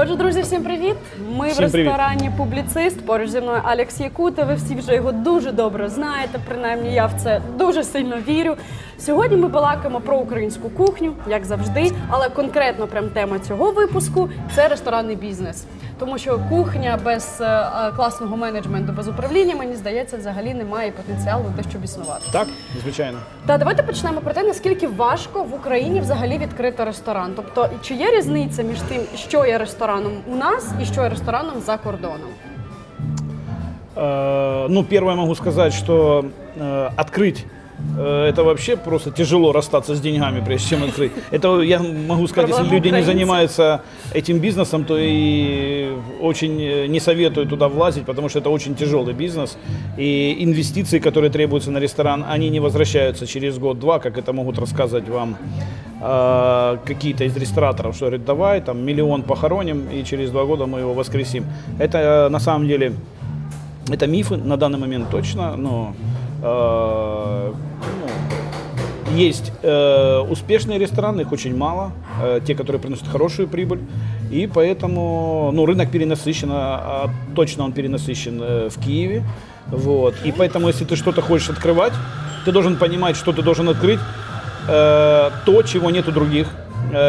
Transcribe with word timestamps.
Отже, 0.00 0.16
друзі, 0.16 0.42
всім 0.42 0.62
привіт! 0.62 0.96
Ми 1.36 1.48
Всім 1.48 1.66
в 1.66 1.70
привіт. 1.70 1.86
ресторані 1.86 2.30
Публіцист. 2.36 3.06
Поруч 3.06 3.30
зі 3.30 3.40
мною 3.40 3.60
Алекс 3.64 4.00
Якута. 4.00 4.44
Ви 4.44 4.54
всі 4.54 4.74
вже 4.74 4.94
його 4.94 5.12
дуже 5.12 5.52
добре 5.52 5.88
знаєте. 5.88 6.38
Принаймні, 6.48 6.94
я 6.94 7.06
в 7.06 7.12
це 7.22 7.40
дуже 7.58 7.84
сильно 7.84 8.16
вірю. 8.28 8.56
Сьогодні 8.98 9.36
ми 9.36 9.48
балакаємо 9.48 10.00
про 10.00 10.18
українську 10.18 10.70
кухню, 10.70 11.12
як 11.28 11.44
завжди, 11.44 11.92
але 12.08 12.28
конкретно 12.28 12.86
прям 12.86 13.08
тема 13.08 13.38
цього 13.38 13.72
випуску 13.72 14.30
це 14.54 14.68
ресторанний 14.68 15.16
бізнес. 15.16 15.64
Тому 15.98 16.18
що 16.18 16.40
кухня 16.48 16.98
без 17.04 17.38
е, 17.40 17.44
е, 17.44 17.92
класного 17.96 18.36
менеджменту, 18.36 18.92
без 18.92 19.08
управління, 19.08 19.54
мені 19.56 19.74
здається, 19.74 20.16
взагалі 20.16 20.54
не 20.54 20.64
має 20.64 20.90
потенціалу 20.90 21.44
те, 21.56 21.70
щоб 21.70 21.84
існувати. 21.84 22.24
Так, 22.32 22.46
звичайно. 22.82 23.18
Та 23.46 23.58
давайте 23.58 23.82
почнемо 23.82 24.20
про 24.20 24.32
те, 24.32 24.42
наскільки 24.42 24.88
важко 24.88 25.42
в 25.42 25.54
Україні 25.54 26.00
взагалі 26.00 26.38
відкрити 26.38 26.84
ресторан. 26.84 27.32
Тобто, 27.36 27.68
чи 27.82 27.94
є 27.94 28.10
різниця 28.10 28.62
між 28.62 28.78
тим, 28.80 29.00
що 29.16 29.46
є 29.46 29.58
рестораном 29.88 30.12
у 30.32 30.36
нас 30.36 30.72
що 30.92 31.02
є 31.02 31.08
рестораном 31.08 31.60
за 31.60 31.76
кордоном? 31.76 32.30
Э, 33.96 34.66
Ну, 34.68 34.84
первое 34.84 35.14
могу 35.14 35.34
сказать, 35.34 35.72
что 35.72 36.24
э, 36.60 36.90
открыть 36.96 37.46
это 37.96 38.42
вообще 38.44 38.76
просто 38.76 39.10
тяжело 39.10 39.52
расстаться 39.52 39.94
с 39.94 40.00
деньгами, 40.00 40.42
прежде 40.44 40.70
чем 40.70 40.84
открыть. 40.84 41.12
Это 41.30 41.60
я 41.60 41.78
могу 41.80 42.26
сказать, 42.26 42.50
если 42.50 42.68
люди 42.68 42.88
не 42.88 43.02
занимаются 43.02 43.82
этим 44.14 44.38
бизнесом, 44.38 44.84
то 44.84 44.96
и 44.98 45.92
очень 46.20 46.60
э, 46.60 46.86
не 46.86 47.00
советую 47.00 47.46
туда 47.46 47.68
влазить, 47.68 48.04
потому 48.04 48.28
что 48.28 48.40
это 48.40 48.50
очень 48.50 48.74
тяжелый 48.74 49.14
бизнес. 49.14 49.56
И 49.96 50.36
инвестиции, 50.40 50.98
которые 50.98 51.30
требуются 51.30 51.70
на 51.70 51.78
ресторан, 51.78 52.24
они 52.28 52.50
не 52.50 52.60
возвращаются 52.60 53.26
через 53.26 53.58
год-два, 53.58 53.98
как 53.98 54.18
это 54.18 54.32
могут 54.32 54.58
рассказывать 54.58 55.08
вам 55.08 55.36
э, 56.00 56.78
какие-то 56.84 57.24
из 57.24 57.36
рестораторов, 57.36 57.94
что 57.94 58.06
говорят, 58.06 58.24
давай, 58.24 58.60
там 58.60 58.84
миллион 58.84 59.22
похороним, 59.22 59.88
и 59.90 60.04
через 60.04 60.30
два 60.30 60.44
года 60.44 60.66
мы 60.66 60.80
его 60.80 60.94
воскресим. 60.94 61.44
Это 61.78 61.98
э, 61.98 62.28
на 62.28 62.40
самом 62.40 62.66
деле 62.68 62.92
это 63.90 64.06
мифы 64.06 64.36
на 64.36 64.56
данный 64.56 64.78
момент 64.78 65.10
точно, 65.10 65.56
но 65.56 65.94
э, 66.42 67.52
ну, 67.52 69.16
есть 69.16 69.52
э, 69.62 70.18
успешные 70.28 70.78
рестораны, 70.78 71.22
их 71.22 71.32
очень 71.32 71.56
мало, 71.56 71.92
э, 72.22 72.40
те, 72.46 72.54
которые 72.54 72.80
приносят 72.80 73.08
хорошую 73.08 73.48
прибыль, 73.48 73.80
и 74.30 74.46
поэтому 74.46 75.50
ну, 75.52 75.66
рынок 75.66 75.90
перенасыщен, 75.90 76.50
а, 76.52 77.06
а 77.06 77.10
точно 77.34 77.64
он 77.64 77.72
перенасыщен 77.72 78.40
э, 78.42 78.68
в 78.68 78.78
Киеве, 78.84 79.24
вот, 79.68 80.14
и 80.24 80.32
поэтому 80.32 80.68
если 80.68 80.84
ты 80.84 80.96
что-то 80.96 81.22
хочешь 81.22 81.50
открывать, 81.50 81.92
ты 82.44 82.52
должен 82.52 82.76
понимать, 82.76 83.16
что 83.16 83.32
ты 83.32 83.42
должен 83.42 83.68
открыть, 83.68 84.00
э, 84.68 85.30
то, 85.44 85.62
чего 85.62 85.90
нет 85.90 86.08
у 86.08 86.12
других, 86.12 86.48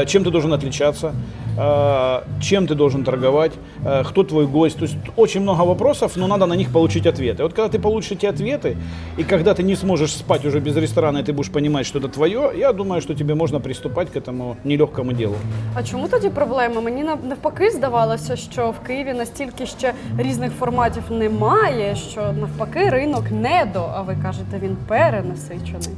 чем 0.07 0.25
ты 0.25 0.31
должен 0.31 0.53
отличаться, 0.53 1.13
э, 1.59 2.21
чем 2.41 2.67
ты 2.67 2.75
должен 2.75 3.05
торговать, 3.05 3.53
э, 3.85 4.05
кто 4.05 4.23
твой 4.23 4.47
гость. 4.47 4.77
То 4.79 4.85
есть 4.85 4.97
очень 5.17 5.43
много 5.43 5.63
вопросов, 5.65 6.17
но 6.17 6.27
надо 6.27 6.47
на 6.47 6.57
них 6.57 6.73
получить 6.73 7.07
ответы. 7.07 7.43
Вот 7.43 7.53
когда 7.53 7.69
ты 7.69 7.81
получишь 7.81 8.13
эти 8.13 8.27
ответы, 8.27 8.77
и 9.19 9.25
когда 9.25 9.51
ты 9.55 9.63
не 9.63 9.77
сможешь 9.77 10.13
спать 10.13 10.45
уже 10.45 10.61
без 10.61 10.77
ресторана, 10.77 11.19
и 11.19 11.23
ты 11.23 11.33
будешь 11.33 11.51
понимать, 11.53 11.87
что 11.87 11.99
это 11.99 12.09
твое, 12.09 12.51
я 12.59 12.73
думаю, 12.73 13.01
что 13.03 13.15
тебе 13.15 13.35
можно 13.35 13.61
приступать 13.61 14.09
к 14.11 14.17
этому 14.19 14.57
нелегкому 14.65 15.13
делу. 15.13 15.35
А 15.75 15.83
чому 15.83 16.09
тоді 16.09 16.29
проблема? 16.29 16.81
Мені 16.81 17.05
нав- 17.05 17.25
навпаки 17.29 17.71
здавалося, 17.71 18.37
що 18.37 18.71
в 18.71 18.87
Києві 18.87 19.13
настільки 19.13 19.67
ще 19.67 19.93
різних 20.19 20.53
форматів 20.53 21.03
немає, 21.11 21.97
що 21.97 22.21
навпаки 22.41 22.89
ринок 22.91 23.25
недо, 23.31 23.91
а 23.95 24.03
ви 24.03 24.17
кажете, 24.23 24.59
він 24.63 24.77
перенасичений. 24.89 25.95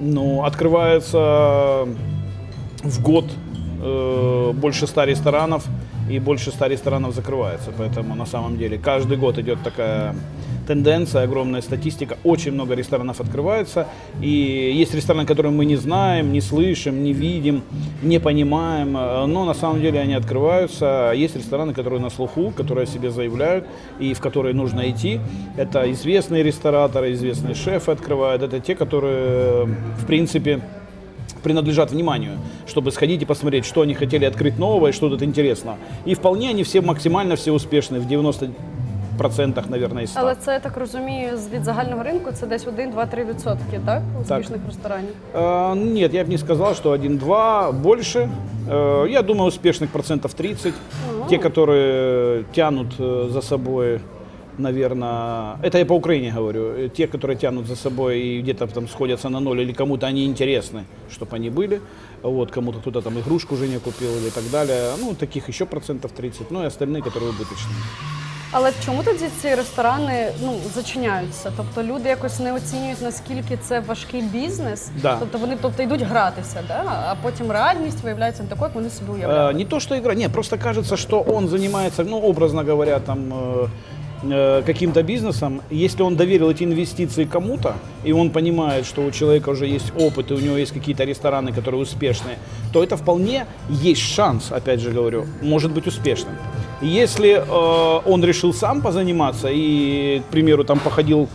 Ну, 0.00 0.44
открывается 0.48 1.86
в 2.83 3.01
год 3.01 3.25
э, 3.81 4.51
больше 4.53 4.87
100 4.87 5.03
ресторанов, 5.05 5.65
и 6.09 6.19
больше 6.19 6.51
100 6.51 6.67
ресторанов 6.67 7.13
закрывается. 7.13 7.71
Поэтому 7.77 8.15
на 8.15 8.25
самом 8.25 8.57
деле 8.57 8.77
каждый 8.77 9.17
год 9.17 9.37
идет 9.37 9.59
такая 9.63 10.15
тенденция, 10.67 11.23
огромная 11.23 11.61
статистика. 11.61 12.17
Очень 12.23 12.51
много 12.51 12.75
ресторанов 12.75 13.21
открывается. 13.21 13.87
И 14.21 14.29
есть 14.75 14.93
рестораны, 14.93 15.25
которые 15.25 15.51
мы 15.51 15.65
не 15.65 15.77
знаем, 15.77 16.31
не 16.31 16.41
слышим, 16.41 17.03
не 17.03 17.13
видим, 17.13 17.63
не 18.03 18.19
понимаем. 18.19 18.95
э, 18.95 19.25
Но 19.25 19.45
на 19.45 19.53
самом 19.53 19.81
деле 19.81 19.99
они 19.99 20.13
открываются. 20.13 21.11
Есть 21.15 21.35
рестораны, 21.35 21.73
которые 21.73 21.99
на 21.99 22.09
слуху, 22.09 22.51
которые 22.55 22.83
о 22.83 22.87
себе 22.87 23.09
заявляют 23.09 23.65
и 23.99 24.13
в 24.13 24.19
которые 24.19 24.53
нужно 24.53 24.89
идти. 24.89 25.19
Это 25.57 25.91
известные 25.91 26.43
рестораторы, 26.43 27.13
известные 27.13 27.55
шефы 27.55 27.91
открывают. 27.91 28.43
Это 28.43 28.59
те, 28.59 28.75
которые, 28.75 29.65
в 29.65 30.05
принципе, 30.05 30.61
принадлежат 31.42 31.90
вниманию, 31.92 32.32
чтобы 32.66 32.90
сходить 32.90 33.22
и 33.22 33.24
посмотреть, 33.26 33.64
что 33.66 33.80
они 33.82 33.94
хотели 33.94 34.24
открыть 34.24 34.58
нового 34.58 34.88
и 34.88 34.92
что 34.92 35.08
тут 35.10 35.22
интересно. 35.22 35.74
И 36.06 36.14
вполне 36.14 36.50
они 36.50 36.62
все 36.62 36.80
максимально 36.80 37.34
все 37.34 37.50
успешны, 37.50 37.98
в 38.00 38.06
90% 39.18 39.70
наверное, 39.70 40.04
из 40.04 40.10
100. 40.10 40.20
Але 40.20 40.34
це 40.34 40.52
я 40.52 40.58
так 40.60 40.76
розумію, 40.76 41.36
з- 41.36 41.48
від 41.48 41.64
загального 41.64 42.02
ринку 42.02 42.30
це 42.32 42.46
десь 42.46 42.66
1-2-3 42.66 43.24
відсотки, 43.24 43.80
так? 43.86 44.02
Успішних 44.22 44.60
ресторанів. 44.66 45.10
Э, 45.34 45.74
Нет, 46.00 46.14
я 46.14 46.24
бы 46.24 46.28
не 46.30 46.38
сказал, 46.38 46.74
что 46.74 46.90
1-2, 46.90 47.72
больше. 47.72 48.28
Э, 48.70 49.08
Я 49.08 49.22
думаю, 49.22 49.50
успешных 49.50 49.86
процентов 49.92 50.34
30. 50.34 50.74
Те, 51.28 51.36
которые 51.38 52.44
тянут 52.54 53.00
э, 53.00 53.30
за 53.30 53.42
собой, 53.42 54.00
наверное, 54.58 55.58
это 55.62 55.78
я 55.78 55.86
по 55.86 55.94
Украине 55.94 56.32
говорю, 56.32 56.60
э, 56.60 56.88
те, 56.88 57.06
которые 57.06 57.36
тянут 57.36 57.66
за 57.66 57.76
собой 57.76 58.20
и 58.20 58.42
где-то 58.42 58.66
там 58.66 58.88
сходятся 58.88 59.28
на 59.28 59.40
ноль, 59.40 59.60
или 59.60 59.72
кому-то 59.72 60.06
они 60.06 60.26
интересны, 60.26 60.84
чтобы 61.10 61.36
они 61.36 61.50
были, 61.50 61.80
вот, 62.22 62.50
кому-то 62.50 62.78
кто-то 62.78 63.02
там 63.02 63.18
игрушку 63.18 63.56
Женя 63.56 63.80
купил 63.80 64.10
или 64.16 64.30
так 64.30 64.44
далее, 64.50 64.92
ну, 65.00 65.14
таких 65.14 65.48
еще 65.48 65.66
процентов 65.66 66.12
30, 66.12 66.50
ну, 66.50 66.62
и 66.62 66.66
остальные, 66.66 67.02
которые 67.02 67.30
убыточные. 67.30 67.74
Але 68.56 68.72
чому 68.84 69.02
тоді 69.02 69.24
ці 69.42 69.54
ресторани 69.54 70.28
ну 70.42 70.52
зачиняються? 70.74 71.52
Тобто 71.56 71.82
люди 71.82 72.08
якось 72.08 72.40
не 72.40 72.52
оцінюють 72.52 73.02
наскільки 73.02 73.56
це 73.56 73.80
важкий 73.80 74.22
бізнес. 74.22 74.90
Да. 75.02 75.16
Тобто 75.20 75.38
вони 75.38 75.56
тобто 75.62 75.82
йдуть 75.82 76.02
гратися, 76.02 76.62
да? 76.68 76.82
а 76.86 77.14
потім 77.22 77.52
реальність 77.52 78.04
виявляється 78.04 78.42
не 78.42 78.48
такою, 78.48 78.68
як 78.68 78.74
вони 78.74 78.90
собі 78.90 79.10
Э, 79.10 79.14
уявляли. 79.14 79.54
Не 79.54 79.64
то, 79.64 79.80
что 79.80 79.96
игра, 79.96 80.14
нет, 80.14 80.32
просто 80.32 80.58
кажется, 80.58 80.96
что 80.96 81.24
он 81.28 81.48
занимается, 81.48 82.04
ну, 82.04 82.20
образно 82.20 82.62
говоря, 82.62 83.00
там 83.00 83.32
э, 83.32 83.68
э, 84.23 84.63
каким-то 84.65 85.03
бизнесом. 85.03 85.61
Если 85.69 86.03
он 86.03 86.15
доверил 86.15 86.49
эти 86.49 86.63
инвестиции 86.63 87.25
кому-то, 87.25 87.75
и 88.03 88.11
он 88.11 88.29
понимает, 88.29 88.85
что 88.85 89.01
у 89.01 89.11
человека 89.11 89.49
уже 89.49 89.67
есть 89.67 89.91
опыт, 89.97 90.31
и 90.31 90.33
у 90.33 90.39
него 90.39 90.57
есть 90.57 90.71
какие-то 90.71 91.03
рестораны, 91.03 91.51
которые 91.53 91.81
успешные, 91.81 92.37
то 92.73 92.83
это 92.83 92.97
вполне 92.97 93.45
есть 93.69 94.01
шанс, 94.01 94.51
опять 94.51 94.79
же 94.79 94.91
говорю, 94.91 95.25
может 95.41 95.71
быть 95.71 95.87
успешным. 95.87 96.35
Если 96.81 97.31
э, 97.31 98.01
он 98.05 98.23
решил 98.23 98.53
сам 98.53 98.81
позаниматься 98.81 99.49
и, 99.51 100.21
к 100.27 100.31
примеру, 100.31 100.63
там 100.63 100.79
походил 100.79 101.27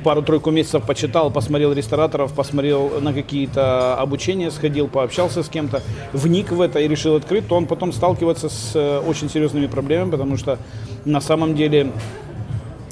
пару-тройку 0.00 0.50
месяцев 0.50 0.84
почитал, 0.84 1.30
посмотрел 1.30 1.72
рестораторов, 1.72 2.32
посмотрел 2.32 3.00
на 3.00 3.12
какие-то 3.12 3.94
обучения, 3.96 4.50
сходил, 4.50 4.88
пообщался 4.88 5.42
с 5.42 5.48
кем-то, 5.48 5.82
вник 6.12 6.50
в 6.50 6.60
это 6.60 6.80
и 6.80 6.88
решил 6.88 7.16
открыть, 7.16 7.46
то 7.46 7.54
он 7.54 7.66
потом 7.66 7.92
сталкивается 7.92 8.48
с 8.48 8.72
э, 8.74 8.98
очень 8.98 9.28
серьезными 9.28 9.66
проблемами, 9.66 10.10
потому 10.10 10.36
что 10.36 10.58
на 11.04 11.20
самом 11.20 11.54
деле 11.54 11.92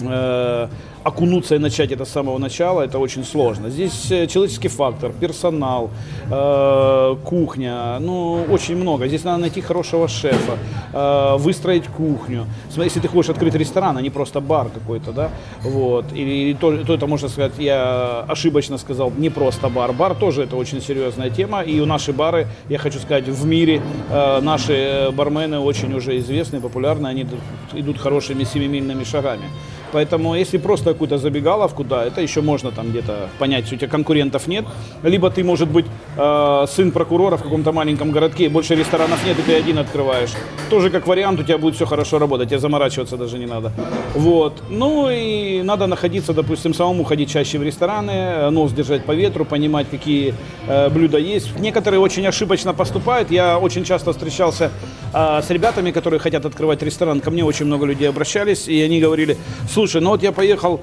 э, 0.00 0.68
окунуться 1.08 1.54
и 1.54 1.58
начать 1.58 1.92
это 1.92 2.04
с 2.04 2.10
самого 2.10 2.38
начала, 2.38 2.82
это 2.82 2.98
очень 2.98 3.24
сложно. 3.24 3.70
Здесь 3.70 4.10
э, 4.10 4.26
человеческий 4.26 4.68
фактор, 4.68 5.12
персонал, 5.20 5.90
э, 6.30 7.16
кухня, 7.24 7.98
ну, 8.00 8.44
очень 8.50 8.76
много. 8.76 9.08
Здесь 9.08 9.24
надо 9.24 9.38
найти 9.38 9.60
хорошего 9.60 10.08
шефа, 10.08 10.58
э, 10.92 11.36
выстроить 11.38 11.86
кухню. 11.86 12.46
Если 12.76 13.00
ты 13.00 13.08
хочешь 13.08 13.30
открыть 13.30 13.54
ресторан, 13.54 13.96
а 13.96 14.02
не 14.02 14.10
просто 14.10 14.40
бар 14.40 14.68
какой-то, 14.68 15.12
да, 15.12 15.30
вот, 15.62 16.04
или 16.12 16.54
то, 16.54 16.76
то 16.84 16.94
это 16.94 17.06
можно 17.06 17.28
сказать, 17.28 17.52
я 17.58 18.24
ошибочно 18.28 18.78
сказал, 18.78 19.12
не 19.18 19.30
просто 19.30 19.68
бар. 19.68 19.92
Бар 19.92 20.14
тоже 20.14 20.42
это 20.42 20.56
очень 20.56 20.80
серьезная 20.80 21.30
тема, 21.30 21.62
и 21.62 21.80
у 21.80 21.86
наши 21.86 22.12
бары, 22.12 22.46
я 22.68 22.78
хочу 22.78 22.98
сказать, 22.98 23.28
в 23.28 23.46
мире 23.46 23.80
э, 24.10 24.40
наши 24.40 24.72
э, 24.72 25.10
бармены 25.10 25.58
очень 25.58 25.94
уже 25.94 26.18
известны, 26.18 26.60
популярны, 26.60 27.08
они 27.08 27.26
идут 27.74 27.98
хорошими 27.98 28.44
семимильными 28.44 29.04
шагами. 29.04 29.44
Поэтому 29.92 30.34
если 30.34 30.58
просто 30.58 30.92
какую-то 30.92 31.18
забегаловку, 31.18 31.84
да, 31.84 32.04
это 32.04 32.20
еще 32.20 32.40
можно 32.40 32.70
там 32.70 32.90
где-то 32.90 33.28
понять, 33.38 33.72
у 33.72 33.76
тебя 33.76 33.88
конкурентов 33.88 34.46
нет. 34.46 34.64
Либо 35.02 35.30
ты, 35.30 35.44
может 35.44 35.68
быть, 35.68 35.86
э, 36.16 36.66
сын 36.68 36.92
прокурора 36.92 37.36
в 37.36 37.42
каком-то 37.42 37.72
маленьком 37.72 38.10
городке, 38.10 38.48
больше 38.48 38.74
ресторанов 38.74 39.24
нет, 39.26 39.38
и 39.38 39.42
ты 39.42 39.54
один 39.54 39.78
открываешь. 39.78 40.30
Тоже 40.70 40.90
как 40.90 41.06
вариант, 41.06 41.40
у 41.40 41.42
тебя 41.42 41.58
будет 41.58 41.74
все 41.74 41.86
хорошо 41.86 42.18
работать, 42.18 42.48
тебе 42.48 42.58
заморачиваться 42.58 43.16
даже 43.16 43.38
не 43.38 43.46
надо. 43.46 43.72
Вот. 44.14 44.62
Ну 44.68 45.08
и 45.10 45.62
надо 45.62 45.86
находиться, 45.86 46.32
допустим, 46.32 46.74
самому 46.74 47.04
ходить 47.04 47.30
чаще 47.30 47.58
в 47.58 47.62
рестораны, 47.62 48.10
э, 48.10 48.50
нос 48.50 48.72
держать 48.72 49.04
по 49.04 49.12
ветру, 49.12 49.44
понимать, 49.44 49.88
какие 49.90 50.34
э, 50.66 50.88
блюда 50.90 51.18
есть. 51.18 51.58
Некоторые 51.58 52.00
очень 52.00 52.26
ошибочно 52.26 52.74
поступают. 52.74 53.30
Я 53.30 53.58
очень 53.58 53.84
часто 53.84 54.12
встречался 54.12 54.70
э, 55.14 55.40
с 55.42 55.50
ребятами, 55.50 55.90
которые 55.90 56.20
хотят 56.20 56.44
открывать 56.44 56.82
ресторан. 56.82 57.20
Ко 57.20 57.30
мне 57.30 57.44
очень 57.44 57.66
много 57.66 57.86
людей 57.86 58.08
обращались, 58.08 58.68
и 58.68 58.80
они 58.82 59.00
говорили, 59.00 59.36
слушай, 59.78 60.00
ну 60.00 60.10
вот 60.10 60.24
я 60.24 60.32
поехал 60.32 60.80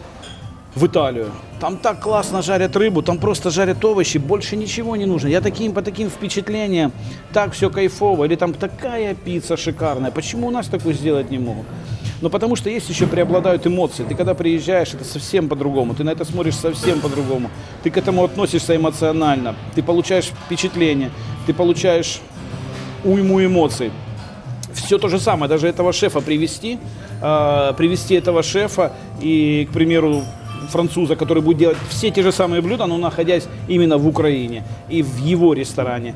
в 0.74 0.88
Италию. 0.88 1.30
Там 1.60 1.76
так 1.76 2.00
классно 2.00 2.42
жарят 2.42 2.78
рыбу, 2.78 3.02
там 3.02 3.18
просто 3.18 3.50
жарят 3.50 3.84
овощи, 3.84 4.20
больше 4.20 4.56
ничего 4.56 4.96
не 4.96 5.06
нужно. 5.06 5.28
Я 5.28 5.42
таким 5.42 5.74
по 5.74 5.82
таким 5.82 6.10
впечатлениям, 6.10 6.94
так 7.34 7.52
все 7.52 7.70
кайфово, 7.70 8.24
или 8.24 8.36
там 8.36 8.54
такая 8.54 9.14
пицца 9.14 9.58
шикарная. 9.58 10.12
Почему 10.12 10.48
у 10.48 10.50
нас 10.50 10.68
такую 10.68 10.94
сделать 10.94 11.30
не 11.30 11.40
могут? 11.40 11.66
Ну, 12.22 12.30
потому 12.30 12.56
что 12.56 12.70
есть 12.70 12.90
еще 12.90 13.06
преобладают 13.06 13.68
эмоции. 13.68 14.06
Ты 14.06 14.16
когда 14.16 14.34
приезжаешь, 14.34 14.94
это 14.94 15.04
совсем 15.04 15.50
по-другому. 15.50 15.94
Ты 15.94 16.06
на 16.06 16.12
это 16.12 16.24
смотришь 16.24 16.56
совсем 16.56 17.02
по-другому. 17.02 17.50
Ты 17.84 17.90
к 17.90 17.98
этому 17.98 18.24
относишься 18.24 18.78
эмоционально. 18.78 19.56
Ты 19.76 19.84
получаешь 19.84 20.32
впечатление, 20.46 21.12
ты 21.46 21.54
получаешь 21.54 22.22
уйму 23.04 23.44
эмоций. 23.44 23.92
Все 24.74 24.98
то 24.98 25.10
же 25.10 25.20
самое, 25.20 25.50
даже 25.50 25.68
этого 25.68 25.92
шефа 25.92 26.22
привести, 26.22 26.80
э, 27.22 27.74
привести 27.78 28.16
этого 28.16 28.44
шефа 28.44 28.92
и, 29.22 29.68
к 29.70 29.74
примеру, 29.74 30.24
француза, 30.70 31.16
который 31.16 31.44
будет 31.44 31.58
делать 31.58 31.78
все 31.90 32.10
те 32.12 32.24
же 32.24 32.32
самые 32.32 32.62
блюда, 32.62 32.86
но 32.86 32.98
находясь 32.98 33.48
именно 33.68 33.98
в 33.98 34.08
Украине 34.08 34.64
и 34.90 35.04
в 35.04 35.18
его 35.18 35.54
ресторане 35.54 36.16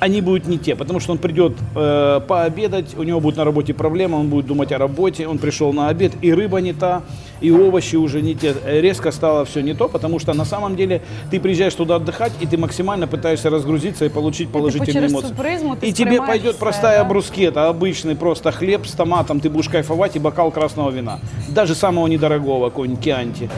они 0.00 0.20
будут 0.20 0.46
не 0.46 0.58
те, 0.58 0.76
потому 0.76 1.00
что 1.00 1.12
он 1.12 1.18
придет 1.18 1.54
э, 1.74 2.20
пообедать, 2.26 2.96
у 2.96 3.02
него 3.02 3.20
будет 3.20 3.36
на 3.36 3.44
работе 3.44 3.74
проблема, 3.74 4.16
он 4.16 4.28
будет 4.28 4.46
думать 4.46 4.72
о 4.72 4.78
работе, 4.78 5.26
он 5.26 5.38
пришел 5.38 5.72
на 5.72 5.88
обед, 5.88 6.12
и 6.22 6.32
рыба 6.32 6.60
не 6.60 6.72
та, 6.72 7.02
и 7.40 7.50
овощи 7.50 7.96
уже 7.96 8.22
не 8.22 8.34
те, 8.34 8.54
резко 8.64 9.10
стало 9.10 9.44
все 9.44 9.60
не 9.60 9.74
то, 9.74 9.88
потому 9.88 10.18
что 10.18 10.34
на 10.34 10.44
самом 10.44 10.76
деле 10.76 11.02
ты 11.30 11.40
приезжаешь 11.40 11.74
туда 11.74 11.96
отдыхать, 11.96 12.32
и 12.40 12.46
ты 12.46 12.56
максимально 12.56 13.06
пытаешься 13.06 13.50
разгрузиться 13.50 14.04
и 14.04 14.08
получить 14.08 14.50
положительные 14.50 15.08
типа 15.08 15.20
эмоции. 15.20 15.34
призму 15.34 15.76
и 15.80 15.92
тебе 15.92 16.22
пойдет 16.22 16.56
простая 16.56 16.98
да? 16.98 17.04
брускета, 17.04 17.68
обычный 17.68 18.14
просто 18.14 18.52
хлеб 18.52 18.86
с 18.86 18.92
томатом, 18.92 19.40
ты 19.40 19.50
будешь 19.50 19.68
кайфовать, 19.68 20.16
и 20.16 20.18
бокал 20.18 20.50
красного 20.50 20.90
вина, 20.90 21.18
даже 21.48 21.74
самого 21.74 22.06
недорогого, 22.06 22.70
какой-нибудь 22.70 23.02
кианти 23.02 23.50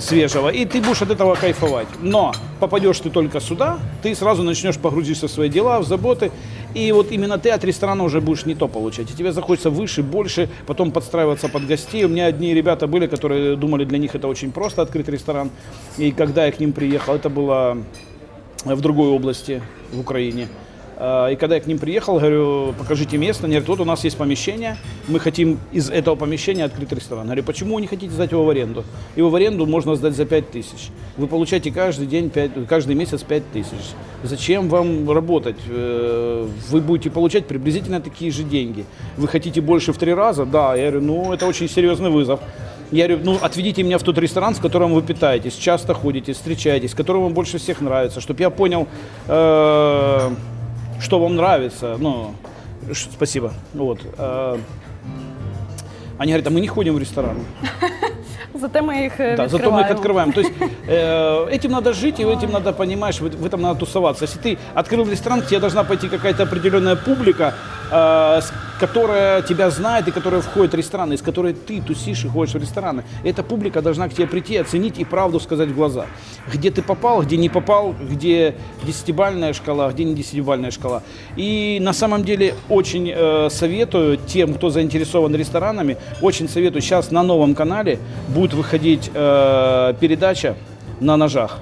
свежего, 0.00 0.48
и 0.48 0.64
ты 0.64 0.80
будешь 0.80 1.02
от 1.02 1.10
этого 1.10 1.34
кайфовать. 1.34 1.88
Но 2.00 2.32
попадешь 2.60 3.00
ты 3.00 3.10
только 3.10 3.40
сюда, 3.40 3.78
ты 4.02 4.14
сразу 4.14 4.42
начнешь 4.42 4.78
погрузиться 4.78 5.28
в 5.28 5.30
свои 5.30 5.48
дела, 5.48 5.80
в 5.80 5.86
заботы, 5.86 6.30
и 6.74 6.92
вот 6.92 7.10
именно 7.10 7.38
ты 7.38 7.50
от 7.50 7.64
ресторана 7.64 8.04
уже 8.04 8.20
будешь 8.20 8.44
не 8.46 8.54
то 8.54 8.68
получать. 8.68 9.10
И 9.10 9.14
тебе 9.14 9.32
захочется 9.32 9.70
выше, 9.70 10.02
больше, 10.02 10.48
потом 10.66 10.92
подстраиваться 10.92 11.48
под 11.48 11.66
гостей. 11.66 12.04
У 12.04 12.08
меня 12.08 12.26
одни 12.26 12.54
ребята 12.54 12.86
были, 12.86 13.06
которые 13.06 13.56
думали, 13.56 13.84
для 13.84 13.98
них 13.98 14.14
это 14.14 14.28
очень 14.28 14.52
просто 14.52 14.82
открыть 14.82 15.08
ресторан. 15.08 15.50
И 15.96 16.12
когда 16.12 16.46
я 16.46 16.52
к 16.52 16.60
ним 16.60 16.72
приехал, 16.72 17.14
это 17.14 17.30
было 17.30 17.78
в 18.64 18.80
другой 18.80 19.08
области, 19.08 19.62
в 19.92 20.00
Украине. 20.00 20.48
А, 20.98 21.28
И 21.28 21.36
когда 21.36 21.56
я 21.56 21.60
к 21.60 21.66
ним 21.66 21.78
приехал, 21.78 22.18
говорю, 22.18 22.74
покажите 22.78 23.18
место. 23.18 23.46
Они 23.46 23.54
говорят, 23.54 23.68
вот 23.68 23.80
у 23.80 23.84
нас 23.84 24.04
есть 24.04 24.16
помещение, 24.16 24.76
мы 25.08 25.20
хотим 25.20 25.58
из 25.72 25.90
этого 25.90 26.16
помещения 26.16 26.64
открыть 26.64 26.90
ресторан. 26.92 27.26
Говорю, 27.26 27.42
почему 27.42 27.74
вы 27.74 27.80
не 27.82 27.86
хотите 27.86 28.12
сдать 28.12 28.32
его 28.32 28.44
в 28.44 28.50
аренду? 28.50 28.84
Его 29.14 29.28
в 29.28 29.34
аренду 29.34 29.66
можно 29.66 29.94
сдать 29.94 30.14
за 30.14 30.24
5 30.24 30.50
тысяч. 30.50 30.88
Вы 31.16 31.26
получаете 31.26 31.70
каждый 31.70 32.06
день, 32.06 32.30
5, 32.30 32.66
каждый 32.68 32.94
месяц 32.94 33.22
5 33.22 33.52
тысяч. 33.52 33.94
Зачем 34.22 34.68
вам 34.68 35.10
работать? 35.10 35.56
Э, 35.68 36.46
Вы 36.70 36.80
будете 36.80 37.10
получать 37.10 37.46
приблизительно 37.46 38.00
такие 38.00 38.30
же 38.30 38.42
деньги. 38.42 38.84
Вы 39.16 39.28
хотите 39.28 39.60
больше 39.60 39.92
в 39.92 39.98
три 39.98 40.14
раза? 40.14 40.46
Да. 40.46 40.74
Я 40.74 40.90
говорю, 40.90 41.06
ну 41.06 41.32
это 41.32 41.46
очень 41.46 41.68
серьезный 41.68 42.10
вызов. 42.10 42.40
Я 42.92 43.08
говорю, 43.08 43.24
ну 43.24 43.38
отведите 43.42 43.82
меня 43.82 43.98
в 43.98 44.02
тот 44.02 44.16
ресторан, 44.18 44.54
с 44.54 44.58
которым 44.58 44.94
вы 44.94 45.02
питаетесь, 45.02 45.54
часто 45.54 45.92
ходите, 45.92 46.32
встречаетесь, 46.32 46.94
который 46.94 47.20
вам 47.20 47.34
больше 47.34 47.58
всех 47.58 47.80
нравится, 47.80 48.20
чтобы 48.20 48.40
я 48.40 48.48
понял, 48.50 48.86
э, 49.26 50.30
что 51.01 51.19
вам 51.19 51.35
нравится. 51.35 51.95
Ну, 51.99 52.33
ш- 52.93 53.09
спасибо. 53.13 53.51
Вот. 53.73 53.99
э. 54.17 54.57
Они 56.17 56.31
говорят, 56.33 56.47
а 56.47 56.49
мы 56.51 56.61
не 56.61 56.67
ходим 56.67 56.93
в 56.95 56.99
рестораны. 56.99 57.41
Зате 58.53 58.81
ми 58.81 58.97
їх 59.01 59.19
е, 59.19 59.35
Да, 59.37 59.47
зато 59.47 59.71
мы 59.71 59.81
их 59.81 59.89
відкриваємо. 59.89 60.31
открываем. 60.31 60.33
То 60.33 60.41
есть 60.41 60.51
э, 60.87 61.49
этим 61.55 61.71
надо 61.71 61.93
жить, 61.93 62.19
и 62.19 62.25
этим 62.25 62.51
надо, 62.51 62.73
понимаешь, 62.73 63.21
в, 63.21 63.23
в 63.41 63.45
этом 63.45 63.61
надо 63.61 63.79
тусоваться. 63.79 64.25
Если 64.25 64.39
ты 64.39 64.57
открыл 64.75 65.09
ресторан, 65.09 65.41
к 65.41 65.47
тебе 65.47 65.59
должна 65.59 65.83
пойти 65.83 66.07
какая-то 66.09 66.43
определенная 66.43 66.95
публика, 66.95 67.53
э, 67.91 68.41
с- 68.41 68.53
которая 68.78 69.42
тебя 69.42 69.70
знает 69.70 70.08
и 70.08 70.10
которая 70.10 70.40
входит 70.40 70.72
в 70.72 70.76
рестораны, 70.76 71.14
из 71.14 71.22
которой 71.22 71.54
ты 71.54 71.80
тусишь 71.80 72.24
и 72.24 72.28
ходишь 72.28 72.54
в 72.54 72.58
рестораны. 72.58 73.04
Эта 73.24 73.42
публика 73.42 73.82
должна 73.82 74.08
к 74.08 74.14
тебе 74.14 74.26
прийти, 74.26 74.56
оценить 74.56 74.98
и 74.98 75.04
правду 75.04 75.40
сказать 75.40 75.68
в 75.68 75.74
глаза. 75.74 76.06
Где 76.52 76.70
ты 76.70 76.82
попал, 76.82 77.22
где 77.22 77.36
не 77.36 77.48
попал, 77.48 77.94
где 77.98 78.54
десятибальная 78.84 79.52
шкала, 79.52 79.90
где 79.90 80.04
не 80.04 80.14
десятибальная 80.14 80.70
шкала. 80.70 81.02
И 81.36 81.78
на 81.80 81.92
самом 81.92 82.24
деле 82.24 82.54
очень 82.68 83.10
э, 83.14 83.48
советую 83.50 84.18
тем, 84.18 84.54
кто 84.54 84.70
заинтересован 84.70 85.34
ресторанами, 85.34 85.96
очень 86.20 86.48
советую. 86.48 86.82
Сейчас 86.82 87.10
на 87.10 87.22
новом 87.22 87.54
канале 87.54 87.98
будет 88.28 88.52
выходить 88.52 89.10
э, 89.12 89.94
передача 90.00 90.56
на 91.00 91.16
ножах. 91.16 91.60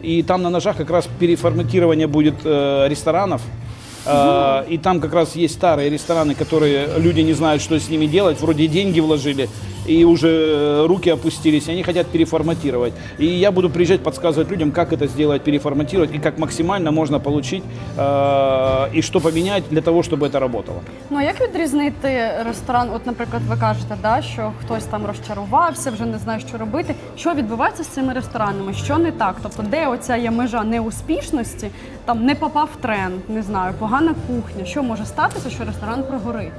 И 0.00 0.22
там 0.22 0.42
на 0.42 0.50
ножах 0.50 0.76
как 0.76 0.90
раз 0.90 1.08
переформатирование 1.18 2.06
будет 2.06 2.34
э, 2.44 2.86
ресторанов. 2.88 3.42
Э, 4.06 4.64
И 4.68 4.78
там 4.78 5.00
как 5.00 5.12
раз 5.12 5.36
есть 5.36 5.54
старые 5.54 5.90
рестораны, 5.90 6.34
которые 6.34 6.88
люди 6.98 7.20
не 7.20 7.32
знают, 7.34 7.62
что 7.62 7.78
с 7.78 7.88
ними 7.88 8.06
делать. 8.06 8.40
Вроде 8.40 8.66
деньги 8.66 9.00
вложили, 9.00 9.48
и 9.87 10.05
уже 10.05 10.27
э, 10.27 10.85
руки 10.87 11.09
опустились, 11.09 11.67
и 11.67 11.71
они 11.71 11.83
хотят 11.83 12.07
переформатировать. 12.07 12.93
И 13.19 13.25
я 13.25 13.51
буду 13.51 13.69
приезжать, 13.69 14.01
подсказывать 14.01 14.49
людям, 14.49 14.71
как 14.71 14.93
это 14.93 15.07
сделать, 15.07 15.43
переформатировать, 15.43 16.15
и 16.15 16.19
как 16.19 16.37
максимально 16.37 16.91
можно 16.91 17.19
получить, 17.19 17.63
э, 17.97 18.97
и 18.97 19.01
что 19.01 19.19
поменять 19.19 19.63
для 19.69 19.81
того, 19.81 20.03
чтобы 20.03 20.25
это 20.27 20.39
работало. 20.39 20.81
Ну 21.09 21.17
а 21.17 21.23
як 21.23 21.41
відрізнити 21.41 22.31
ресторан? 22.47 22.89
От, 22.95 23.05
наприклад, 23.05 23.41
ви 23.49 23.57
кажете, 23.57 23.97
да, 24.01 24.21
що 24.21 24.51
хтось 24.61 24.83
там 24.83 25.05
розчарувався, 25.05 25.91
вже 25.91 26.05
не 26.05 26.17
знає, 26.17 26.39
що 26.39 26.57
робити. 26.57 26.95
Що 27.17 27.33
відбувається 27.33 27.83
з 27.83 27.87
цими 27.87 28.13
ресторанами? 28.13 28.73
Що 28.73 28.97
не 28.97 29.11
так? 29.11 29.35
Тобто, 29.43 29.63
де 29.63 29.87
оця 29.87 30.17
є 30.17 30.31
межа 30.31 30.63
неуспішності, 30.63 31.67
там 32.05 32.25
не 32.25 32.35
попав 32.35 32.69
в 32.79 32.81
тренд, 32.81 33.29
не 33.29 33.41
знаю, 33.41 33.73
погана 33.79 34.15
кухня. 34.27 34.65
Що 34.65 34.83
може 34.83 35.05
статися, 35.05 35.49
що 35.49 35.63
ресторан 35.65 36.03
прогорить? 36.03 36.51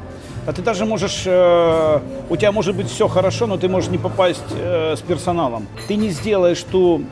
А 0.49 0.51
ты 0.51 0.63
даже 0.63 0.83
можешь, 0.85 1.25
э, 1.27 1.99
у 2.27 2.35
тебя 2.35 2.51
может 2.51 2.75
быть 2.75 2.89
все 2.89 3.07
хорошо, 3.07 3.45
но 3.45 3.57
ты 3.57 3.69
можешь 3.69 3.91
не 3.91 3.99
попасть 3.99 4.41
э, 4.59 4.95
с 4.95 4.99
персоналом. 4.99 5.67
Ты 5.87 5.95
не 5.95 6.09
сделаешь 6.09 6.63
ту 6.63 7.03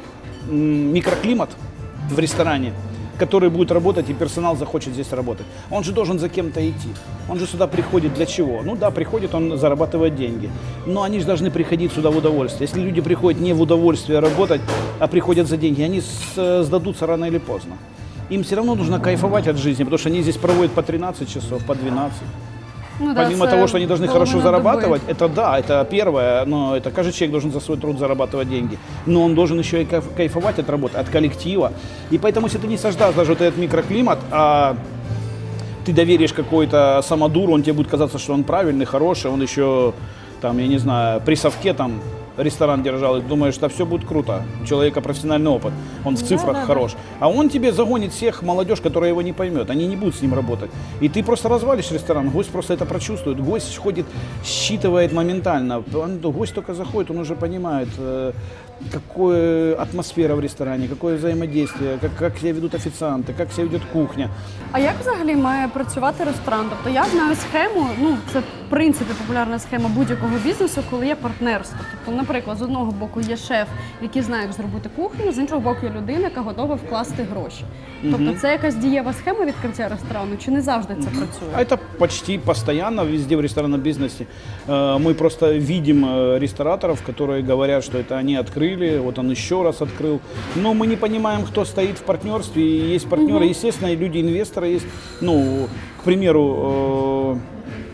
м, 0.49 0.91
микроклимат 0.91 1.51
в 2.09 2.17
ресторане, 2.17 2.73
который 3.19 3.51
будет 3.51 3.71
работать, 3.71 4.09
и 4.09 4.15
персонал 4.15 4.57
захочет 4.57 4.93
здесь 4.93 5.11
работать. 5.11 5.45
Он 5.69 5.83
же 5.83 5.91
должен 5.91 6.17
за 6.17 6.29
кем-то 6.29 6.67
идти. 6.67 6.89
Он 7.29 7.37
же 7.37 7.45
сюда 7.45 7.67
приходит 7.67 8.15
для 8.15 8.25
чего? 8.25 8.63
Ну 8.63 8.75
да, 8.75 8.89
приходит 8.89 9.35
он 9.35 9.55
зарабатывать 9.55 10.15
деньги. 10.15 10.49
Но 10.87 11.03
они 11.03 11.19
же 11.19 11.27
должны 11.27 11.51
приходить 11.51 11.93
сюда 11.93 12.09
в 12.09 12.17
удовольствие. 12.17 12.67
Если 12.67 12.81
люди 12.81 13.01
приходят 13.01 13.39
не 13.39 13.53
в 13.53 13.61
удовольствие 13.61 14.17
работать, 14.19 14.61
а 14.97 15.07
приходят 15.07 15.47
за 15.47 15.57
деньги, 15.57 15.83
они 15.83 16.01
э, 16.37 16.63
сдадутся 16.63 17.05
рано 17.05 17.25
или 17.25 17.37
поздно. 17.37 17.77
Им 18.31 18.43
все 18.43 18.55
равно 18.55 18.73
нужно 18.73 18.99
кайфовать 18.99 19.47
от 19.47 19.57
жизни, 19.57 19.83
потому 19.83 19.99
что 19.99 20.09
они 20.09 20.23
здесь 20.23 20.37
проводят 20.37 20.71
по 20.71 20.81
13 20.81 21.31
часов, 21.31 21.63
по 21.65 21.75
12. 21.75 22.17
Ну, 22.99 23.13
да, 23.13 23.23
Помимо 23.23 23.45
того, 23.47 23.67
что 23.67 23.77
они 23.77 23.85
должны 23.85 24.07
хорошо 24.07 24.41
зарабатывать, 24.41 25.01
это 25.07 25.27
да, 25.27 25.59
это 25.59 25.85
первое, 25.89 26.45
но 26.45 26.75
это 26.75 26.89
каждый 26.91 27.11
человек 27.13 27.31
должен 27.31 27.51
за 27.51 27.59
свой 27.59 27.77
труд 27.77 27.99
зарабатывать 27.99 28.49
деньги. 28.49 28.77
Но 29.05 29.23
он 29.23 29.35
должен 29.35 29.59
еще 29.59 29.81
и 29.83 29.85
кайф- 29.85 30.15
кайфовать 30.15 30.57
от 30.59 30.69
работы, 30.69 30.97
от 30.97 31.07
коллектива. 31.09 31.71
И 32.09 32.17
поэтому, 32.17 32.47
если 32.47 32.57
ты 32.57 32.67
не 32.67 32.77
создашь 32.77 33.13
даже 33.13 33.31
вот 33.33 33.41
этот 33.41 33.59
микроклимат, 33.59 34.17
а 34.31 34.75
ты 35.85 35.93
доверишь 35.93 36.33
какой-то 36.33 37.01
самодуру, 37.03 37.53
он 37.53 37.61
тебе 37.61 37.73
будет 37.73 37.87
казаться, 37.87 38.17
что 38.17 38.33
он 38.33 38.43
правильный, 38.43 38.85
хороший, 38.85 39.29
он 39.31 39.41
еще, 39.41 39.93
там, 40.41 40.57
я 40.57 40.67
не 40.67 40.79
знаю, 40.79 41.21
при 41.21 41.35
совке 41.35 41.73
там 41.73 42.01
ресторан 42.37 42.83
держал, 42.83 43.17
и 43.17 43.21
думаешь, 43.21 43.53
что 43.53 43.67
все 43.69 43.85
будет 43.85 44.07
круто. 44.07 44.43
У 44.61 44.65
человека 44.65 45.01
профессиональный 45.01 45.49
опыт, 45.51 45.73
он 46.05 46.15
в 46.15 46.19
цифрах 46.21 46.53
Да-да-да. 46.53 46.65
хорош. 46.65 46.95
А 47.19 47.29
он 47.29 47.49
тебе 47.49 47.71
загонит 47.71 48.13
всех 48.13 48.41
молодежь, 48.43 48.79
которая 48.81 49.09
его 49.09 49.21
не 49.21 49.33
поймет. 49.33 49.69
Они 49.69 49.87
не 49.87 49.95
будут 49.95 50.15
с 50.15 50.21
ним 50.21 50.33
работать. 50.33 50.69
И 51.01 51.09
ты 51.09 51.23
просто 51.23 51.49
развалишь 51.49 51.91
ресторан, 51.91 52.29
гость 52.29 52.49
просто 52.49 52.73
это 52.73 52.85
прочувствует. 52.85 53.39
Гость 53.43 53.75
ходит, 53.77 54.05
считывает 54.45 55.11
моментально. 55.13 55.83
Он- 55.93 56.19
гость 56.19 56.53
только 56.53 56.73
заходит, 56.73 57.11
он 57.11 57.17
уже 57.19 57.35
понимает, 57.35 57.89
э, 57.97 58.31
какая 58.90 59.74
атмосфера 59.74 60.34
в 60.34 60.40
ресторане, 60.40 60.88
какое 60.88 61.16
взаимодействие, 61.16 61.98
как, 62.00 62.10
как 62.18 62.38
себя 62.38 62.52
ведут 62.52 62.74
официанты, 62.74 63.32
как 63.32 63.52
себя 63.52 63.64
ведет 63.66 63.82
кухня. 63.92 64.28
А 64.72 64.78
як 64.78 64.94
взагалі 65.00 65.36
має 65.36 65.68
працювати 65.68 66.24
ресторан? 66.24 66.66
Тобто 66.70 66.90
я 66.90 67.04
знаю 67.04 67.36
схему, 67.36 67.86
ну 68.00 68.16
це 68.32 68.38
в 68.40 68.42
принципі 68.70 69.10
популярна 69.18 69.58
схема 69.58 69.88
будь-якого 69.88 70.32
бізнесу, 70.44 70.82
коли 70.90 71.06
є 71.06 71.14
партнерство. 71.14 71.78
Тобто, 72.04 72.20
наприклад, 72.20 72.58
з 72.58 72.62
одного 72.62 72.92
боку 72.92 73.20
є 73.20 73.36
шеф, 73.36 73.68
який 74.02 74.22
знає, 74.22 74.42
як 74.42 74.52
зробити 74.52 74.90
кухню, 74.96 75.32
з 75.32 75.38
іншого 75.38 75.60
боку 75.60 75.78
є 75.82 75.90
людина, 75.96 76.18
яка 76.20 76.40
готова 76.40 76.74
вкласти 76.74 77.22
гроші. 77.30 77.64
Тобто, 78.10 78.34
це 78.40 78.52
якась 78.52 78.74
дієва 78.74 79.12
схема 79.12 79.44
відкриття 79.44 79.88
ресторану, 79.88 80.36
чи 80.44 80.50
не 80.50 80.60
завжди 80.62 80.94
це 81.00 81.08
А 81.14 81.18
працює? 81.18 81.64
это 81.64 81.78
почти 81.98 82.38
постоянно 82.38 83.04
везде 83.04 83.36
в 83.36 83.40
ресторанном 83.40 83.80
бизнесе. 83.80 84.24
Э, 84.68 84.98
Мы 84.98 85.14
просто 85.14 85.46
видим 85.52 86.04
э, 86.04 86.38
рестораторов, 86.38 86.98
которые 87.08 87.42
говорят, 87.50 87.84
что 87.84 87.98
это 87.98 88.18
они 88.18 88.36
открыли, 88.67 88.99
вот 88.99 89.19
он 89.19 89.29
еще 89.31 89.63
раз 89.63 89.81
открыл. 89.81 90.19
Но 90.55 90.73
мы 90.73 90.87
не 90.87 90.95
понимаем, 90.95 91.45
кто 91.45 91.65
стоит 91.65 91.97
в 91.97 92.03
партнерстве. 92.03 92.63
И 92.63 92.91
есть 92.93 93.07
партнеры, 93.07 93.45
естественно, 93.45 93.89
и 93.89 93.95
люди-инвесторы 93.95 94.67
есть. 94.67 94.85
Ну, 95.21 95.67
к 95.99 96.03
примеру, 96.03 97.35
э, 97.35 97.35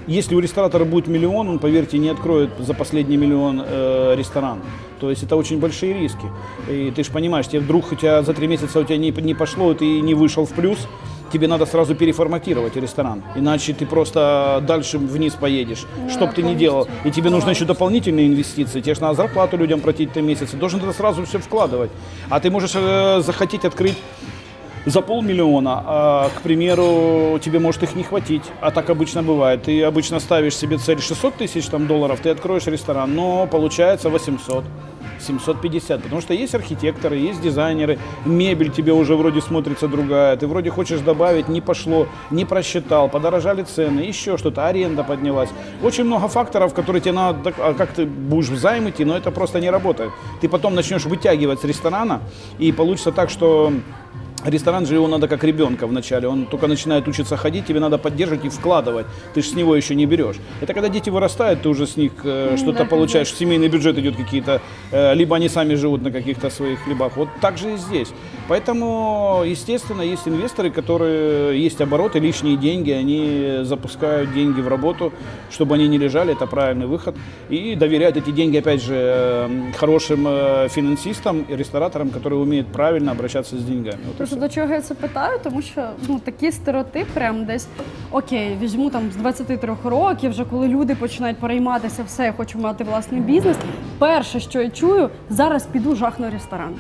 Если 0.07 0.35
у 0.35 0.39
ресторатора 0.39 0.83
будет 0.83 1.07
миллион, 1.07 1.47
он, 1.47 1.59
поверьте, 1.59 1.97
не 1.97 2.09
откроет 2.09 2.49
за 2.59 2.73
последний 2.73 3.15
миллион 3.15 3.63
э, 3.65 4.15
ресторан. 4.17 4.59
То 4.99 5.09
есть 5.09 5.23
это 5.23 5.37
очень 5.37 5.59
большие 5.59 5.93
риски. 5.93 6.25
И 6.69 6.91
ты 6.93 7.03
же 7.03 7.11
понимаешь, 7.11 7.47
тебе 7.47 7.61
вдруг 7.61 7.91
у 7.91 7.95
тебя 7.95 8.21
за 8.21 8.33
три 8.33 8.47
месяца 8.47 8.79
у 8.79 8.83
тебя 8.83 8.97
не, 8.97 9.11
не 9.11 9.33
пошло, 9.33 9.71
и 9.71 9.75
ты 9.75 10.01
не 10.01 10.13
вышел 10.13 10.45
в 10.45 10.51
плюс, 10.51 10.87
тебе 11.33 11.47
надо 11.47 11.65
сразу 11.65 11.95
переформатировать 11.95 12.75
ресторан. 12.75 13.23
Иначе 13.35 13.73
ты 13.73 13.85
просто 13.87 14.63
дальше 14.67 14.99
вниз 14.99 15.33
поедешь, 15.33 15.85
Ну, 15.97 16.09
что 16.09 16.27
бы 16.27 16.33
ты 16.33 16.43
ни 16.43 16.53
делал. 16.53 16.87
И 17.03 17.11
тебе 17.11 17.31
нужно 17.31 17.49
еще 17.49 17.65
дополнительные 17.65 18.27
инвестиции. 18.27 18.81
Тебе 18.81 18.93
же 18.93 19.01
надо 19.01 19.15
зарплату 19.15 19.57
людям 19.57 19.81
платить. 19.81 20.13
Ты 20.13 20.21
должен 20.57 20.79
это 20.79 20.93
сразу 20.93 21.25
все 21.25 21.39
вкладывать. 21.39 21.89
А 22.29 22.39
ты 22.39 22.51
можешь 22.51 22.73
э, 22.75 23.21
захотеть 23.21 23.65
открыть 23.65 23.97
за 24.85 25.01
полмиллиона, 25.01 25.83
а, 25.85 26.29
к 26.29 26.41
примеру, 26.41 27.39
тебе 27.41 27.59
может 27.59 27.83
их 27.83 27.95
не 27.95 28.03
хватить, 28.03 28.43
а 28.59 28.69
так 28.69 28.89
обычно 28.89 29.23
бывает. 29.23 29.63
Ты 29.63 29.81
обычно 29.83 30.19
ставишь 30.19 30.57
себе 30.57 30.77
цель 30.77 31.01
600 31.01 31.35
тысяч 31.35 31.65
там, 31.67 31.87
долларов, 31.87 32.19
ты 32.21 32.29
откроешь 32.29 32.65
ресторан, 32.67 33.15
но 33.15 33.47
получается 33.47 34.09
800. 34.09 34.65
750, 35.23 36.03
потому 36.03 36.21
что 36.21 36.33
есть 36.33 36.55
архитекторы, 36.55 37.15
есть 37.17 37.41
дизайнеры, 37.41 37.99
мебель 38.25 38.71
тебе 38.71 38.93
уже 38.93 39.15
вроде 39.15 39.41
смотрится 39.41 39.87
другая, 39.87 40.35
ты 40.37 40.47
вроде 40.47 40.69
хочешь 40.69 40.99
добавить, 40.99 41.49
не 41.49 41.61
пошло, 41.61 42.07
не 42.31 42.45
просчитал, 42.45 43.09
подорожали 43.09 43.63
цены, 43.63 44.01
еще 44.01 44.37
что-то, 44.37 44.67
аренда 44.67 45.03
поднялась. 45.03 45.49
Очень 45.81 46.05
много 46.05 46.27
факторов, 46.27 46.73
которые 46.73 47.01
тебе 47.01 47.13
надо, 47.13 47.53
а 47.57 47.73
как 47.73 47.93
ты 47.93 48.05
будешь 48.05 48.49
в 48.49 48.57
займ 48.57 48.89
идти, 48.89 49.05
но 49.05 49.17
это 49.17 49.31
просто 49.31 49.59
не 49.59 49.69
работает. 49.69 50.11
Ты 50.41 50.49
потом 50.49 50.75
начнешь 50.75 51.05
вытягивать 51.05 51.61
с 51.61 51.63
ресторана, 51.63 52.21
и 52.59 52.71
получится 52.71 53.11
так, 53.11 53.29
что 53.29 53.73
Ресторан 54.45 54.85
же 54.85 54.95
его 54.95 55.07
надо 55.07 55.27
как 55.27 55.43
ребенка 55.43 55.87
вначале. 55.87 56.27
Он 56.27 56.45
только 56.45 56.67
начинает 56.67 57.07
учиться 57.07 57.37
ходить, 57.37 57.65
тебе 57.65 57.79
надо 57.79 57.97
поддерживать 57.97 58.45
и 58.45 58.49
вкладывать. 58.49 59.05
Ты 59.33 59.41
же 59.41 59.49
с 59.49 59.55
него 59.55 59.75
еще 59.75 59.95
не 59.95 60.05
берешь. 60.05 60.35
Это 60.61 60.73
когда 60.73 60.89
дети 60.89 61.09
вырастают, 61.09 61.61
ты 61.61 61.69
уже 61.69 61.87
с 61.87 61.97
них 61.97 62.11
э, 62.23 62.55
что-то 62.57 62.79
да, 62.79 62.85
получаешь. 62.85 63.33
Семейный 63.33 63.69
бюджет 63.69 63.97
идет 63.97 64.15
какие-то, 64.15 64.61
э, 64.91 65.13
либо 65.13 65.35
они 65.35 65.49
сами 65.49 65.75
живут 65.75 66.01
на 66.01 66.11
каких-то 66.11 66.49
своих 66.49 66.79
хлебах. 66.83 67.15
Вот 67.15 67.29
так 67.41 67.57
же 67.57 67.73
и 67.73 67.77
здесь. 67.77 68.09
Поэтому, 68.49 69.43
естественно, 69.45 70.01
есть 70.01 70.27
инвесторы, 70.27 70.69
которые 70.69 71.61
есть 71.63 71.79
обороты, 71.81 72.19
лишние 72.19 72.57
деньги, 72.57 72.91
они 72.91 73.59
запускают 73.63 74.33
деньги 74.33 74.59
в 74.61 74.67
работу, 74.67 75.13
чтобы 75.49 75.75
они 75.75 75.87
не 75.87 75.97
лежали, 75.97 76.33
это 76.33 76.47
правильный 76.47 76.85
выход. 76.85 77.15
И 77.49 77.75
доверяют 77.75 78.17
эти 78.17 78.31
деньги, 78.31 78.57
опять 78.57 78.81
же, 78.81 78.93
э, 78.95 79.71
хорошим 79.77 80.25
э, 80.27 80.67
финансистам 80.69 81.43
и 81.43 81.55
рестораторам, 81.55 82.09
которые 82.09 82.39
умеют 82.39 82.67
правильно 82.67 83.11
обращаться 83.11 83.55
с 83.57 83.63
деньгами. 83.63 83.99
Вот 84.05 84.19
Просто 84.32 84.36
всё. 84.36 84.40
до 84.40 84.48
чого 84.48 84.72
я 84.74 84.80
це 84.80 84.94
питаю, 84.94 85.38
тому 85.44 85.62
що 85.62 85.88
ну 86.08 86.18
такий 86.24 86.52
стереотип, 86.52 87.06
прям 87.08 87.44
десь 87.44 87.66
окей, 88.10 88.56
візьму 88.60 88.90
там 88.90 89.02
з 89.12 89.16
23 89.16 89.76
років, 89.84 90.30
вже 90.30 90.44
коли 90.44 90.68
люди 90.68 90.94
починають 90.94 91.38
перейматися, 91.38 92.02
все, 92.06 92.24
я 92.24 92.32
хочу 92.32 92.58
мати 92.58 92.84
власний 92.84 93.20
бізнес. 93.20 93.56
Перше, 93.98 94.40
що 94.40 94.62
я 94.62 94.70
чую, 94.70 95.10
зараз 95.30 95.66
піду 95.66 95.96
жахну 95.96 96.30
ресторан. 96.30 96.74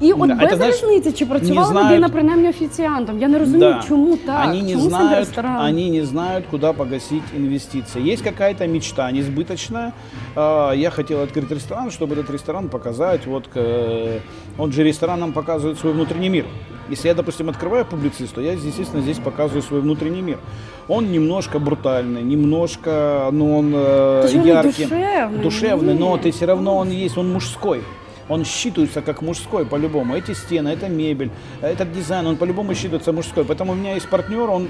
І 0.00 0.12
от 0.12 0.28
Да, 0.28 0.34
без 0.34 0.50
це, 0.50 0.56
знаєш, 0.56 0.82
різниці, 0.82 1.12
чи 1.12 1.26
працювала 1.26 1.66
не 1.66 1.72
знають- 1.72 1.90
людина 1.90 2.08
принаймні 2.08 2.48
офіціантом. 2.48 3.18
Я 3.18 3.28
не 3.28 3.38
розумію, 3.38 3.76
чому 3.88 4.16
так, 4.16 4.48
Они 4.48 4.62
не 4.62 4.70
чому 4.72 4.90
саме 4.90 5.04
знают, 5.04 5.18
ресторан. 5.18 5.66
они 5.66 5.90
не 5.90 6.04
знают, 6.06 6.44
куда 6.50 6.72
погасить 6.72 7.22
инвестиции. 7.36 8.12
Есть 8.12 8.22
какая-то 8.24 8.66
мечта 8.66 9.12
несбыточная. 9.12 9.90
А, 10.34 10.74
Я 10.76 10.90
хотел 10.90 11.18
открыть 11.20 11.50
ресторан, 11.54 11.88
чтобы 11.88 12.14
этот 12.14 12.32
ресторан 12.32 12.68
показать. 12.68 13.26
Вот 13.26 13.44
э, 13.56 14.18
он 14.58 14.72
же 14.72 14.82
ресторан 14.84 15.20
нам 15.20 15.32
показывает 15.32 15.76
свой 15.80 15.92
внутренний 15.92 16.30
мир. 16.30 16.44
Если 16.89 17.07
я, 17.07 17.13
допустим, 17.13 17.49
открываю 17.49 17.85
публицист, 17.85 18.35
то 18.35 18.41
я, 18.41 18.53
естественно, 18.53 19.01
здесь 19.01 19.17
показываю 19.17 19.61
свой 19.61 19.81
внутренний 19.81 20.21
мир. 20.21 20.39
Он 20.87 21.11
немножко 21.11 21.59
брутальный, 21.59 22.21
немножко, 22.23 23.29
но 23.31 23.57
он 23.57 23.71
э, 23.73 24.27
яркий, 24.43 24.83
душевний, 24.83 25.43
душевный, 25.43 25.93
но 25.93 26.17
ты 26.17 26.31
все 26.31 26.45
равно 26.45 26.77
он 26.77 26.89
есть, 26.89 27.17
он 27.17 27.31
мужской. 27.31 27.83
Он 28.29 28.43
считывается 28.43 29.01
как 29.01 29.21
мужской 29.21 29.65
по-любому. 29.65 30.15
Эти 30.15 30.33
стены, 30.33 30.69
эта 30.69 30.87
мебель, 30.87 31.29
этот 31.61 31.91
дизайн, 31.91 32.25
он 32.27 32.37
по-любому 32.37 32.71
считывается 32.71 33.11
мужской. 33.11 33.43
Поэтому 33.43 33.73
у 33.73 33.75
меня 33.75 33.95
есть 33.95 34.09
партнер, 34.09 34.49
он 34.49 34.69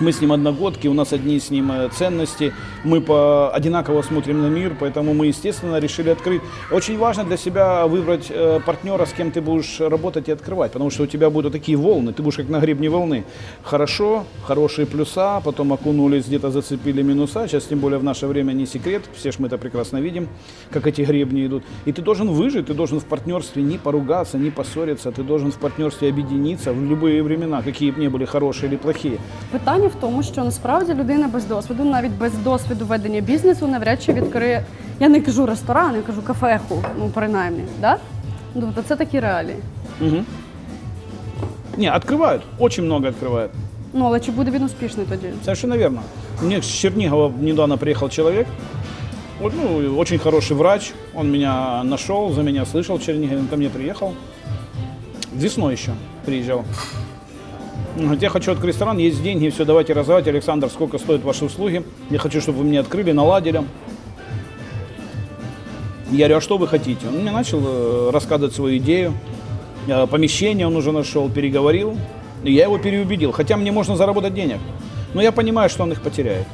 мы 0.00 0.12
с 0.12 0.20
ним 0.20 0.32
одногодки, 0.32 0.88
у 0.88 0.94
нас 0.94 1.12
одни 1.12 1.38
с 1.38 1.50
ним 1.50 1.70
ценности, 1.96 2.52
мы 2.84 3.00
по 3.00 3.50
одинаково 3.50 4.02
смотрим 4.02 4.42
на 4.42 4.48
мир, 4.48 4.76
поэтому 4.78 5.14
мы, 5.14 5.26
естественно, 5.26 5.78
решили 5.78 6.10
открыть. 6.10 6.42
Очень 6.70 6.98
важно 6.98 7.24
для 7.24 7.36
себя 7.36 7.86
выбрать 7.86 8.26
э, 8.30 8.60
партнера, 8.64 9.04
с 9.06 9.12
кем 9.12 9.30
ты 9.30 9.40
будешь 9.40 9.80
работать 9.80 10.28
и 10.28 10.32
открывать, 10.32 10.72
потому 10.72 10.90
что 10.90 11.04
у 11.04 11.06
тебя 11.06 11.30
будут 11.30 11.52
такие 11.52 11.76
волны, 11.76 12.12
ты 12.12 12.22
будешь 12.22 12.36
как 12.36 12.48
на 12.48 12.60
гребне 12.60 12.88
волны. 12.88 13.24
Хорошо, 13.62 14.24
хорошие 14.42 14.86
плюса, 14.86 15.40
потом 15.44 15.72
окунулись, 15.72 16.26
где-то 16.26 16.50
зацепили 16.50 17.02
минуса, 17.02 17.46
сейчас 17.46 17.64
тем 17.64 17.78
более 17.78 17.98
в 17.98 18.04
наше 18.04 18.26
время 18.26 18.52
не 18.52 18.66
секрет, 18.66 19.02
все 19.14 19.32
ж 19.32 19.38
мы 19.38 19.46
это 19.46 19.58
прекрасно 19.58 19.98
видим, 19.98 20.28
как 20.70 20.86
эти 20.86 21.02
гребни 21.02 21.46
идут. 21.46 21.62
И 21.84 21.92
ты 21.92 22.02
должен 22.02 22.28
выжить, 22.30 22.66
ты 22.66 22.74
должен 22.74 23.00
в 23.00 23.04
партнерстве 23.04 23.62
не 23.62 23.78
поругаться, 23.78 24.38
не 24.38 24.50
поссориться, 24.50 25.12
ты 25.12 25.22
должен 25.22 25.52
в 25.52 25.58
партнерстве 25.58 26.08
объединиться 26.08 26.72
в 26.72 26.82
любые 26.82 27.22
времена, 27.22 27.62
какие 27.62 27.90
бы 27.90 28.00
ни 28.00 28.08
были 28.08 28.24
хорошие 28.24 28.68
или 28.68 28.76
плохие. 28.76 29.18
Питання 29.83 29.87
в 29.87 29.95
тому, 29.95 30.23
що 30.23 30.43
насправді 30.43 30.93
людина 30.93 31.27
без 31.27 31.45
досвіду, 31.45 31.83
навіть 31.83 32.11
без 32.11 32.33
досвіду 32.33 32.85
ведення 32.85 33.21
бізнесу, 33.21 33.67
навряд 33.67 34.03
чи 34.03 34.13
відкриє. 34.13 34.63
Я 34.99 35.09
не 35.09 35.21
кажу 35.21 35.45
ресторан, 35.45 35.95
я 35.95 36.01
кажу 36.01 36.21
кафеху, 36.21 36.83
ну 36.99 37.09
принаймні, 37.13 37.63
да? 37.81 37.97
Ну, 38.55 38.61
Тобто 38.61 38.81
це 38.81 38.95
такі 38.95 39.19
реалії. 39.19 39.55
Мгм. 40.01 40.25
Не, 41.77 41.91
открывают, 41.91 42.39
очень 42.59 42.85
много 42.85 43.07
открывают. 43.07 43.49
Ну 43.93 44.05
але 44.05 44.19
чи 44.19 44.31
буде 44.31 44.51
він 44.51 44.63
успішний 44.63 45.05
тоді? 45.09 45.27
Совершенно 45.43 45.77
верно. 45.77 46.01
Мне 46.43 46.57
с 46.57 46.65
Чернигова 46.65 47.31
недавно 47.41 47.77
приехал 47.77 48.09
человек, 48.09 48.47
вот, 49.41 49.53
ну, 49.55 49.97
очень 49.97 50.19
хороший 50.19 50.57
врач, 50.57 50.93
он 51.15 51.31
меня 51.31 51.83
нашел, 51.83 52.33
за 52.33 52.43
меня 52.43 52.65
слышал 52.65 52.97
в 52.97 53.01
Чернигове, 53.01 53.39
он 53.39 53.47
ко 53.47 53.57
мне 53.57 53.69
приехал. 53.69 54.13
Весной 55.35 55.73
еще 55.73 55.91
приезжал. 56.25 56.63
Я 57.96 58.28
хочу 58.28 58.50
открыть 58.52 58.74
ресторан, 58.74 58.98
есть 58.98 59.22
деньги, 59.22 59.48
все, 59.50 59.64
давайте 59.64 59.92
развивать. 59.92 60.26
Александр, 60.26 60.68
сколько 60.68 60.98
стоят 60.98 61.22
ваши 61.22 61.44
услуги? 61.44 61.84
Я 62.10 62.18
хочу, 62.18 62.40
чтобы 62.40 62.58
вы 62.58 62.64
мне 62.64 62.80
открыли, 62.80 63.12
наладили. 63.12 63.62
Я 66.10 66.18
говорю, 66.26 66.36
а 66.36 66.40
что 66.40 66.58
вы 66.58 66.66
хотите? 66.66 67.06
Он 67.06 67.20
мне 67.20 67.30
начал 67.30 67.60
э, 67.64 68.10
рассказывать 68.12 68.54
свою 68.54 68.78
идею. 68.78 69.14
Э, 69.86 70.06
Помещение 70.06 70.66
он 70.66 70.76
уже 70.76 70.92
нашел, 70.92 71.30
переговорил. 71.30 71.96
И 72.42 72.52
я 72.52 72.64
его 72.64 72.78
переубедил. 72.78 73.32
Хотя 73.32 73.56
мне 73.56 73.72
можно 73.72 73.96
заработать 73.96 74.34
денег. 74.34 74.58
Но 75.14 75.22
я 75.22 75.32
понимаю, 75.32 75.70
что 75.70 75.84
он 75.84 75.92
их 75.92 76.02
потеряет. 76.02 76.46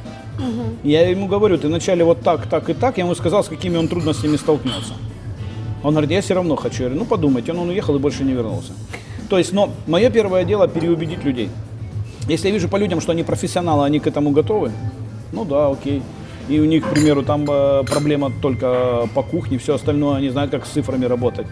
Я 0.83 1.07
ему 1.09 1.27
говорю, 1.27 1.57
ты 1.57 1.67
вначале 1.67 2.03
вот 2.03 2.21
так, 2.21 2.47
так 2.47 2.69
и 2.69 2.73
так. 2.73 2.97
Я 2.97 3.03
ему 3.03 3.13
сказал, 3.15 3.43
с 3.43 3.47
какими 3.47 3.77
он 3.77 3.87
трудностями 3.87 4.37
столкнется. 4.37 4.93
Он 5.83 5.91
говорит, 5.91 6.11
я 6.11 6.21
все 6.21 6.35
равно 6.35 6.55
хочу. 6.55 6.83
Я 6.83 6.89
говорю, 6.89 7.03
ну 7.03 7.05
подумайте. 7.05 7.51
Он, 7.51 7.59
он 7.59 7.69
уехал 7.69 7.95
и 7.95 7.99
больше 7.99 8.23
не 8.23 8.33
вернулся. 8.33 8.73
То 9.31 9.37
есть, 9.37 9.53
но 9.53 9.69
мое 9.87 10.09
первое 10.09 10.43
дело 10.43 10.67
переубедить 10.67 11.23
людей. 11.23 11.49
Если 12.27 12.49
я 12.49 12.53
вижу 12.53 12.67
по 12.67 12.75
людям, 12.75 12.99
что 12.99 13.13
они 13.13 13.23
профессионалы, 13.23 13.85
они 13.85 14.01
к 14.01 14.07
этому 14.07 14.31
готовы, 14.31 14.73
ну 15.31 15.45
да, 15.45 15.69
окей. 15.69 16.03
И 16.49 16.59
у 16.59 16.65
них, 16.65 16.85
к 16.85 16.89
примеру, 16.89 17.23
там 17.23 17.45
э, 17.49 17.83
проблема 17.85 18.29
только 18.41 19.07
по 19.15 19.23
кухне, 19.23 19.57
все 19.57 19.75
остальное, 19.75 20.17
они 20.17 20.27
знают, 20.27 20.51
как 20.51 20.65
с 20.65 20.71
цифрами 20.71 21.05
работать. 21.05 21.47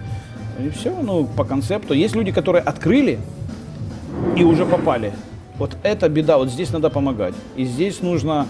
И 0.62 0.70
все, 0.72 0.94
ну, 1.02 1.24
по 1.24 1.46
концепту. 1.46 1.94
Есть 1.94 2.18
люди, 2.18 2.34
которые 2.34 2.64
открыли 2.64 3.18
и 4.36 4.44
уже 4.44 4.66
попали. 4.66 5.14
Вот 5.58 5.78
это 5.82 6.10
беда, 6.10 6.38
вот 6.38 6.50
здесь 6.50 6.74
надо 6.74 6.90
помогать. 6.90 7.36
И 7.56 7.64
здесь 7.64 8.02
нужно, 8.02 8.48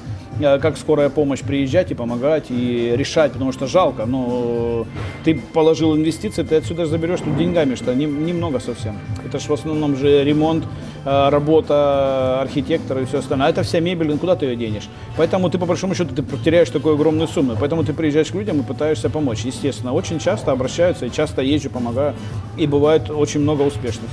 как 0.62 0.78
скорая 0.78 1.10
помощь, 1.10 1.42
приезжать 1.42 1.92
и 1.92 1.96
помогать, 1.96 2.46
и 2.50 2.94
решать, 2.96 3.34
потому 3.34 3.52
что 3.52 3.68
жалко. 3.68 4.06
Но 4.06 4.86
ты 5.24 5.42
положил 5.54 5.96
инвестиции, 5.96 6.44
ты 6.44 6.56
отсюда 6.56 6.86
заберешь 6.86 7.20
тут 7.20 7.38
деньгами, 7.38 7.76
что 7.76 7.94
не- 7.94 8.06
немного 8.06 8.60
совсем. 8.60 8.98
Это 9.26 9.40
же 9.40 9.48
в 9.48 9.52
основном 9.52 9.96
же 9.96 10.24
ремонт, 10.24 10.64
э, 11.06 11.30
работа 11.30 12.42
архитектора 12.42 13.02
и 13.02 13.06
все 13.06 13.20
остальное. 13.20 13.48
А 13.48 13.50
это 13.50 13.64
вся 13.64 13.80
мебель, 13.80 14.08
ну 14.08 14.18
куда 14.18 14.36
ты 14.36 14.46
ее 14.46 14.56
денешь? 14.56 14.88
Поэтому 15.18 15.50
ты, 15.50 15.58
по 15.58 15.66
большому 15.66 15.94
счету, 15.96 16.16
ты 16.16 16.24
теряешь 16.44 16.70
такую 16.70 16.96
огромную 16.96 17.28
сумму. 17.28 17.56
Поэтому 17.60 17.84
ты 17.84 17.94
приезжаешь 17.94 18.32
к 18.32 18.36
людям 18.36 18.60
и 18.62 18.64
пытаешься 18.64 19.10
помочь. 19.10 19.42
Естественно, 19.46 19.94
очень 19.94 20.20
часто 20.20 20.52
обращаются, 20.52 21.06
и 21.06 21.12
часто 21.12 21.42
езжу, 21.42 21.70
помогаю. 21.70 22.14
И 22.58 22.68
бывает 22.68 23.10
очень 23.10 23.42
много 23.42 23.64
успешных. 23.64 24.10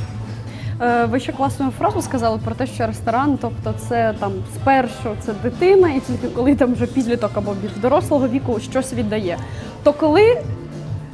Е, 0.83 1.05
Ви 1.07 1.21
ще 1.21 1.33
класну 1.33 1.71
фразу 1.79 2.03
сказали 2.03 2.39
про 2.45 2.55
те, 2.55 2.67
що 2.67 2.87
ресторан, 2.87 3.39
тобто 3.41 3.75
це 3.79 4.15
там 4.21 4.33
спершу 4.55 5.17
це 5.21 5.33
дитина, 5.43 5.89
і 5.89 6.01
тільки 6.01 6.29
коли 6.29 6.55
там 6.55 6.75
вже 6.75 6.87
підліток 6.87 7.31
або 7.35 7.55
більш 7.55 7.73
дорослого 7.73 8.29
віку 8.29 8.61
щось 8.61 8.93
віддає. 8.93 9.39
То 9.83 9.93
коли 9.93 10.43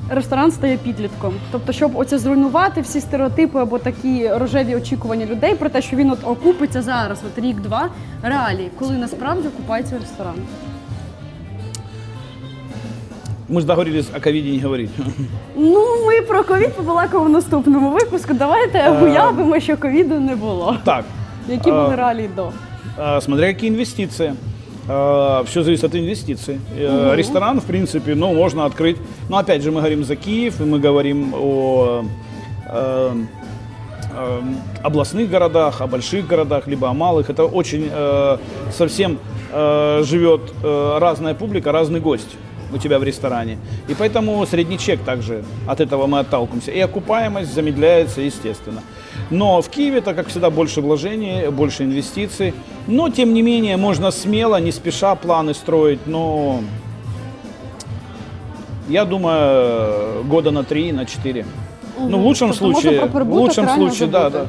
ресторан 0.09 0.52
стає 0.52 0.76
підлітком, 0.76 1.35
тобто, 1.52 1.73
щоб 1.73 1.97
оце 1.97 2.19
зруйнувати 2.19 2.81
всі 2.81 3.00
стереотипи 3.00 3.59
або 3.59 3.78
такі 3.78 4.28
рожеві 4.28 4.76
очікування 4.76 5.26
людей 5.26 5.54
про 5.54 5.69
те, 5.69 5.83
що 5.83 5.97
він 5.97 6.11
от 6.11 6.19
окупиться 6.25 6.83
зараз, 6.83 7.19
от 7.26 7.45
рік-два, 7.45 7.88
реалії, 8.23 8.71
коли 8.78 8.92
насправді 8.92 9.49
окупається 9.49 9.99
ресторан. 9.99 10.35
Мы 13.51 13.62
же 13.62 13.67
договорились 13.67 14.08
о 14.15 14.20
ковиде 14.20 14.51
не 14.51 14.60
говорить. 14.63 14.89
Ну, 15.56 15.86
ми 16.08 16.22
про 16.22 16.44
ковід 16.44 16.74
побалакаємо 16.74 17.25
в 17.25 17.29
наступному 17.29 17.89
випуску. 17.91 18.34
Давайте 18.34 18.91
уявимо, 19.03 19.60
що 19.60 19.77
ковіду 19.77 20.20
не 20.20 20.36
було. 20.36 20.77
Так, 20.84 21.06
Які 21.50 21.70
Е, 21.70 21.74
були 21.74 21.96
реалії 21.96 22.29
до? 22.36 22.50
а, 22.98 23.22
смотря 23.22 23.48
какие 23.53 23.70
инвестиции. 23.70 24.34
все 25.46 25.63
зависит 25.63 25.84
от 25.84 25.96
инвестиций. 25.96 26.58
Э, 26.79 27.15
Ресторан, 27.15 27.60
в 27.60 27.63
принципе, 27.63 28.15
ну, 28.15 28.34
можно 28.34 28.65
открыть. 28.65 28.96
Но 29.29 29.38
опять 29.38 29.62
же, 29.62 29.70
мы 29.72 29.75
говорим 29.75 30.03
за 30.06 30.15
Киев, 30.15 30.62
и 30.62 30.63
мы 30.63 30.79
говорим 30.79 31.34
о 31.34 32.03
э, 32.70 33.12
э, 34.17 34.41
областных 34.84 35.29
городах, 35.29 35.82
о 35.82 35.88
больших 35.88 36.27
городах, 36.27 36.67
либо 36.67 36.88
о 36.88 36.94
малых. 36.94 37.29
Это 37.29 37.44
очень 37.46 37.89
э, 37.94 38.38
совсем 38.72 39.17
э, 39.53 40.03
живет 40.03 40.41
э, 40.63 40.98
разная 41.00 41.34
публика, 41.34 41.72
разный 41.72 42.00
гость 42.00 42.38
у 42.73 42.79
тебя 42.79 42.99
в 42.99 43.05
ресторане. 43.05 43.59
И 43.88 43.95
поэтому 43.95 44.45
средний 44.47 44.79
чек 44.79 45.00
также 45.02 45.45
от 45.67 45.81
этого 45.81 46.07
мы 46.07 46.21
отталкиваемся. 46.21 46.71
И 46.71 46.81
окупаемость 46.81 47.55
замедляется, 47.55 48.21
естественно. 48.21 48.83
Но 49.31 49.61
в 49.62 49.69
Киеве, 49.69 49.99
это, 49.99 50.14
как 50.14 50.29
всегда, 50.29 50.50
больше 50.50 50.81
вложений, 50.81 51.50
больше 51.50 51.85
инвестиций. 51.85 52.55
Но, 52.87 53.09
тем 53.09 53.35
не 53.35 53.43
менее, 53.43 53.76
можно 53.76 54.11
смело, 54.11 54.61
не 54.61 54.73
спеша 54.73 55.14
планы 55.14 55.55
строить. 55.55 56.00
Но 56.07 56.61
я 58.88 59.05
думаю, 59.05 60.25
года 60.25 60.50
на 60.50 60.64
три, 60.64 60.93
на 60.93 61.07
четыре. 61.07 61.47
Ну, 61.99 62.19
в 62.19 62.25
лучшем 62.25 62.49
Тобто 62.49 62.73
случае, 62.73 63.07
в 63.07 63.33
лучшем 63.33 63.69
случае, 63.69 64.09
да, 64.09 64.31
да. 64.31 64.47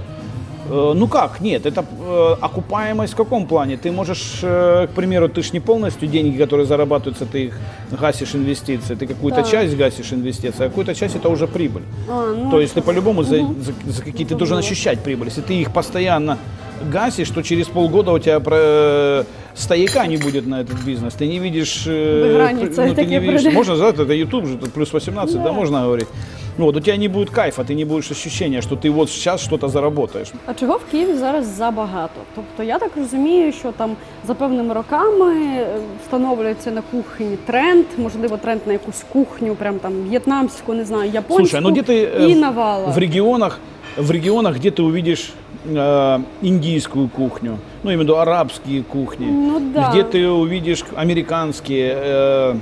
Э, 0.69 0.93
Ну 0.95 1.07
как, 1.07 1.41
нет, 1.41 1.65
это 1.65 1.83
э, 2.07 2.35
окупаемость 2.41 3.13
в 3.13 3.15
каком 3.15 3.45
плане? 3.47 3.77
Ты 3.77 3.91
можешь, 3.91 4.39
э, 4.43 4.87
к 4.87 4.95
примеру, 4.95 5.27
ты 5.29 5.41
ж 5.43 5.53
не 5.53 5.59
полностью 5.59 6.07
деньги, 6.07 6.37
которые 6.37 6.65
зарабатываются, 6.65 7.25
ты 7.25 7.45
их 7.45 7.57
гасишь 8.01 8.35
инвестиции, 8.35 8.95
ты 8.95 9.07
какую-то 9.07 9.41
Да. 9.41 9.47
часть 9.47 9.75
гасишь 9.77 10.13
инвестиции, 10.13 10.65
а 10.65 10.69
какую-то 10.69 10.95
часть 10.95 11.15
это 11.15 11.29
уже 11.29 11.47
прибыль. 11.47 11.83
А, 12.09 12.33
ну, 12.35 12.51
То 12.51 12.59
есть 12.61 12.73
ты 12.73 12.81
по-любому 12.81 13.23
за, 13.23 13.37
за- 13.37 13.91
за 13.91 14.01
какие 14.03 14.25
ты 14.27 14.35
должен 14.35 14.57
ощущать 14.57 14.99
прибыль. 14.99 15.27
Если 15.27 15.41
ты 15.41 15.53
их 15.61 15.71
постоянно 15.73 16.37
гасишь, 16.91 17.29
то 17.29 17.41
через 17.41 17.67
полгода 17.67 18.11
у 18.11 18.19
тебя 18.19 18.39
про, 18.39 18.55
э, 18.57 19.23
стояка 19.55 20.07
не 20.07 20.17
будет 20.17 20.47
на 20.47 20.61
этот 20.61 20.79
бизнес. 20.85 21.13
Ты 21.13 21.27
не 21.27 21.39
видишь... 21.39 21.83
э, 21.87 22.23
Выграницы 22.27 22.85
ну, 22.87 22.95
ты 22.95 23.05
не 23.05 23.19
видишь 23.19 23.53
можно 23.53 23.75
сказать, 23.75 23.99
это 23.99 24.13
YouTube 24.13 24.45
же, 24.47 24.57
плюс 24.57 24.93
18, 24.93 25.43
да, 25.43 25.51
можно 25.51 25.81
говорить. 25.83 26.07
Ну, 26.58 26.64
вот 26.64 26.76
у 26.76 26.80
тебя 26.80 26.96
не 26.96 27.08
будет 27.08 27.30
кайфа, 27.30 27.62
ты 27.62 27.74
не 27.74 27.84
будешь 27.84 28.10
ощущения, 28.10 28.62
что 28.62 28.74
ты 28.76 28.90
вот 28.90 29.10
сейчас 29.10 29.40
что-то 29.40 29.68
заработаешь. 29.68 30.28
А 30.46 30.54
чого 30.54 30.76
в 30.76 30.84
Києві 30.90 31.14
зараз 31.14 31.46
забагато? 31.46 32.20
Тобто 32.34 32.62
я 32.62 32.78
так 32.78 32.90
розумію, 32.96 33.52
що 33.52 33.72
там 33.72 33.96
за 34.26 34.34
певними 34.34 34.74
роками 34.74 35.34
е, 35.36 35.66
встановлюється 36.04 36.70
на 36.70 36.82
кухні 36.90 37.36
тренд, 37.46 37.84
можливо, 37.98 38.36
тренд 38.36 38.60
на 38.66 38.72
якусь 38.72 39.04
кухню, 39.12 39.54
прям 39.54 39.78
там 39.78 39.92
в'єтнамську, 40.08 40.74
не 40.74 40.84
знаю, 40.84 41.10
японську 41.10 41.46
Слушай, 41.46 41.60
ну 41.60 41.70
где 41.70 41.80
ты 41.82 42.18
э, 42.20 42.28
і 42.28 42.34
в- 42.34 42.38
навала. 42.38 42.86
в 42.86 42.98
регионах, 42.98 43.58
в 43.98 44.10
регионах, 44.10 44.56
где 44.56 44.70
ты 44.70 44.82
увидишь 44.82 45.32
э, 45.72 46.20
индийскую 46.42 47.08
кухню, 47.08 47.58
ну, 47.84 47.90
именно 47.90 48.02
в 48.02 48.06
виду 48.06 48.14
арабские 48.16 48.82
кухни, 48.82 49.26
Ну 49.26 49.60
да. 49.74 49.90
где 49.90 50.02
ты 50.02 50.26
увидишь 50.28 50.84
американские, 50.96 51.96
э, 52.04 52.54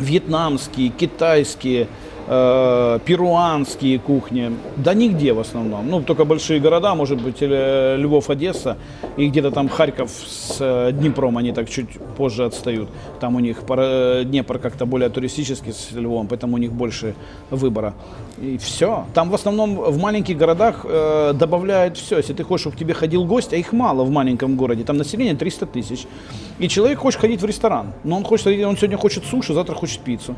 вьетнамские, 0.00 0.88
китайские, 0.88 1.86
э, 2.27 2.99
перуанские 3.05 3.99
кухни. 3.99 4.51
Да 4.77 4.93
нигде 4.93 5.33
в 5.33 5.39
основном. 5.39 5.89
Ну, 5.89 6.01
только 6.01 6.25
большие 6.25 6.59
города, 6.59 6.95
может 6.95 7.21
быть, 7.21 7.37
э, 7.41 7.95
Львов, 7.97 8.29
Одесса, 8.29 8.77
и 9.17 9.27
где-то 9.27 9.51
там 9.51 9.69
Харьков 9.69 10.09
с 10.11 10.57
э, 10.59 10.91
Днепром, 10.91 11.37
они 11.37 11.51
так 11.51 11.69
чуть 11.69 11.89
позже 12.17 12.45
отстают. 12.45 12.89
Там 13.19 13.35
у 13.35 13.39
них 13.39 13.61
пара- 13.61 14.23
Днепр 14.23 14.59
как-то 14.59 14.85
более 14.85 15.09
туристический 15.09 15.73
с 15.73 15.91
Львом, 15.91 16.27
поэтому 16.27 16.55
у 16.55 16.57
них 16.59 16.71
больше 16.71 17.15
выбора. 17.49 17.93
И 18.41 18.57
все. 18.57 19.05
Там 19.13 19.29
в 19.29 19.35
основном 19.35 19.75
в 19.75 19.97
маленьких 19.97 20.37
городах 20.37 20.85
э, 20.85 21.33
добавляют 21.33 21.97
все. 21.97 22.17
Если 22.17 22.33
ты 22.33 22.43
хочешь, 22.43 22.61
чтобы 22.61 22.75
к 22.75 22.79
тебе 22.79 22.93
ходил 22.93 23.25
гость, 23.25 23.53
а 23.53 23.57
их 23.57 23.73
мало 23.73 24.03
в 24.03 24.09
маленьком 24.09 24.55
городе, 24.55 24.83
там 24.83 24.97
население 24.97 25.35
300 25.35 25.65
тысяч. 25.65 26.07
И 26.59 26.67
человек 26.67 26.99
хочет 26.99 27.21
ходить 27.21 27.41
в 27.41 27.45
ресторан, 27.45 27.93
но 28.03 28.17
он 28.17 28.23
хочет, 28.23 28.47
он 28.47 28.77
сегодня 28.77 28.97
хочет 28.97 29.25
суши, 29.25 29.53
завтра 29.53 29.75
хочет 29.75 29.99
пиццу. 29.99 30.35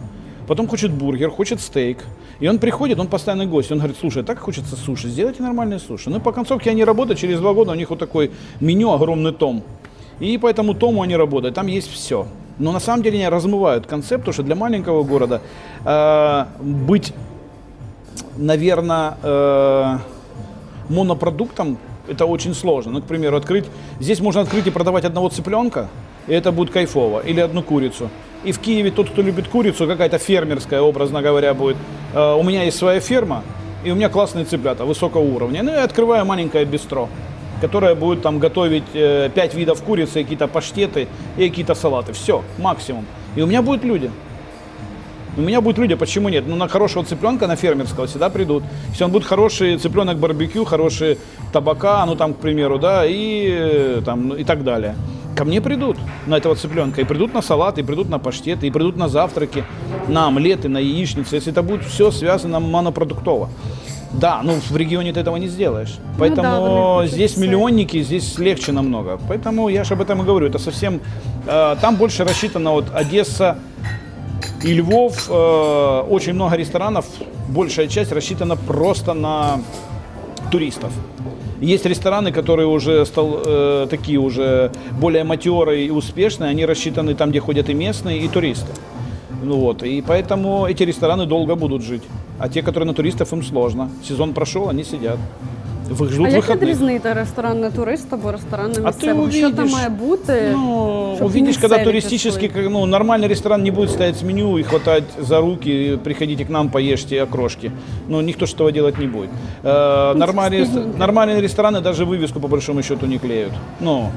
Потом 0.48 0.68
хочет 0.68 0.92
бургер, 0.92 1.30
хочет 1.30 1.60
стейк. 1.60 2.00
И 2.40 2.48
он 2.48 2.58
приходит, 2.60 3.00
он 3.00 3.08
постоянный 3.08 3.46
гость. 3.46 3.72
Он 3.72 3.80
говорит, 3.80 3.98
слушай, 4.00 4.24
так 4.24 4.40
хочется 4.40 4.76
суши, 4.76 5.10
сделайте 5.10 5.44
нормальные 5.44 5.80
суши. 5.80 6.10
Ну 6.10 6.20
по 6.20 6.32
концовке 6.32 6.70
они 6.70 6.84
работают, 6.86 7.20
через 7.20 7.40
два 7.40 7.54
года 7.54 7.72
у 7.72 7.76
них 7.76 7.90
вот 7.90 8.00
такой 8.00 8.32
меню, 8.62 8.92
огромный 8.92 9.34
том. 9.34 9.64
И 10.20 10.38
по 10.38 10.48
этому 10.48 10.74
тому 10.74 11.02
они 11.02 11.16
работают, 11.16 11.56
там 11.56 11.68
есть 11.68 11.92
все. 11.92 12.28
Но 12.60 12.72
на 12.72 12.80
самом 12.80 13.04
деле 13.04 13.18
они 13.18 13.28
размывают 13.30 13.86
концепт, 13.86 14.22
потому 14.22 14.34
что 14.34 14.44
для 14.44 14.56
маленького 14.56 15.04
города 15.04 15.42
э, 15.86 16.46
быть, 16.60 17.14
наверное, 18.38 19.18
э, 19.22 19.98
монопродуктом 20.90 21.78
это 22.08 22.26
очень 22.26 22.56
сложно. 22.56 22.94
Ну, 22.94 23.02
к 23.02 23.06
примеру, 23.06 23.38
открыть, 23.38 23.66
здесь 24.00 24.22
можно 24.22 24.42
открыть 24.42 24.66
и 24.66 24.72
продавать 24.72 25.06
одного 25.06 25.30
цыпленка, 25.30 25.90
и 26.26 26.34
это 26.34 26.52
будет 26.52 26.72
кайфово, 26.72 27.20
или 27.20 27.42
одну 27.42 27.62
курицу. 27.62 28.10
И 28.44 28.52
в 28.52 28.60
Киеве 28.60 28.92
тот, 28.92 29.10
кто 29.10 29.22
любит 29.22 29.48
курицу, 29.48 29.88
какая-то 29.88 30.18
фермерская, 30.18 30.82
образно 30.82 31.22
говоря, 31.22 31.54
будет. 31.54 31.78
Э, 32.14 32.34
у 32.34 32.44
меня 32.44 32.64
есть 32.64 32.78
своя 32.78 33.00
ферма, 33.00 33.44
и 33.84 33.92
у 33.92 33.96
меня 33.96 34.10
классные 34.10 34.46
цыплята 34.46 34.86
высокого 34.86 35.22
уровня. 35.22 35.64
Ну, 35.64 35.72
я 35.72 35.84
открываю 35.84 36.26
маленькое 36.26 36.66
бистро, 36.66 37.10
которое 37.62 37.96
будет 37.96 38.22
там 38.22 38.40
готовить 38.40 38.84
э, 38.94 39.30
5 39.34 39.54
видов 39.56 39.82
курицы, 39.84 40.22
какие-то 40.24 40.48
паштеты 40.48 41.08
и 41.38 41.50
какие-то 41.50 41.76
салаты. 41.76 42.14
Все, 42.14 42.44
максимум. 42.58 43.06
И 43.36 43.42
у 43.42 43.48
меня 43.48 43.62
будут 43.62 43.84
люди. 43.84 44.12
У 45.38 45.42
меня 45.42 45.62
будут 45.62 45.78
люди, 45.78 45.94
почему 45.94 46.30
нет? 46.30 46.46
Ну, 46.48 46.56
на 46.56 46.68
хорошего 46.68 47.06
цыпленка, 47.06 47.46
на 47.46 47.56
фермерского 47.56 48.08
всегда 48.08 48.30
придут. 48.30 48.64
Если 48.90 49.04
он 49.04 49.12
будет 49.12 49.24
хороший 49.24 49.78
цыпленок 49.78 50.18
барбекю, 50.18 50.66
хороший 50.66 51.20
табака, 51.54 52.04
ну 52.08 52.16
там, 52.16 52.34
к 52.34 52.38
примеру, 52.38 52.80
да, 52.80 53.06
и, 53.06 53.48
э, 53.52 54.02
там, 54.04 54.30
ну, 54.30 54.36
и 54.36 54.44
так 54.44 54.64
далее. 54.64 54.96
Ко 55.38 55.46
мне 55.46 55.62
придут 55.62 55.98
на 56.26 56.36
этого 56.38 56.56
цыпленка, 56.56 57.02
и 57.02 57.04
придут 57.04 57.32
на 57.36 57.44
салаты, 57.44 57.82
и 57.82 57.84
придут 57.84 58.10
на 58.10 58.18
паштеты, 58.18 58.66
и 58.66 58.72
придут 58.72 58.98
на 58.98 59.08
завтраки, 59.08 59.64
на 60.08 60.26
омлеты, 60.26 60.68
на 60.68 60.80
яичницы, 60.80 61.36
если 61.36 61.52
это 61.52 61.62
будет 61.62 61.86
все 61.86 62.10
связано 62.10 62.60
монопродуктово. 62.60 63.48
Да, 64.14 64.42
ну 64.44 64.54
в 64.54 64.76
регионе 64.76 65.14
ты 65.14 65.20
этого 65.20 65.38
не 65.38 65.48
сделаешь. 65.48 66.00
Поэтому 66.18 66.42
да, 66.42 66.60
вони 66.60 66.82
хочуть 66.82 67.12
здесь 67.12 67.38
миллионники, 67.38 68.02
здесь 68.02 68.40
легче 68.40 68.72
намного. 68.72 69.20
Поэтому 69.28 69.70
я 69.70 69.84
же 69.84 69.94
об 69.94 70.02
этом 70.02 70.22
и 70.22 70.26
говорю. 70.26 70.48
Это 70.48 70.58
совсем... 70.58 71.02
э, 71.46 71.76
там 71.82 71.98
больше 71.98 72.24
рассчитано 72.24 72.72
вот 72.72 72.86
Одесса, 72.96 73.58
и 74.64 74.74
Львов, 74.74 75.30
э, 75.30 76.04
очень 76.10 76.34
много 76.34 76.56
ресторанов, 76.56 77.06
большая 77.50 77.88
часть 77.88 78.12
рассчитана 78.12 78.56
просто 78.56 79.14
на 79.14 79.60
туристов. 80.52 80.92
Есть 81.60 81.86
рестораны, 81.86 82.32
которые 82.32 82.68
уже 82.68 83.06
стал, 83.06 83.42
э, 83.46 83.88
такие 83.90 84.20
уже 84.20 84.72
более 85.00 85.24
матерые 85.24 85.88
и 85.88 85.90
успешные, 85.90 86.52
они 86.52 86.66
рассчитаны 86.66 87.16
там, 87.16 87.32
где 87.32 87.40
ходят 87.40 87.70
и 87.70 87.74
местные, 87.74 88.20
и 88.20 88.28
туристы. 88.28 88.72
Ну 89.44 89.58
вот, 89.58 89.84
и 89.84 90.02
поэтому 90.02 90.66
эти 90.68 90.84
рестораны 90.84 91.26
долго 91.26 91.56
будут 91.56 91.84
жить. 91.84 92.04
А 92.40 92.50
те, 92.50 92.62
которые 92.62 92.88
на 92.88 92.94
туристов, 92.94 93.34
им 93.34 93.44
сложно. 93.44 93.90
Сезон 94.08 94.34
прошел, 94.34 94.70
они 94.70 94.84
сидят. 94.84 95.18
Вы 95.91 96.09
ждут 96.09 96.27
А 96.27 96.29
як 96.31 96.45
выходных. 96.45 96.55
відрізнити 96.61 97.13
ресторан 97.13 97.61
на 97.61 97.71
туриста 97.71 98.17
або 98.17 98.33
ресторан 98.33 98.67
на 98.67 98.73
А 98.73 98.75
ти 98.77 98.83
місцевого? 98.87 99.31
Що 99.31 99.41
там 99.41 99.53
увидиш. 99.53 99.73
має 99.73 99.89
бути? 99.89 100.51
Ну, 100.53 101.13
щоб 101.17 101.27
увидишь, 101.29 101.57
когда 101.57 101.69
місцеві 101.77 101.85
туристический, 101.85 102.49
пішли? 102.49 102.63
как, 102.63 102.73
ну, 102.73 102.87
нормальный 102.87 103.29
ресторан 103.29 103.63
не 103.63 103.71
будет 103.71 103.91
стоять 103.91 104.17
с 104.17 104.23
меню 104.23 104.59
и 104.59 104.63
хватать 104.63 105.05
за 105.21 105.41
руки, 105.41 105.99
приходите 106.05 106.45
к 106.45 106.51
нам, 106.51 106.69
поешьте 106.69 107.23
окрошки. 107.23 107.71
Ну, 108.09 108.21
никто 108.23 108.47
ж 108.47 108.55
этого 108.55 108.73
делать 108.73 108.99
не 108.99 109.07
будет. 109.07 109.31
Э, 109.65 110.15
нормальные, 110.15 110.65
стыдненько. 110.67 110.99
нормальные 110.99 111.41
рестораны 111.41 111.81
даже 111.81 112.05
вывеску, 112.05 112.41
по 112.41 112.49
большому 112.49 112.83
счету, 112.83 113.07
не 113.07 113.19
клеют. 113.19 113.53
Ну, 113.81 114.11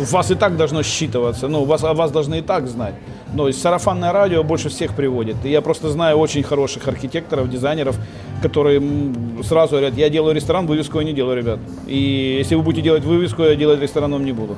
у 0.00 0.04
вас 0.14 0.30
и 0.30 0.34
так 0.34 0.56
должно 0.56 0.80
считываться, 0.80 1.48
ну, 1.48 1.64
вас, 1.64 1.84
о 1.84 1.92
вас 1.92 2.10
должны 2.10 2.38
и 2.38 2.42
так 2.42 2.66
знать. 2.66 2.94
Ну, 3.34 3.48
и 3.48 3.52
сарафанное 3.52 4.12
радио 4.12 4.42
больше 4.44 4.68
всех 4.68 4.92
приводит. 4.94 5.36
И 5.44 5.48
я 5.50 5.60
просто 5.60 5.88
знаю 5.90 6.18
очень 6.18 6.42
хороших 6.42 6.88
архитекторов, 6.88 7.48
дизайнеров, 7.50 7.96
которые 8.42 8.76
м, 8.78 9.14
сразу 9.44 9.70
говорят, 9.70 9.98
я 9.98 10.08
делаю 10.08 10.34
ресторан, 10.34 10.66
вывеску 10.66 10.98
я 11.00 11.04
не 11.04 11.12
делаю, 11.12 11.36
ребят. 11.36 11.58
И 11.88 12.36
если 12.40 12.56
вы 12.56 12.62
будете 12.62 12.82
делать 12.82 13.04
вывеску, 13.04 13.42
я 13.42 13.56
делать 13.56 13.80
рестораном 13.80 14.24
не 14.24 14.32
буду. 14.32 14.54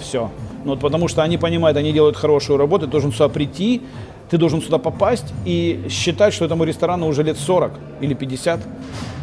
Все. 0.00 0.28
Ну, 0.64 0.70
вот 0.70 0.80
потому 0.80 1.08
что 1.08 1.22
они 1.22 1.38
понимают, 1.38 1.76
они 1.76 1.92
делают 1.92 2.16
хорошую 2.16 2.56
работу, 2.58 2.86
ты 2.86 2.90
должен 2.92 3.12
сюда 3.12 3.28
прийти, 3.28 3.80
ты 4.30 4.38
должен 4.38 4.62
сюда 4.62 4.78
попасть 4.78 5.34
и 5.48 5.80
считать, 5.88 6.32
что 6.34 6.44
этому 6.44 6.64
ресторану 6.64 7.08
уже 7.08 7.22
лет 7.24 7.36
40 7.36 7.70
или 8.02 8.14
50, 8.14 8.60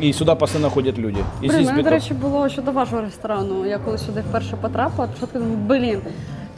и 0.02 0.13
сюда 0.13 0.36
постоянно 0.36 0.69
ходят 0.69 0.98
люди. 0.98 1.19
И 1.41 1.48
Блін, 1.48 1.52
здесь 1.52 1.65
мене, 1.67 1.84
до 1.84 1.89
биток. 1.89 1.91
речі, 1.93 2.13
було 2.13 2.50
щодо 2.50 2.72
вашого 2.72 3.02
ресторану. 3.02 3.65
Я 3.65 3.78
коли 3.78 3.98
сюди 3.98 4.22
вперше 4.30 4.56
потрапила, 4.62 5.08
то 5.08 5.13
що 5.28 5.39
думаю, 5.39 5.58
блін. 5.67 6.02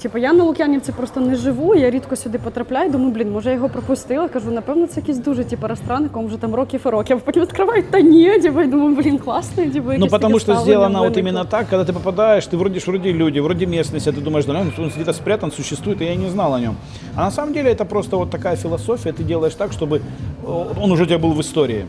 Типу, 0.01 0.17
я 0.17 0.33
на 0.33 0.43
Лук'янівці 0.43 0.91
просто 0.91 1.19
не 1.19 1.35
живу, 1.35 1.75
я 1.75 1.89
рідко 1.89 2.15
сюди 2.15 2.37
потрапляю. 2.37 2.91
Думаю, 2.91 3.11
блін, 3.11 3.31
може 3.31 3.49
я 3.49 3.55
його 3.55 3.69
пропустила. 3.69 4.27
Кажу, 4.27 4.51
напевно, 4.51 4.87
це 4.87 4.99
якийсь 4.99 5.17
дуже 5.17 5.43
типу, 5.43 5.67
ресторан, 5.67 6.03
якому 6.03 6.27
вже 6.27 6.37
там 6.37 6.55
років 6.55 6.81
і 6.85 6.89
років. 6.89 7.21
Потім 7.21 7.41
відкривають, 7.41 7.91
та 7.91 7.99
ні, 8.01 8.39
типу, 8.39 8.61
і 8.61 8.67
думаю, 8.67 8.95
блін, 8.95 9.17
класний, 9.17 9.69
типу, 9.69 9.87
Ну, 9.87 9.93
якесь 9.93 10.11
потому 10.11 10.33
таке 10.33 10.39
что 10.39 10.51
ставлення 10.53 10.63
сделано 10.63 10.99
вот 10.99 11.15
виникло. 11.15 11.19
именно 11.29 11.45
так, 11.45 11.69
когда 11.69 11.91
ты 11.91 11.93
попадаешь, 11.93 12.47
ты 12.47 12.57
вроде 12.57 12.79
ж 12.79 12.85
вроде 12.87 13.13
люди, 13.13 13.39
вроде 13.41 13.65
местность, 13.67 14.07
а 14.07 14.11
ты 14.11 14.21
думаешь, 14.21 14.45
да, 14.45 14.53
ну, 14.53 14.83
он 14.83 14.89
где-то 14.95 15.13
спрятан, 15.13 15.51
существует, 15.51 16.01
и 16.01 16.05
я 16.05 16.15
не 16.15 16.29
знал 16.29 16.53
о 16.53 16.59
нем. 16.59 16.75
А 17.15 17.21
на 17.25 17.31
самом 17.31 17.53
деле 17.53 17.69
это 17.71 17.85
просто 17.85 18.17
вот 18.17 18.29
такая 18.31 18.55
философия, 18.55 19.11
ты 19.13 19.23
делаешь 19.23 19.55
так, 19.55 19.71
чтобы 19.71 19.97
э, 19.97 20.81
он 20.83 20.91
уже 20.91 21.03
у 21.03 21.05
тебя 21.05 21.19
был 21.19 21.33
в 21.33 21.39
истории. 21.41 21.85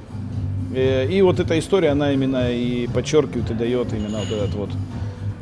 Э, 0.76 1.06
И 1.16 1.22
вот 1.22 1.40
эта 1.40 1.58
история, 1.58 1.92
она 1.92 2.12
именно 2.12 2.50
и 2.50 2.88
подчеркивает, 2.94 3.50
и 3.50 3.54
дает 3.54 3.92
именно 3.94 4.18
вот 4.18 4.38
этот 4.38 4.54
вот 4.54 4.68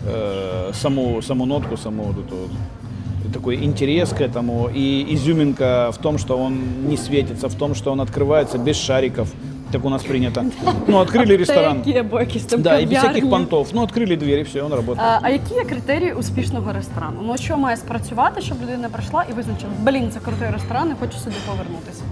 э, 0.07 0.71
саму, 0.75 1.23
саму 1.23 1.47
нотку, 1.47 1.77
саму 1.77 2.03
вот 2.03 2.19
эту 2.19 2.37
вот. 2.37 3.33
такой 3.33 3.65
интерес 3.65 4.11
к 4.11 4.21
этому 4.21 4.69
и 4.75 5.15
изюминка 5.15 5.91
в 5.93 5.99
том, 5.99 6.19
что 6.19 6.39
он 6.39 6.89
не 6.89 6.97
светится, 6.97 7.49
в 7.49 7.55
том, 7.55 7.75
что 7.75 7.93
он 7.93 8.01
открывается 8.01 8.59
без 8.59 8.77
шариков, 8.77 9.29
как 9.73 9.85
у 9.85 9.89
нас 9.89 10.03
принято. 10.03 10.45
Ну, 10.89 10.99
открыли 11.01 11.37
ресторан. 11.37 11.79
Аптеки 11.79 11.99
або 11.99 12.21
якісь 12.21 12.45
там 12.45 12.63
Да, 12.63 12.81
и 12.81 12.87
без 12.87 12.99
всяких 12.99 13.23
кав'ярні. 13.23 13.31
понтов. 13.31 13.69
Ну, 13.73 13.83
открыли 13.83 14.17
двери, 14.17 14.43
все, 14.43 14.63
он 14.63 14.73
работает. 14.73 15.09
А, 15.13 15.19
а 15.23 15.31
які 15.31 15.55
є 15.55 15.65
критерії 15.65 16.13
успішного 16.13 16.73
ресторану? 16.73 17.21
Ну 17.23 17.37
що 17.39 17.57
має 17.57 17.77
спрацювати, 17.77 18.41
щоб 18.41 18.63
людина 18.63 18.89
прийшла 18.89 19.25
і 19.31 19.33
визначила, 19.33 19.73
блін, 19.83 20.11
це 20.11 20.21
крутий 20.21 20.51
ресторан, 20.51 20.91
і 20.91 20.95
хочу 21.01 21.19
сюди 21.19 21.37
повернутися. 21.47 22.03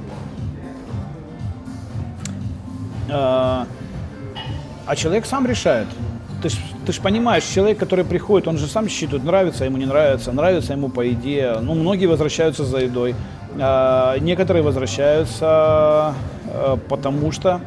А, 3.11 3.64
а 4.87 4.97
человек 4.97 5.27
сам 5.27 5.47
решает. 5.47 5.87
Ты 6.43 6.49
ж, 6.49 6.58
ты 6.86 6.91
ж 6.91 6.99
понимаешь, 6.99 7.45
человек, 7.45 7.77
который 7.77 8.03
приходит, 8.03 8.49
он 8.49 8.58
же 8.58 8.67
сам 8.67 8.89
считывает, 8.89 9.23
нравится 9.23 9.63
ему, 9.63 9.77
не 9.77 9.86
нравится, 9.86 10.34
нравится 10.34 10.73
ему 10.73 10.89
по 10.89 10.99
еде. 10.99 11.56
Ну, 11.62 11.73
многие 11.73 12.08
возвращаются 12.08 12.65
за 12.65 12.79
едой. 12.79 13.15
А, 13.58 14.17
некоторые 14.19 14.62
возвращаются, 14.62 15.45
а, 15.45 16.77
потому 16.89 17.32
что 17.32 17.62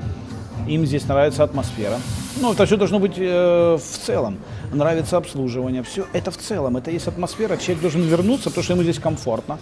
им 0.69 0.85
здесь 0.85 1.09
нравится 1.09 1.43
атмосфера. 1.43 1.97
Ну, 2.39 2.53
это 2.53 2.67
все 2.67 2.77
должно 2.77 2.99
быть 2.99 3.15
э, 3.17 3.79
в 3.79 4.07
целом. 4.07 4.37
Нравится 4.75 5.17
обслуживание. 5.17 5.83
Все 5.83 6.05
это 6.13 6.31
в 6.31 6.37
целом. 6.37 6.77
Это 6.77 6.91
есть 6.91 7.09
атмосфера. 7.09 7.57
Человек 7.57 7.81
должен 7.81 8.03
вернуться, 8.03 8.51
потому 8.51 8.63
что 8.63 8.73
ему 8.75 8.83
здесь 8.83 8.99
комфортно. 8.99 9.59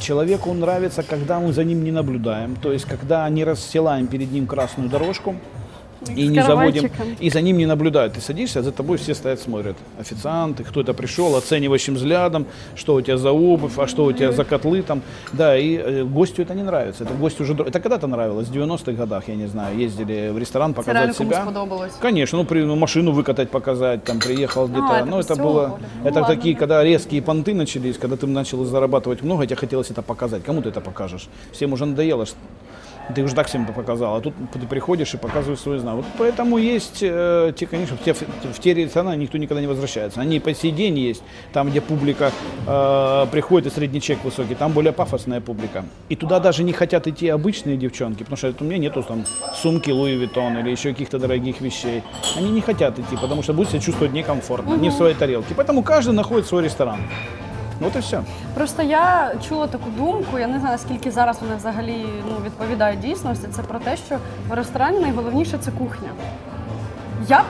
Человеку 0.00 0.52
нравится, 0.52 1.04
когда 1.04 1.38
мы 1.38 1.52
за 1.52 1.62
ним 1.62 1.84
не 1.84 1.92
наблюдаем. 1.92 2.56
То 2.56 2.72
есть, 2.72 2.84
когда 2.84 3.28
не 3.28 3.44
расстилаем 3.44 4.08
перед 4.08 4.32
ним 4.32 4.48
красную 4.48 4.90
дорожку 4.90 5.36
и 6.08 6.28
не 6.28 6.42
заводим, 6.42 6.90
и 7.20 7.30
за 7.30 7.40
ним 7.40 7.58
не 7.58 7.66
наблюдают. 7.66 8.14
Ты 8.14 8.20
садишься, 8.20 8.60
а 8.60 8.62
за 8.62 8.72
тобой 8.72 8.98
все 8.98 9.14
стоят, 9.14 9.40
смотрят. 9.40 9.76
Официанты, 9.98 10.64
кто-то 10.64 10.94
пришел, 10.94 11.36
оценивающим 11.36 11.94
взглядом, 11.94 12.46
что 12.74 12.94
у 12.94 13.00
тебя 13.00 13.16
за 13.16 13.32
обувь, 13.32 13.78
а 13.78 13.86
что 13.86 14.04
у 14.04 14.12
тебя 14.12 14.32
за 14.32 14.44
котлы 14.44 14.82
там. 14.82 15.02
Да, 15.32 15.56
и 15.56 15.76
э, 15.76 16.04
гостю 16.04 16.42
это 16.42 16.54
не 16.54 16.62
нравится. 16.62 17.04
Это 17.04 17.14
гостю 17.14 17.42
уже... 17.42 17.52
Это 17.52 17.80
когда-то 17.80 18.06
нравилось? 18.06 18.48
В 18.48 18.52
90-х 18.52 18.92
годах, 18.92 19.28
я 19.28 19.34
не 19.34 19.46
знаю, 19.46 19.78
ездили 19.78 20.30
в 20.30 20.38
ресторан 20.38 20.74
Це 20.74 20.76
показать 20.76 21.16
комусь 21.16 21.16
себя. 21.16 21.42
сподобалось. 21.42 21.92
Конечно, 22.00 22.38
ну, 22.38 22.44
при, 22.44 22.64
ну, 22.64 22.76
машину 22.76 23.12
выкатать, 23.12 23.48
показать, 23.48 24.04
там, 24.04 24.18
приехал 24.18 24.68
где-то. 24.68 24.94
это 24.94 25.04
ну, 25.04 25.18
это 25.18 25.34
всё 25.34 25.42
было, 25.42 25.52
было. 25.52 25.78
Ну, 26.02 26.08
это 26.08 26.20
ладно, 26.20 26.34
такие, 26.34 26.54
да. 26.54 26.60
когда 26.60 26.84
резкие 26.84 27.22
понты 27.22 27.54
начались, 27.54 27.98
когда 27.98 28.16
ты 28.16 28.26
начал 28.26 28.64
зарабатывать 28.64 29.22
много, 29.22 29.46
тебе 29.46 29.56
хотелось 29.56 29.90
это 29.90 30.02
показать. 30.02 30.42
Кому 30.44 30.62
ты 30.62 30.68
это 30.68 30.80
покажешь? 30.80 31.28
Всем 31.52 31.72
уже 31.72 31.86
надоело, 31.86 32.26
что 32.26 32.36
ты 33.10 33.22
уже 33.22 33.34
так 33.34 33.46
всем 33.46 33.64
это 33.64 33.72
показал, 33.72 34.16
а 34.16 34.20
тут 34.20 34.34
ты 34.52 34.58
приходишь 34.66 35.14
и 35.14 35.16
показываешь 35.16 35.60
свой 35.60 35.78
знак. 35.78 35.96
Вот 35.96 36.04
поэтому 36.18 36.58
есть 36.58 36.98
э, 37.02 37.52
те, 37.56 37.66
конечно, 37.66 37.96
в 37.96 38.02
те, 38.02 38.14
в 38.14 38.58
те 38.60 38.74
рестораны 38.74 39.16
никто 39.16 39.38
никогда 39.38 39.60
не 39.60 39.66
возвращается. 39.66 40.20
Они 40.20 40.40
по 40.40 40.54
сей 40.54 40.70
день 40.70 40.98
есть, 40.98 41.22
там, 41.52 41.70
где 41.70 41.80
публика 41.80 42.32
э, 42.66 43.26
приходит 43.30 43.72
и 43.72 43.74
средний 43.74 44.00
чек 44.00 44.22
высокий, 44.24 44.54
там 44.54 44.72
более 44.72 44.92
пафосная 44.92 45.40
публика. 45.40 45.84
И 46.08 46.16
туда 46.16 46.40
даже 46.40 46.62
не 46.62 46.72
хотят 46.72 47.06
идти 47.06 47.28
обычные 47.28 47.76
девчонки, 47.76 48.22
потому 48.22 48.36
что 48.36 48.54
у 48.60 48.64
меня 48.64 48.78
нету 48.78 49.02
там 49.02 49.24
сумки 49.54 49.90
Луи 49.90 50.16
Виттон 50.16 50.58
или 50.58 50.70
еще 50.70 50.90
каких-то 50.90 51.18
дорогих 51.18 51.60
вещей. 51.60 52.02
Они 52.36 52.50
не 52.50 52.60
хотят 52.60 52.98
идти, 52.98 53.16
потому 53.16 53.42
что 53.42 53.52
будут 53.52 53.70
себя 53.70 53.80
чувствовать 53.80 54.12
некомфортно, 54.12 54.74
не 54.74 54.90
в 54.90 54.92
своей 54.92 55.14
тарелке. 55.14 55.54
Поэтому 55.56 55.82
каждый 55.82 56.14
находит 56.14 56.46
свой 56.46 56.64
ресторан. 56.64 57.00
Вот 57.80 57.96
і 57.96 57.98
все. 57.98 58.22
Просто 58.54 58.82
я 58.82 59.32
чула 59.48 59.66
таку 59.66 59.90
думку, 59.90 60.38
я 60.38 60.46
не 60.46 60.58
знаю, 60.60 60.72
наскільки 60.74 61.10
зараз 61.10 61.38
вони 61.40 61.56
взагалі 61.56 62.06
ну, 62.28 62.36
відповідають 62.44 63.00
дійсності. 63.00 63.46
Це 63.52 63.62
про 63.62 63.78
те, 63.78 63.96
що 63.96 64.18
в 64.48 64.52
ресторані 64.52 64.98
найголовніше 64.98 65.58
це 65.58 65.70
кухня. 65.70 66.08
Я 67.28 67.44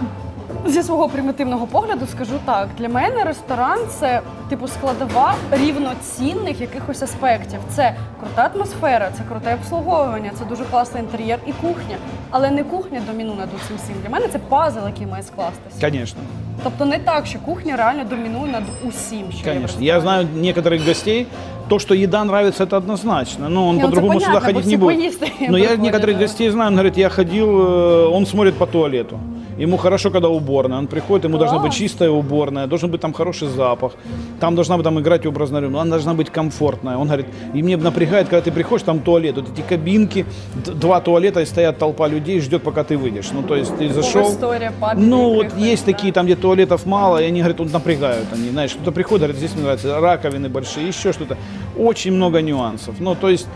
зі 0.66 0.84
свого 0.84 1.10
примітивного 1.10 1.68
погляду 1.68 2.06
скажу 2.12 2.34
так: 2.46 2.68
для 2.78 2.90
мене 2.90 3.24
ресторан 3.24 3.80
це 4.00 4.22
типу 4.50 4.68
складова 4.68 5.34
рівноцінних 5.52 6.62
якихось 6.62 7.02
аспектів. 7.04 7.60
Це 7.70 7.96
крута 8.20 8.52
атмосфера, 8.56 9.10
це 9.18 9.24
круте 9.30 9.54
обслуговування, 9.54 10.32
це 10.40 10.46
дуже 10.46 10.64
класний 10.64 11.04
інтер'єр 11.04 11.40
і 11.48 11.52
кухня. 11.52 11.96
Але 12.30 12.52
не 12.52 12.64
кухня 12.64 13.02
домінує 13.08 13.38
над 13.38 13.50
усім 13.56 13.78
всім. 13.78 13.96
Для 14.04 14.10
мене 14.10 14.28
це 14.28 14.40
пазл, 14.40 14.80
який 14.86 15.08
має 15.08 15.24
скластися. 15.24 15.82
Конечно. 15.90 16.20
Тобто 16.64 16.86
не 16.86 17.00
так, 17.00 17.26
що 17.26 17.40
кухня 17.40 17.76
реально 17.78 18.04
домінує 18.04 18.52
над 18.52 18.64
усім, 18.90 19.26
що 19.32 19.38
є 19.50 19.52
в 19.52 19.56
Конечно. 19.56 19.82
Я 19.82 19.94
ресторані. 19.96 20.02
знаю 20.32 20.54
некоторых 20.54 20.88
гостей, 20.88 21.28
то, 21.68 21.80
что 21.80 21.94
еда 21.96 22.22
нравится, 22.22 22.64
это 22.64 22.78
однозначно. 22.78 23.50
Но 23.50 23.68
он 23.68 23.76
Не, 23.76 23.82
ну, 23.84 23.90
по-другому 23.90 24.20
это 24.20 24.26
сюда 24.26 24.40
понятно, 24.40 24.62
ходить 24.62 24.80
бо 24.80 24.88
не 24.92 25.08
все 25.08 25.18
будет. 25.18 25.20
поїсти 25.20 25.50
Но 25.52 25.58
я 25.58 25.68
приходять, 25.68 25.94
некоторых 25.94 26.14
да. 26.18 26.22
гостей 26.22 26.50
знаю, 26.52 26.68
он 26.68 26.74
говорит, 26.74 26.98
я 26.98 27.10
ходил, 27.10 27.48
э, 27.62 28.16
он 28.16 28.26
смотрит 28.26 28.54
по 28.58 28.66
туалету. 28.66 29.20
Ему 29.61 29.77
хорошо, 29.77 30.11
когда 30.11 30.29
уборная. 30.29 30.79
Он 30.79 30.87
приходит, 30.87 31.25
ему 31.25 31.37
должна 31.37 31.59
быть 31.59 31.75
чистая 31.75 32.09
уборная, 32.09 32.67
должен 32.67 32.91
быть 32.91 33.03
там 33.03 33.13
хороший 33.13 33.49
запах. 33.49 33.93
Там 34.41 34.55
должна 34.55 34.77
быть 34.77 34.85
там 34.85 34.99
играть 34.99 35.27
образно, 35.27 35.59
она 35.59 35.85
должна 35.85 36.15
быть 36.15 36.31
комфортная. 36.31 36.97
Он 36.97 37.07
говорит, 37.07 37.27
и 37.53 37.63
мне 37.63 37.77
напрягает, 37.77 38.29
когда 38.29 38.41
ты 38.41 38.53
приходишь, 38.53 38.87
там 38.87 39.01
туалет, 39.01 39.37
вот 39.37 39.51
эти 39.53 39.61
кабинки, 39.61 40.25
два 40.55 41.01
туалета, 41.01 41.43
и 41.43 41.45
стоят 41.45 41.77
толпа 41.79 42.09
людей, 42.09 42.41
ждет, 42.41 42.63
пока 42.63 42.85
ты 42.85 42.97
выйдешь. 42.97 43.33
Ну, 43.33 43.43
то 43.43 43.55
есть 43.55 43.77
ты 43.77 43.93
зашел. 43.93 44.33
история 44.33 44.73
Ну, 44.97 45.35
вот 45.35 45.55
есть 45.59 45.85
да. 45.85 45.93
такие, 45.93 46.13
там, 46.15 46.25
где 46.25 46.37
туалетов 46.37 46.87
мало, 46.87 47.23
и 47.23 47.27
они 47.27 47.41
говорят, 47.41 47.59
вот 47.59 47.71
напрягают 47.71 48.29
они, 48.33 48.49
знаешь, 48.49 48.73
кто-то 48.73 48.93
приходит, 48.93 49.25
говорит, 49.25 49.37
здесь 49.37 49.53
мне 49.53 49.65
нравится, 49.65 50.01
раковины 50.01 50.49
большие, 50.49 50.89
еще 50.89 51.13
что-то. 51.13 51.37
Очень 51.77 52.13
много 52.13 52.41
нюансов. 52.41 52.95
Ну, 52.99 53.15
то 53.15 53.29
есть, 53.29 53.47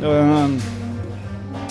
э, 0.00 0.46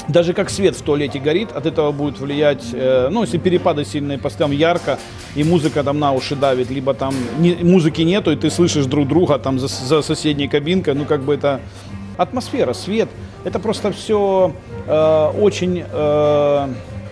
даже 0.08 0.34
как 0.34 0.50
свет 0.50 0.76
в 0.76 0.82
туалете 0.82 1.20
горит, 1.20 1.52
от 1.52 1.66
этого 1.66 1.92
будет 1.92 2.20
влиять, 2.20 2.64
э, 2.74 3.10
ну, 3.12 3.24
если 3.24 3.38
перепады 3.38 3.86
сильные, 3.86 4.18
по 4.18 4.30
там 4.30 4.52
ярко, 4.52 5.00
и 5.36 5.44
музыка 5.44 5.84
там 5.84 6.00
на 6.00 6.14
уши 6.14 6.36
давит, 6.36 6.70
либо 6.70 6.94
там 6.94 7.14
не- 7.40 7.56
музыки 7.62 8.02
нету, 8.02 8.32
и 8.32 8.36
ты 8.36 8.50
слышишь 8.50 8.86
друг 8.86 9.08
друга 9.08 9.38
там 9.40 9.60
за, 9.60 9.68
за 9.68 10.02
соседней 10.02 10.48
кабинкой, 10.48 10.94
ну, 10.94 11.06
как 11.06 11.22
бы 11.22 11.34
это 11.34 11.60
атмосфера, 12.18 12.74
свет, 12.74 13.10
это 13.44 13.60
просто 13.60 13.92
все 13.92 14.54
очень, 14.88 15.84
э, 15.90 16.68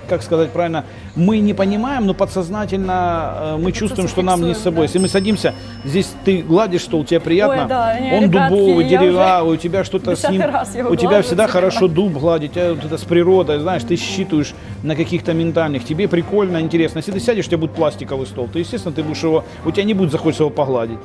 как 0.07 0.23
сказать 0.23 0.51
правильно, 0.51 0.85
мы 1.15 1.39
не 1.39 1.53
понимаем, 1.53 2.05
но 2.05 2.13
подсознательно 2.13 3.33
э, 3.35 3.57
мы 3.57 3.71
чувствуем, 3.71 4.07
что 4.07 4.21
нам 4.21 4.41
не 4.41 4.53
с 4.53 4.59
собой. 4.59 4.79
да. 4.79 4.83
Если 4.83 4.99
мы 4.99 5.07
садимся, 5.07 5.53
здесь 5.83 6.11
ты 6.23 6.41
гладишь 6.41 6.83
стол, 6.83 7.03
тебе 7.05 7.19
приятно, 7.19 7.63
Ой, 7.63 7.69
да, 7.69 7.99
не, 7.99 8.13
он 8.13 8.23
ребятки, 8.23 8.55
дубовый, 8.55 8.85
деревянный, 8.85 9.53
у 9.53 9.55
тебя 9.55 9.83
что-то 9.83 10.15
с 10.15 10.29
ним, 10.29 10.41
у 10.89 10.95
тебя 10.95 11.21
всегда 11.21 11.47
хорошо 11.47 11.87
дуб 11.87 12.13
гладить, 12.13 12.53
тебя 12.53 12.73
вот 12.73 12.85
это 12.85 12.97
с 12.97 13.03
природой, 13.03 13.59
знаешь, 13.59 13.83
ты 13.83 13.95
считываешь 13.95 14.53
на 14.83 14.95
каких-то 14.95 15.33
ментальных, 15.33 15.85
тебе 15.85 16.07
прикольно, 16.07 16.61
интересно. 16.61 16.99
Если 16.99 17.11
ты 17.11 17.19
сядешь, 17.19 17.45
у 17.45 17.47
тебя 17.47 17.57
будет 17.59 17.73
пластиковый 17.73 18.27
стол, 18.27 18.47
то, 18.51 18.59
естественно, 18.59 18.93
ты 18.93 19.03
будешь 19.03 19.23
его, 19.23 19.43
у 19.65 19.71
тебя 19.71 19.83
не 19.83 19.93
будет 19.93 20.11
захочется 20.11 20.43
его 20.43 20.49
погладить 20.49 20.99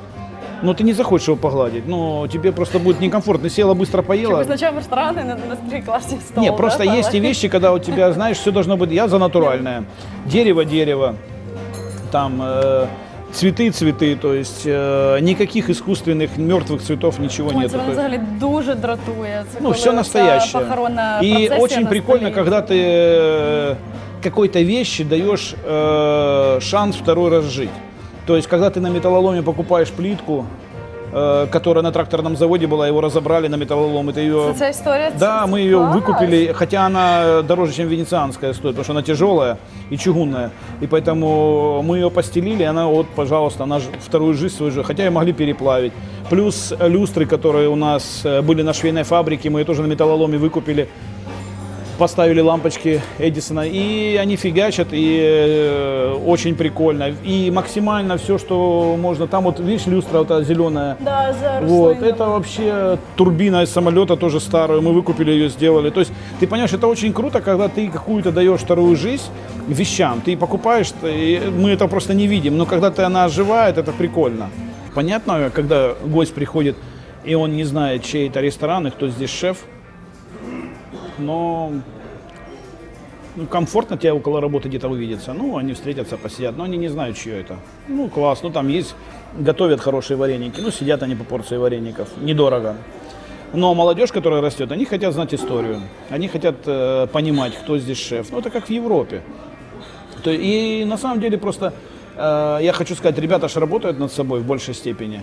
Но 0.62 0.72
ты 0.72 0.84
не 0.84 0.92
захочешь 0.94 1.28
его 1.28 1.36
погладить, 1.36 1.86
но 1.88 2.26
тебе 2.28 2.50
просто 2.52 2.78
будет 2.78 3.00
некомфортно. 3.00 3.48
Ты 3.48 3.50
села, 3.50 3.74
быстро 3.74 4.00
Чи 4.02 4.06
поела. 4.08 4.38
визначаємо 4.38 4.78
ресторани 4.78 5.24
на 5.24 5.36
настільки 5.48 5.82
класні 5.86 6.18
стол. 6.28 6.44
Не, 6.44 6.50
да, 6.50 6.56
просто 6.56 6.84
Павло? 6.84 6.98
есть 6.98 7.14
и 7.14 7.20
вещи, 7.20 7.48
когда 7.48 7.72
у 7.72 7.78
тебя, 7.78 8.12
знаешь, 8.12 8.38
все 8.38 8.50
должно 8.50 8.76
быть, 8.76 8.92
я 8.92 9.08
за 9.08 9.18
натуральное. 9.18 9.82
Дерево, 10.26 10.64
дерево, 10.64 11.14
там 12.10 12.42
э, 12.42 12.86
цветы, 13.32 13.70
цветы, 13.70 14.16
то 14.16 14.32
есть 14.34 14.62
э, 14.66 15.20
никаких 15.20 15.68
искусственных 15.70 16.30
мертвых 16.38 16.80
цветов, 16.82 17.18
ничего 17.20 17.48
Ой, 17.48 17.54
нету. 17.56 17.68
це 17.68 17.76
То 17.76 17.78
мене 17.78 17.90
есть- 17.92 18.00
взагалі 18.00 18.20
дуже 18.40 18.74
дратує. 18.74 19.44
Це 19.52 19.58
ну, 19.60 19.62
коли 19.62 19.74
все 19.74 19.88
оця 19.90 19.96
настоящее. 19.96 20.64
похоронна 20.64 21.20
И 21.22 21.30
процесія 21.32 21.58
очень 21.58 21.82
на 21.82 21.90
прикольно, 21.90 22.30
столі. 22.30 22.34
когда 22.34 22.60
ты 22.60 22.74
э, 22.74 23.74
какой-то 24.22 24.64
вещи 24.64 25.04
даешь 25.04 25.54
э, 25.70 26.60
шанс 26.60 26.96
второй 26.96 27.30
раз 27.30 27.44
жить. 27.44 27.70
То 28.31 28.37
есть, 28.37 28.47
когда 28.47 28.69
ты 28.69 28.79
на 28.79 28.87
металлоломе 28.87 29.41
покупаешь 29.41 29.89
плитку, 29.89 30.45
э, 31.11 31.47
которая 31.51 31.83
на 31.83 31.91
тракторном 31.91 32.37
заводе 32.37 32.65
была, 32.65 32.87
его 32.87 33.01
разобрали 33.01 33.49
на 33.49 33.57
металлолом, 33.57 34.13
ты 34.13 34.21
ее... 34.21 34.53
Ця 34.57 34.67
історія? 34.69 35.11
Да, 35.19 35.47
мы 35.47 35.59
ее 35.59 35.77
клас. 35.77 35.95
выкупили, 35.95 36.53
хотя 36.53 36.85
она 36.85 37.41
дороже, 37.41 37.73
чем 37.73 37.89
венецианская 37.89 38.53
стоит, 38.53 38.75
потому 38.75 38.83
что 38.83 38.93
она 38.93 39.01
тяжелая 39.01 39.57
и 39.89 39.97
чугунная. 39.97 40.49
И 40.79 40.87
поэтому 40.87 41.81
мы 41.83 41.97
ее 41.97 42.09
постелили, 42.09 42.63
и 42.63 42.67
она 42.67 42.87
вот, 42.87 43.07
пожалуйста, 43.15 43.63
она 43.63 43.79
вторую 43.99 44.33
жизнь 44.33 44.55
свою 44.55 44.71
же, 44.71 44.83
хотя 44.83 45.05
и 45.05 45.09
могли 45.09 45.33
переплавить. 45.33 45.91
Плюс 46.29 46.73
люстры, 46.79 47.25
которые 47.25 47.67
у 47.67 47.75
нас 47.75 48.21
э, 48.23 48.41
были 48.41 48.63
на 48.63 48.71
швейной 48.71 49.03
фабрике, 49.03 49.49
мы 49.49 49.59
ее 49.59 49.65
тоже 49.65 49.81
на 49.81 49.87
металлоломе 49.87 50.37
выкупили. 50.37 50.87
Поставили 52.01 52.41
лампочки 52.41 52.99
Эдисона, 53.19 53.67
и 53.67 54.15
они 54.15 54.35
фигачат, 54.35 54.87
и 54.91 55.19
э, 55.21 56.17
очень 56.25 56.55
прикольно. 56.55 57.13
И 57.23 57.51
максимально 57.51 58.17
все, 58.17 58.39
что 58.39 58.97
можно. 58.99 59.27
Там 59.27 59.43
вот, 59.43 59.59
видишь, 59.59 59.85
люстра 59.85 60.17
вот 60.17 60.31
эта 60.31 60.43
зеленая, 60.43 60.97
Да, 60.99 61.31
зараз 61.39 61.69
вот, 61.69 62.01
это 62.01 62.25
вообще 62.25 62.97
турбина 63.15 63.61
из 63.61 63.69
самолета 63.69 64.15
тоже 64.15 64.39
старую, 64.39 64.81
мы 64.81 64.93
выкупили 64.93 65.29
ее, 65.29 65.49
сделали. 65.49 65.91
То 65.91 65.99
есть, 65.99 66.11
ты 66.39 66.47
понимаешь, 66.47 66.73
это 66.73 66.87
очень 66.87 67.13
круто, 67.13 67.39
когда 67.39 67.67
ты 67.67 67.87
какую-то 67.87 68.31
даешь 68.31 68.61
вторую 68.61 68.95
жизнь 68.95 69.29
вещам. 69.67 70.21
Ты 70.25 70.35
покупаешь, 70.35 70.91
и 71.03 71.39
мы 71.55 71.69
это 71.69 71.87
просто 71.87 72.15
не 72.15 72.25
видим, 72.25 72.57
но 72.57 72.65
когда 72.65 72.89
ты 72.89 73.03
она 73.03 73.25
оживает, 73.25 73.77
это 73.77 73.91
прикольно. 73.91 74.49
Понятно, 74.95 75.51
когда 75.53 75.93
гость 76.03 76.33
приходит, 76.33 76.75
и 77.23 77.35
он 77.35 77.55
не 77.55 77.63
знает, 77.63 78.03
чей 78.03 78.27
это 78.27 78.41
ресторан 78.41 78.87
и 78.87 78.89
кто 78.89 79.07
здесь 79.07 79.29
шеф, 79.29 79.57
но 81.21 81.71
ну, 83.35 83.45
комфортно 83.45 83.97
тебе 83.97 84.11
около 84.11 84.41
работы 84.41 84.67
где-то 84.67 84.89
увидеться. 84.89 85.33
Ну, 85.33 85.57
они 85.57 85.73
встретятся, 85.73 86.17
посидят, 86.17 86.57
но 86.57 86.65
они 86.65 86.77
не 86.77 86.89
знают, 86.89 87.17
чье 87.17 87.39
это. 87.39 87.55
Ну, 87.87 88.09
класс, 88.09 88.43
ну 88.43 88.49
там 88.49 88.67
есть, 88.67 88.95
готовят 89.37 89.79
хорошие 89.79 90.17
вареники, 90.17 90.59
ну, 90.59 90.71
сидят 90.71 91.03
они 91.03 91.15
по 91.15 91.23
порции 91.23 91.57
вареников, 91.57 92.09
недорого. 92.21 92.75
Но 93.53 93.73
молодежь, 93.73 94.11
которая 94.11 94.41
растет, 94.41 94.71
они 94.71 94.85
хотят 94.85 95.13
знать 95.13 95.33
историю, 95.33 95.81
они 96.09 96.27
хотят 96.27 96.55
э, 96.65 97.07
понимать, 97.11 97.53
кто 97.55 97.77
здесь 97.77 97.99
шеф. 97.99 98.27
Ну, 98.31 98.39
это 98.39 98.49
как 98.49 98.67
в 98.67 98.69
Европе. 98.69 99.21
То, 100.23 100.31
и 100.31 100.85
на 100.85 100.97
самом 100.97 101.19
деле 101.19 101.37
просто 101.37 101.73
э, 102.15 102.59
я 102.61 102.73
хочу 102.73 102.95
сказать, 102.95 103.17
ребята 103.17 103.49
же 103.49 103.59
работают 103.59 103.99
над 103.99 104.11
собой 104.11 104.39
в 104.39 104.45
большей 104.45 104.73
степени. 104.73 105.21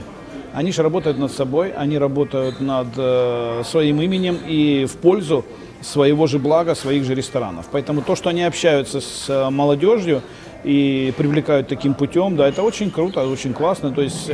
Они 0.52 0.72
же 0.72 0.82
работают 0.82 1.18
над 1.18 1.30
собой, 1.30 1.72
они 1.72 1.98
работают 1.98 2.60
над 2.60 2.88
э, 2.96 3.62
своим 3.64 4.00
именем 4.00 4.38
и 4.46 4.86
в 4.86 4.96
пользу 4.96 5.44
своего 5.80 6.26
же 6.26 6.38
блага, 6.38 6.74
своих 6.74 7.04
же 7.04 7.14
ресторанов. 7.14 7.66
Поэтому 7.70 8.02
то, 8.02 8.16
что 8.16 8.30
они 8.30 8.42
общаются 8.42 9.00
с 9.00 9.26
э, 9.28 9.50
молодежью 9.50 10.22
и 10.64 11.12
привлекают 11.16 11.68
таким 11.68 11.94
путем, 11.94 12.36
да, 12.36 12.48
это 12.48 12.62
очень 12.62 12.90
круто, 12.90 13.26
очень 13.26 13.54
классно. 13.54 13.92
То 13.92 14.02
есть, 14.02 14.30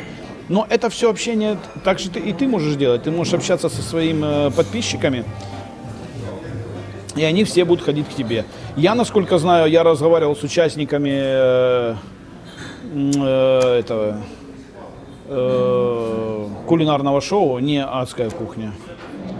но 0.48 0.66
это 0.68 0.88
все 0.90 1.10
общение, 1.10 1.58
так 1.84 1.98
же 1.98 2.10
ты, 2.10 2.20
и 2.20 2.32
ты 2.32 2.48
можешь 2.48 2.76
делать. 2.76 3.02
Ты 3.02 3.10
можешь 3.10 3.34
общаться 3.34 3.68
со 3.68 3.82
своими 3.82 4.48
э, 4.48 4.50
подписчиками, 4.50 5.24
и 7.16 7.22
они 7.22 7.44
все 7.44 7.64
будут 7.64 7.84
ходить 7.84 8.08
к 8.08 8.14
тебе. 8.14 8.44
Я, 8.76 8.94
насколько 8.94 9.38
знаю, 9.38 9.70
я 9.70 9.82
разговаривал 9.82 10.34
с 10.34 10.42
участниками 10.42 11.12
э, 11.14 11.94
э, 12.92 13.78
этого 13.78 14.20
э, 15.28 16.46
кулинарного 16.66 17.20
шоу, 17.20 17.58
не 17.58 17.84
адская 17.84 18.30
кухня. 18.30 18.72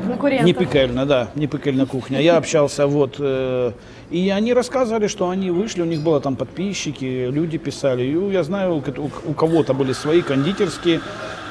Конкурентов. 0.06 0.46
Не 0.46 0.52
пекельная, 0.52 1.04
да, 1.04 1.28
не 1.34 1.46
пекельная 1.46 1.86
кухня. 1.86 2.20
Я 2.20 2.36
общался 2.36 2.86
вот, 2.86 3.16
э, 3.18 3.72
и 4.10 4.30
они 4.30 4.54
рассказывали, 4.54 5.06
что 5.06 5.28
они 5.28 5.50
вышли, 5.50 5.82
у 5.82 5.86
них 5.86 6.00
было 6.00 6.20
там 6.20 6.36
подписчики, 6.36 7.28
люди 7.30 7.58
писали. 7.58 8.02
И 8.02 8.32
я 8.32 8.42
знаю, 8.42 8.74
у, 8.76 9.30
у 9.30 9.34
кого-то 9.34 9.74
были 9.74 9.92
свои 9.92 10.22
кондитерские, 10.22 11.00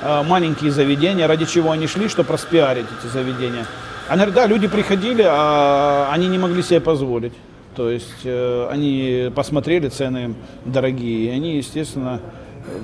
э, 0.02 0.24
маленькие 0.24 0.72
заведения, 0.72 1.28
ради 1.28 1.46
чего 1.46 1.72
они 1.72 1.88
шли, 1.88 2.08
чтобы 2.08 2.34
распиарить 2.34 2.86
эти 3.00 3.12
заведения. 3.12 3.66
Они 4.08 4.18
говорят, 4.18 4.36
да, 4.36 4.48
люди 4.48 4.68
приходили, 4.68 5.24
а 5.26 6.10
они 6.12 6.28
не 6.28 6.38
могли 6.38 6.62
себе 6.62 6.82
позволить. 6.82 7.34
То 7.76 7.90
есть 7.90 8.22
э, 8.24 8.68
они 8.70 9.32
посмотрели 9.36 9.88
цены 9.88 10.36
дорогие, 10.66 11.28
и 11.28 11.30
они, 11.30 11.58
естественно, 11.58 12.20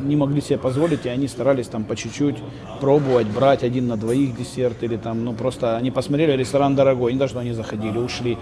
не 0.05 0.15
могли 0.15 0.41
себе 0.41 0.57
позволить, 0.57 1.05
и 1.05 1.09
они 1.09 1.27
старались 1.27 1.67
там 1.67 1.83
по 1.83 1.95
чуть-чуть 1.95 2.35
пробовать, 2.81 3.27
брать 3.27 3.63
один 3.63 3.87
на 3.87 3.97
двоих 3.97 4.37
десерт, 4.37 4.83
или 4.83 4.97
там, 4.97 5.23
ну 5.23 5.33
просто 5.33 5.77
они 5.77 5.91
посмотрели, 5.91 6.37
ресторан 6.37 6.75
дорогой, 6.75 7.13
не 7.13 7.19
даже 7.19 7.37
они 7.39 7.53
заходили, 7.53 7.97
ушли. 7.97 8.37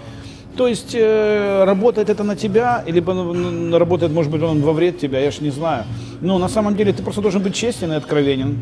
То 0.56 0.66
есть 0.66 0.94
э, 0.94 1.64
работает 1.64 2.10
это 2.10 2.24
на 2.24 2.34
тебя, 2.34 2.82
либо 2.86 3.14
ну, 3.14 3.78
работает, 3.78 4.12
может 4.12 4.32
быть, 4.32 4.42
он 4.42 4.60
во 4.62 4.72
вред 4.72 4.98
тебя, 4.98 5.20
я 5.20 5.30
ж 5.30 5.40
не 5.40 5.50
знаю. 5.50 5.84
Но 6.20 6.38
на 6.38 6.48
самом 6.48 6.74
деле 6.74 6.92
ты 6.92 7.02
просто 7.02 7.20
должен 7.20 7.42
быть 7.42 7.54
честен 7.54 7.92
и 7.92 7.94
откровенен. 7.94 8.58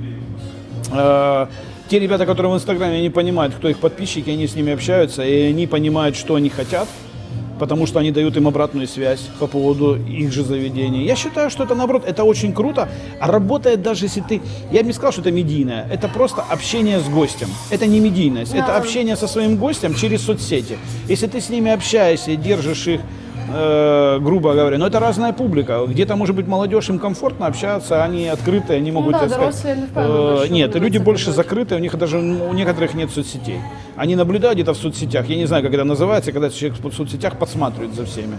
Э, 0.93 1.47
те 1.89 1.99
ребята, 1.99 2.27
которые 2.27 2.53
в 2.53 2.57
Инстаграме, 2.57 2.99
они 2.99 3.11
понимают, 3.11 3.55
кто 3.55 3.69
их 3.69 3.79
подписчики, 3.79 4.29
они 4.29 4.47
с 4.47 4.55
ними 4.55 4.73
общаются, 4.73 5.25
и 5.25 5.43
они 5.45 5.67
понимают, 5.67 6.17
что 6.17 6.35
они 6.35 6.51
хотят– 6.51 6.89
потому 7.59 7.87
что 7.87 7.99
они 8.01 8.11
дают 8.11 8.37
им 8.37 8.49
обратную 8.49 8.87
связь 8.87 9.21
по 9.39 9.47
поводу 9.47 9.97
их 9.97 10.33
же 10.33 10.45
заведения. 10.45 11.05
Я 11.05 11.17
считаю, 11.17 11.51
что 11.51 11.65
это 11.65 11.75
наоборот, 11.75 12.05
это 12.07 12.25
очень 12.25 12.53
круто, 12.53 12.89
а 13.21 13.31
работает 13.31 13.83
даже 13.83 14.07
если 14.07 14.21
ты, 14.21 14.41
я 14.71 14.81
бы 14.81 14.87
не 14.87 14.93
сказал, 14.93 15.13
что 15.13 15.21
это 15.23 15.31
медийное, 15.31 15.87
это 15.91 16.09
просто 16.09 16.43
общение 16.43 17.01
с 17.01 17.09
гостем, 17.09 17.49
это 17.71 17.87
не 17.87 18.01
медийность, 18.01 18.53
да. 18.53 18.59
это 18.59 18.77
общение 18.77 19.17
со 19.17 19.27
своим 19.27 19.57
гостем 19.57 19.95
через 19.95 20.23
соцсети. 20.23 20.79
Если 21.09 21.27
ты 21.27 21.41
с 21.41 21.49
ними 21.49 21.71
общаешься 21.71 22.33
и 22.33 22.37
держишь 22.37 22.87
их 22.87 23.01
э, 23.49 24.19
грубо 24.21 24.55
говоря. 24.55 24.79
Но 24.79 24.87
это 24.87 25.01
разная 25.01 25.33
публика. 25.33 25.85
Где-то, 25.87 26.17
может 26.17 26.37
быть, 26.37 26.47
молодежь 26.47 26.89
им 26.89 26.99
комфортно 26.99 27.47
общаться, 27.47 28.05
они 28.05 28.29
открытые, 28.29 28.79
они 28.79 28.93
могут... 28.93 29.13
Ну 29.13 29.19
да, 29.19 29.29
сказать, 29.29 29.65
э, 29.95 30.47
нет, 30.51 30.75
люди 30.75 30.99
больше 30.99 31.33
закрытые, 31.33 31.79
у 31.79 31.83
них 31.83 31.97
даже 31.97 32.19
у 32.19 32.53
некоторых 32.53 32.95
нет 32.95 33.11
соцсетей. 33.11 33.61
Они 33.97 34.17
наблюдают 34.17 34.57
где-то 34.57 34.75
в 34.75 34.77
соцсетях, 34.77 35.29
я 35.29 35.37
не 35.37 35.47
знаю, 35.47 35.63
как 35.63 35.73
это 35.75 35.85
называется, 35.85 36.33
когда 36.33 36.51
человек 36.51 36.79
в 36.83 36.93
соцсетях 36.93 37.39
подсматривает 37.39 37.95
за 37.95 38.05
всеми. 38.05 38.39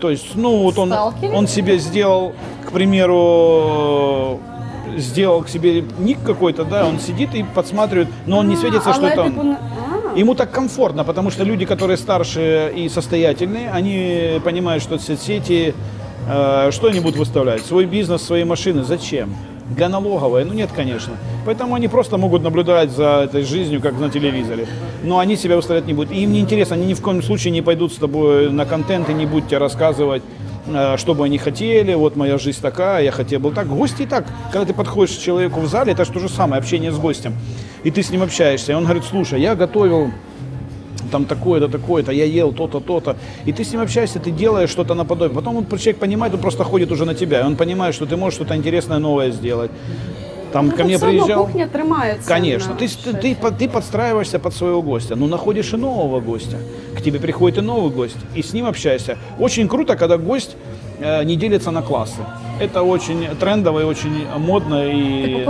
То 0.00 0.10
есть, 0.10 0.34
ну, 0.34 0.62
вот 0.62 0.78
он, 0.78 0.92
он 0.92 1.46
себе 1.46 1.78
сделал, 1.78 2.34
к 2.66 2.72
примеру, 2.72 4.40
сделал 4.96 5.42
к 5.42 5.48
себе 5.48 5.84
ник 5.98 6.18
какой-то, 6.24 6.64
да, 6.64 6.86
он 6.86 6.98
сидит 6.98 7.34
и 7.34 7.42
подсматривает, 7.42 8.08
но 8.26 8.38
он 8.38 8.48
не 8.48 8.56
светится, 8.56 8.92
что 8.92 9.06
это 9.06 9.22
он. 9.22 9.56
Ему 10.16 10.34
так 10.34 10.50
комфортно, 10.50 11.04
потому 11.04 11.30
что 11.30 11.44
люди, 11.44 11.66
которые 11.66 11.98
старше 11.98 12.72
и 12.74 12.88
состоятельные, 12.88 13.70
они 13.70 14.40
понимают, 14.42 14.82
что 14.82 14.98
соцсети 14.98 15.74
э, 16.26 16.70
что 16.72 16.88
они 16.88 17.00
будут 17.00 17.18
выставлять? 17.18 17.60
Свой 17.66 17.84
бизнес, 17.84 18.22
свои 18.22 18.42
машины. 18.44 18.82
Зачем? 18.82 19.36
Для 19.76 19.90
налоговой? 19.90 20.46
Ну 20.46 20.54
нет, 20.54 20.70
конечно. 20.74 21.12
Поэтому 21.44 21.74
они 21.74 21.88
просто 21.88 22.16
могут 22.16 22.42
наблюдать 22.42 22.92
за 22.92 23.24
этой 23.24 23.42
жизнью, 23.42 23.82
как 23.82 24.00
на 24.00 24.08
телевизоре. 24.08 24.66
Но 25.04 25.18
они 25.18 25.36
себя 25.36 25.56
выставлять 25.56 25.86
не 25.86 25.92
будут. 25.92 26.12
И 26.12 26.22
им 26.22 26.32
не 26.32 26.40
интересно, 26.40 26.76
они 26.76 26.86
ни 26.86 26.94
в 26.94 27.02
коем 27.02 27.22
случае 27.22 27.50
не 27.50 27.60
пойдут 27.60 27.92
с 27.92 27.96
тобой 27.96 28.50
на 28.50 28.64
контент 28.64 29.10
и 29.10 29.12
не 29.12 29.26
будут 29.26 29.48
тебе 29.48 29.58
рассказывать, 29.58 30.22
что 30.96 31.14
бы 31.14 31.24
они 31.24 31.38
хотели, 31.38 31.94
вот 31.94 32.16
моя 32.16 32.38
жизнь 32.38 32.60
такая, 32.60 33.04
я 33.04 33.12
хотел 33.12 33.40
бы 33.40 33.52
так. 33.52 33.68
Гости 33.68 34.02
и 34.02 34.06
так, 34.06 34.26
когда 34.52 34.66
ты 34.66 34.74
подходишь 34.74 35.16
к 35.16 35.20
человеку 35.20 35.60
в 35.60 35.66
зале, 35.66 35.92
это 35.92 36.04
же 36.04 36.12
то 36.12 36.18
же 36.18 36.28
самое, 36.28 36.58
общение 36.58 36.92
с 36.92 36.98
гостем 36.98 37.34
и 37.86 37.90
ты 37.92 38.02
с 38.02 38.10
ним 38.10 38.22
общаешься, 38.22 38.72
и 38.72 38.74
он 38.74 38.82
говорит, 38.82 39.04
слушай, 39.04 39.40
я 39.40 39.54
готовил 39.54 40.10
там 41.12 41.24
такое-то, 41.24 41.68
такое-то, 41.68 42.10
я 42.10 42.24
ел 42.24 42.52
то-то, 42.52 42.80
то-то. 42.80 43.16
И 43.44 43.52
ты 43.52 43.62
с 43.62 43.70
ним 43.70 43.80
общаешься, 43.80 44.18
ты 44.18 44.32
делаешь 44.32 44.70
что-то 44.70 44.94
наподобие. 44.94 45.36
Потом 45.36 45.56
он, 45.56 45.66
человек 45.66 45.98
понимает, 45.98 46.34
он 46.34 46.40
просто 46.40 46.64
ходит 46.64 46.90
уже 46.90 47.04
на 47.04 47.14
тебя, 47.14 47.42
и 47.42 47.44
он 47.44 47.54
понимает, 47.54 47.94
что 47.94 48.04
ты 48.04 48.16
можешь 48.16 48.34
что-то 48.34 48.56
интересное 48.56 48.98
новое 48.98 49.30
сделать. 49.30 49.70
Там 50.56 50.68
ну, 50.68 50.72
ко 50.74 50.84
мне 50.84 50.98
приезжал. 50.98 51.44
кухня 51.44 51.68
тримается. 51.68 52.26
Конечно. 52.26 52.74
Ты, 52.76 52.88
ты, 52.88 53.34
ты, 53.34 53.50
ты 53.58 53.68
подстраиваешься 53.68 54.38
под 54.38 54.54
своего 54.54 54.80
гостя. 54.80 55.14
Ну, 55.14 55.26
находишь 55.26 55.74
и 55.74 55.76
нового 55.76 56.18
гостя. 56.20 56.56
К 56.96 57.02
тебе 57.02 57.20
приходит 57.20 57.58
и 57.58 57.60
новый 57.60 57.90
гость. 57.90 58.16
И 58.34 58.42
с 58.42 58.54
ним 58.54 58.64
общаешься. 58.64 59.18
Очень 59.38 59.68
круто, 59.68 59.96
когда 59.96 60.16
гость 60.16 60.56
э, 60.98 61.24
не 61.24 61.36
делится 61.36 61.70
на 61.72 61.82
классы. 61.82 62.22
Это 62.58 62.82
очень 62.82 63.28
трендово 63.38 63.80
и 63.80 63.84
очень 63.84 64.26
модно. 64.38 64.86
И... 64.86 65.44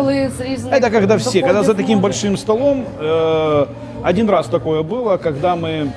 Это 0.73 0.91
когда 0.91 1.19
все, 1.19 1.41
когда 1.41 1.63
за 1.63 1.75
таким 1.75 2.01
большим 2.01 2.37
столом, 2.37 2.85
э, 2.99 3.67
один 4.03 4.29
раз 4.29 4.47
такое 4.49 4.83
было, 4.83 5.19
когда 5.19 5.55
мы 5.55 5.93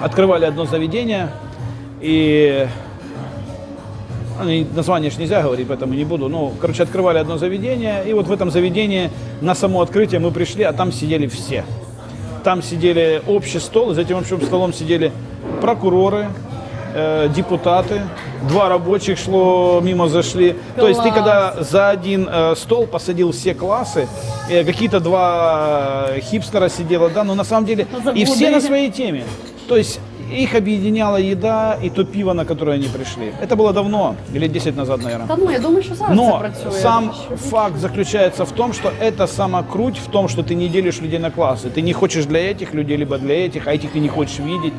открывали 0.00 0.44
одно 0.44 0.66
заведение, 0.66 1.30
и 2.00 2.68
название 4.74 5.10
же 5.10 5.18
нельзя 5.18 5.42
говорить, 5.42 5.68
поэтому 5.68 5.94
не 5.94 6.04
буду. 6.04 6.28
Ну, 6.28 6.52
короче, 6.60 6.82
открывали 6.82 7.18
одно 7.18 7.38
заведение, 7.38 8.04
и 8.06 8.12
вот 8.12 8.26
в 8.26 8.32
этом 8.32 8.50
заведении 8.50 9.10
на 9.40 9.54
само 9.54 9.80
открытие 9.80 10.20
мы 10.20 10.30
пришли, 10.30 10.64
а 10.64 10.72
там 10.72 10.92
сидели 10.92 11.26
все. 11.26 11.64
Там 12.42 12.62
сидели 12.62 13.22
общий 13.26 13.58
стол, 13.58 13.92
и 13.92 13.94
за 13.94 14.02
этим 14.02 14.18
общим 14.18 14.40
столом 14.42 14.72
сидели 14.72 15.12
прокуроры, 15.60 16.28
э, 16.94 17.28
депутаты, 17.34 18.02
два 18.48 18.68
рабочих 18.68 19.18
шло, 19.18 19.80
мимо 19.82 20.08
зашли. 20.08 20.52
Класс. 20.52 20.76
То 20.76 20.88
есть 20.88 21.02
ты 21.02 21.10
когда 21.10 21.54
за 21.60 21.90
один 21.90 22.28
э, 22.30 22.54
стол 22.56 22.86
посадил 22.86 23.32
все 23.32 23.54
классы, 23.54 24.08
э, 24.50 24.64
какие-то 24.64 25.00
два 25.00 26.06
э, 26.10 26.20
хипстера 26.20 26.68
сидело, 26.68 27.08
да, 27.08 27.24
но 27.24 27.34
на 27.34 27.44
самом 27.44 27.66
деле 27.66 27.86
и 28.14 28.24
все 28.24 28.50
на 28.50 28.60
своей 28.60 28.90
теме. 28.90 29.24
То 29.68 29.76
есть 29.76 30.00
их 30.42 30.54
объединяла 30.54 31.16
еда 31.16 31.78
и 31.82 31.90
то 31.90 32.04
пиво, 32.04 32.32
на 32.32 32.44
которое 32.44 32.72
они 32.76 32.88
пришли. 32.88 33.32
Это 33.42 33.56
было 33.56 33.72
давно, 33.72 34.16
лет 34.34 34.52
10 34.52 34.76
назад, 34.76 35.02
наверное. 35.02 35.26
Та 35.26 35.36
ну, 35.36 35.50
я 35.50 35.58
думаю, 35.58 35.82
що 35.82 35.94
зараз 35.94 36.16
Но 36.16 36.32
це 36.32 36.38
працює. 36.38 36.80
сам 36.80 37.10
факт 37.50 37.76
заключается 37.78 38.44
в 38.44 38.50
том, 38.50 38.72
что 38.72 38.90
это 39.00 39.26
сама 39.26 39.62
круть 39.62 39.98
в 39.98 40.06
том, 40.06 40.28
что 40.28 40.42
ты 40.42 40.54
не 40.54 40.68
делишь 40.68 41.02
людей 41.02 41.18
на 41.18 41.30
классы. 41.30 41.70
Ты 41.70 41.82
не 41.82 41.92
хочешь 41.92 42.26
для 42.26 42.38
этих 42.38 42.74
людей, 42.74 42.96
либо 42.96 43.18
для 43.18 43.34
этих, 43.46 43.66
а 43.66 43.74
этих 43.74 43.90
ты 43.92 44.00
не 44.00 44.08
хочешь 44.08 44.38
видеть. 44.38 44.72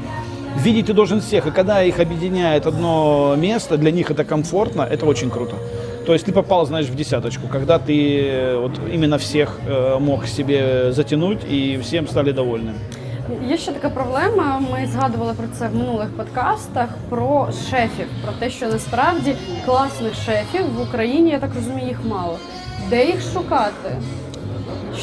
Видеть 0.64 0.86
ты 0.86 0.94
должен 0.94 1.20
всех, 1.20 1.48
и 1.48 1.52
когда 1.52 1.84
их 1.84 2.00
объединяет 2.00 2.66
одно 2.66 3.36
место, 3.38 3.78
для 3.78 3.92
них 3.92 4.12
это 4.12 4.24
комфортно, 4.24 4.84
это 4.84 5.06
очень 5.06 5.30
круто. 5.30 5.56
То 6.06 6.14
есть 6.14 6.26
ты 6.26 6.32
попал, 6.32 6.66
знаешь, 6.66 6.86
в 6.86 6.96
десяточку, 6.96 7.48
когда 7.52 7.78
ты 7.78 8.22
э, 8.22 8.58
вот 8.58 8.72
именно 8.94 9.18
всех 9.18 9.60
э, 9.68 9.98
мог 10.00 10.28
себе 10.28 10.92
затянуть, 10.92 11.40
и 11.50 11.80
всем 11.82 12.08
стали 12.08 12.32
довольны. 12.32 12.74
Є 13.49 13.59
ще 13.59 13.73
така 13.73 13.91
проблема. 13.91 14.63
Ми 14.73 14.89
згадували 14.93 15.35
про 15.35 15.47
це 15.59 15.69
в 15.69 15.77
минулих 15.77 16.09
подкастах 16.17 16.89
про 17.09 17.49
шефів, 17.71 18.07
про 18.25 18.33
те, 18.33 18.51
що 18.51 18.67
насправді 18.67 19.37
класних 19.67 20.15
шефів 20.15 20.67
в 20.77 20.81
Україні, 20.83 21.31
я 21.31 21.39
так 21.39 21.51
розумію, 21.55 21.89
їх 21.89 21.99
мало. 22.05 22.39
Де 22.91 23.07
їх 23.07 23.33
шукати? 23.33 23.97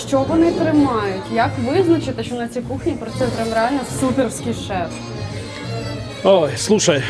Що 0.07 0.19
вони 0.19 0.51
тримають? 0.51 1.23
Як 1.33 1.51
визначити, 1.59 2.23
що 2.23 2.35
на 2.35 2.47
цій 2.47 2.61
кухні 2.61 2.91
працює 2.91 3.27
прям 3.35 3.53
реально 3.53 3.79
суперський 3.99 4.53
шеф? 4.53 4.89
Ой, 6.23 6.49
слушай, 6.57 7.03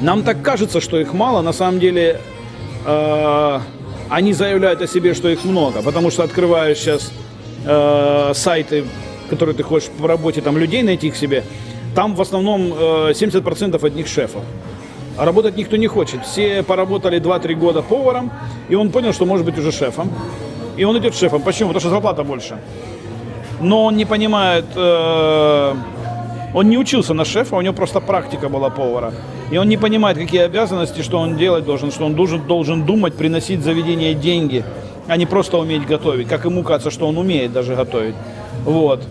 нам 0.00 0.22
так 0.22 0.42
кажется, 0.42 0.80
что 0.80 0.98
их 0.98 1.14
мало, 1.14 1.42
на 1.42 1.52
самом 1.52 1.78
деле 1.80 2.20
э, 2.86 3.60
они 4.08 4.32
заявляют 4.32 4.82
о 4.82 4.86
себе, 4.86 5.14
что 5.14 5.28
их 5.28 5.44
много, 5.44 5.82
потому 5.82 6.10
что 6.10 6.22
открываешь 6.22 6.78
сейчас 6.78 7.12
э, 7.66 8.34
сайты, 8.34 8.84
которые 9.33 9.55
ты 9.55 9.63
хочешь 9.63 9.89
по 10.01 10.07
работе, 10.07 10.41
там 10.41 10.57
людей 10.57 10.83
найти 10.83 11.09
к 11.11 11.15
себе, 11.15 11.43
Там 11.95 12.15
в 12.15 12.21
основном 12.21 12.73
э, 12.73 13.11
70% 13.13 13.85
от 13.85 13.95
них 13.95 14.07
шефов. 14.07 14.41
А 15.17 15.25
работать 15.25 15.57
никто 15.57 15.77
не 15.77 15.87
хочет. 15.87 16.25
Все 16.25 16.63
поработали 16.63 17.19
2-3 17.21 17.53
года 17.55 17.81
поваром, 17.81 18.31
и 18.69 18.75
он 18.75 18.89
понял, 18.89 19.13
что 19.13 19.25
может 19.25 19.45
быть 19.45 19.57
уже 19.59 19.71
шефом. 19.71 20.09
И 20.79 20.85
он 20.85 20.97
идет 20.97 21.15
шефом. 21.15 21.41
Почему? 21.41 21.69
Потому 21.69 21.79
что 21.79 21.89
зарплата 21.89 22.23
больше. 22.23 22.57
Но 23.61 23.85
он 23.85 23.95
не 23.95 24.05
понимает, 24.05 24.65
э, 24.75 25.75
он 26.53 26.69
не 26.69 26.77
учился 26.77 27.13
на 27.13 27.25
шефа, 27.25 27.55
у 27.55 27.61
него 27.61 27.73
просто 27.73 27.99
практика 27.99 28.49
была 28.49 28.69
повара. 28.69 29.13
И 29.51 29.57
он 29.57 29.69
не 29.69 29.77
понимает, 29.77 30.17
какие 30.17 30.41
обязанности, 30.41 31.03
что 31.03 31.19
он 31.19 31.37
делать 31.37 31.63
должен, 31.63 31.91
что 31.91 32.05
он 32.05 32.15
должен, 32.15 32.41
должен 32.47 32.85
думать, 32.85 33.13
приносить 33.13 33.61
заведение 33.61 34.15
деньги, 34.15 34.63
а 35.07 35.17
не 35.17 35.25
просто 35.25 35.57
уметь 35.57 35.85
готовить. 35.85 36.27
Как 36.27 36.45
ему 36.45 36.63
кажется, 36.63 36.89
что 36.91 37.07
он 37.07 37.17
умеет 37.17 37.53
даже 37.53 37.75
готовить. 37.75 38.15
Вот. 38.65 39.03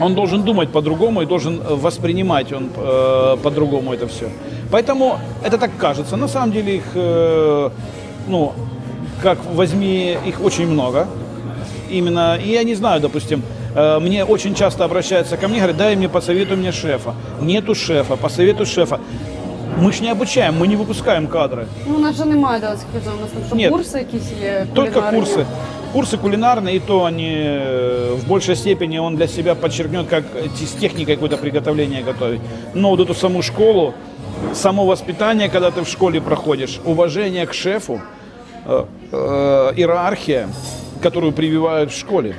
Он 0.00 0.14
должен 0.14 0.42
думать 0.42 0.68
по-другому 0.68 1.22
и 1.22 1.26
должен 1.26 1.60
э, 1.60 1.74
воспринимать 1.74 2.52
он 2.52 2.68
э, 2.76 3.36
по-другому 3.42 3.92
это 3.94 4.06
все. 4.06 4.28
Поэтому 4.70 5.18
это 5.44 5.58
так 5.58 5.70
кажется. 5.78 6.16
На 6.16 6.28
самом 6.28 6.52
деле 6.52 6.76
их, 6.76 6.84
э, 6.94 7.70
ну, 8.28 8.52
как 9.22 9.38
возьми, 9.54 10.16
их 10.28 10.44
очень 10.44 10.66
много. 10.68 11.06
Именно, 11.90 12.36
и 12.36 12.50
я 12.50 12.64
не 12.64 12.74
знаю, 12.74 13.00
допустим, 13.00 13.42
э, 13.74 13.98
мне 14.00 14.24
очень 14.24 14.54
часто 14.54 14.84
обращаются 14.84 15.36
ко 15.36 15.48
мне, 15.48 15.58
говорят, 15.58 15.76
дай 15.76 15.96
мне, 15.96 16.08
посоветуй 16.08 16.56
мне 16.56 16.72
шефа. 16.72 17.14
Нету 17.40 17.74
шефа, 17.74 18.16
посоветуй 18.16 18.66
шефа. 18.66 18.98
Мы 19.78 19.92
ж 19.92 20.00
не 20.00 20.10
обучаем, 20.10 20.54
мы 20.58 20.66
не 20.66 20.76
выпускаем 20.76 21.26
кадры. 21.26 21.66
Ну, 21.86 21.96
у 21.96 21.98
нас 21.98 22.16
же 22.16 22.24
немає, 22.24 22.60
да, 22.60 22.76
скільки 22.76 23.08
у 23.18 23.20
нас 23.20 23.30
там, 23.30 23.42
що 23.46 23.56
Ні. 23.56 23.68
курси 23.68 23.98
якісь 23.98 24.32
є. 24.42 24.66
Только 24.74 24.92
кулінарні. 24.92 25.20
курсы. 25.20 25.44
Курсы 25.93 26.17
кулинарные, 26.17 26.77
и 26.77 26.79
то 26.79 27.03
они 27.03 27.33
э, 27.35 28.15
в 28.15 28.25
большей 28.25 28.55
степени 28.55 28.97
он 28.97 29.17
для 29.17 29.27
себя 29.27 29.55
подчеркнет, 29.55 30.07
как 30.07 30.23
с 30.55 30.71
техникой 30.79 31.15
какое-то 31.15 31.37
приготовление 31.37 32.01
готовить. 32.01 32.39
Но 32.73 32.91
вот 32.91 33.01
эту 33.01 33.13
саму 33.13 33.41
школу, 33.41 33.93
само 34.53 34.85
воспитание, 34.85 35.49
когда 35.49 35.69
ты 35.69 35.81
в 35.81 35.89
школе 35.89 36.21
проходишь, 36.21 36.79
уважение 36.85 37.45
к 37.45 37.53
шефу, 37.53 38.01
э, 38.65 38.85
э, 39.11 39.17
иерархия, 39.75 40.47
которую 41.01 41.33
прививают 41.33 41.91
в 41.91 41.99
школе, 41.99 42.35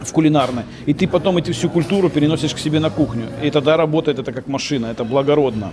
в 0.00 0.12
кулинарной. 0.12 0.62
И 0.86 0.94
ты 0.94 1.08
потом 1.08 1.38
эту 1.38 1.52
всю 1.52 1.68
культуру 1.68 2.10
переносишь 2.10 2.54
к 2.54 2.58
себе 2.58 2.78
на 2.78 2.90
кухню. 2.90 3.26
И 3.42 3.50
тогда 3.50 3.76
работает 3.76 4.20
это 4.20 4.32
как 4.32 4.46
машина, 4.46 4.86
это 4.86 5.02
благородно. 5.02 5.72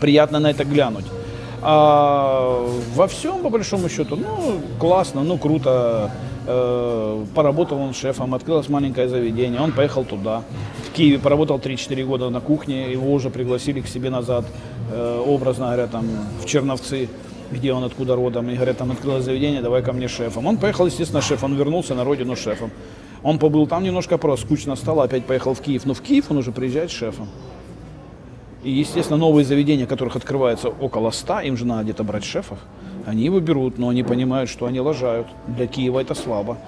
Приятно 0.00 0.38
на 0.38 0.50
это 0.50 0.64
глянуть. 0.64 1.06
А 1.62 2.66
во 2.94 3.06
всем, 3.06 3.42
по 3.42 3.48
большому 3.48 3.88
счету, 3.88 4.16
ну, 4.16 4.60
классно, 4.78 5.22
ну, 5.22 5.38
круто. 5.38 6.10
Э, 6.44 7.24
поработал 7.36 7.78
он 7.78 7.94
шефом, 7.94 8.34
открылось 8.34 8.68
маленькое 8.68 9.08
заведение, 9.08 9.60
он 9.60 9.70
поехал 9.70 10.04
туда. 10.04 10.42
В 10.88 10.90
Киеве 10.92 11.20
поработал 11.20 11.58
3-4 11.58 12.04
года 12.04 12.30
на 12.30 12.40
кухне, 12.40 12.90
его 12.90 13.12
уже 13.12 13.30
пригласили 13.30 13.80
к 13.80 13.86
себе 13.86 14.10
назад, 14.10 14.44
э, 14.90 15.24
образно 15.24 15.66
говоря, 15.66 15.86
там, 15.86 16.04
в 16.42 16.46
Черновцы, 16.46 17.08
где 17.52 17.72
он 17.72 17.84
откуда 17.84 18.16
родом, 18.16 18.50
и 18.50 18.54
говорят, 18.56 18.78
там 18.78 18.90
открылось 18.90 19.24
заведение, 19.24 19.62
давай 19.62 19.82
ко 19.82 19.92
мне 19.92 20.08
шефом. 20.08 20.46
Он 20.46 20.56
поехал, 20.56 20.86
естественно, 20.86 21.22
шефом, 21.22 21.52
он 21.52 21.58
вернулся 21.58 21.94
на 21.94 22.02
родину 22.02 22.34
шефом. 22.34 22.72
Он 23.22 23.38
побыл 23.38 23.68
там 23.68 23.84
немножко 23.84 24.18
просто, 24.18 24.46
скучно 24.46 24.74
стало, 24.74 25.04
опять 25.04 25.24
поехал 25.24 25.54
в 25.54 25.60
Киев. 25.60 25.86
Но 25.86 25.94
в 25.94 26.00
Киев 26.00 26.30
он 26.30 26.38
уже 26.38 26.50
приезжает 26.50 26.90
шефом. 26.90 27.28
И, 28.62 28.70
естественно, 28.70 29.18
новые 29.18 29.44
заведения, 29.44 29.86
которых 29.86 30.16
открывается 30.16 30.68
около 30.68 31.10
100, 31.10 31.40
им 31.40 31.56
же 31.56 31.64
надо 31.64 31.82
где-то 31.84 32.04
брать 32.04 32.24
шефов. 32.24 32.58
Они 33.06 33.24
его 33.24 33.40
берут, 33.40 33.78
но 33.78 33.88
они 33.88 34.02
понимают, 34.04 34.48
что 34.48 34.66
они 34.66 34.80
лажают. 34.80 35.26
Для 35.48 35.66
Киева 35.66 36.00
это 36.00 36.14
слабо. 36.14 36.58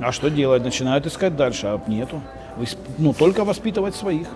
А 0.00 0.12
что 0.12 0.30
делать? 0.30 0.64
Начинают 0.64 1.06
искать 1.06 1.36
дальше, 1.36 1.66
а 1.66 1.80
нету. 1.86 2.22
Ну, 2.98 3.12
только 3.12 3.44
воспитывать 3.44 3.94
своих. 3.94 4.28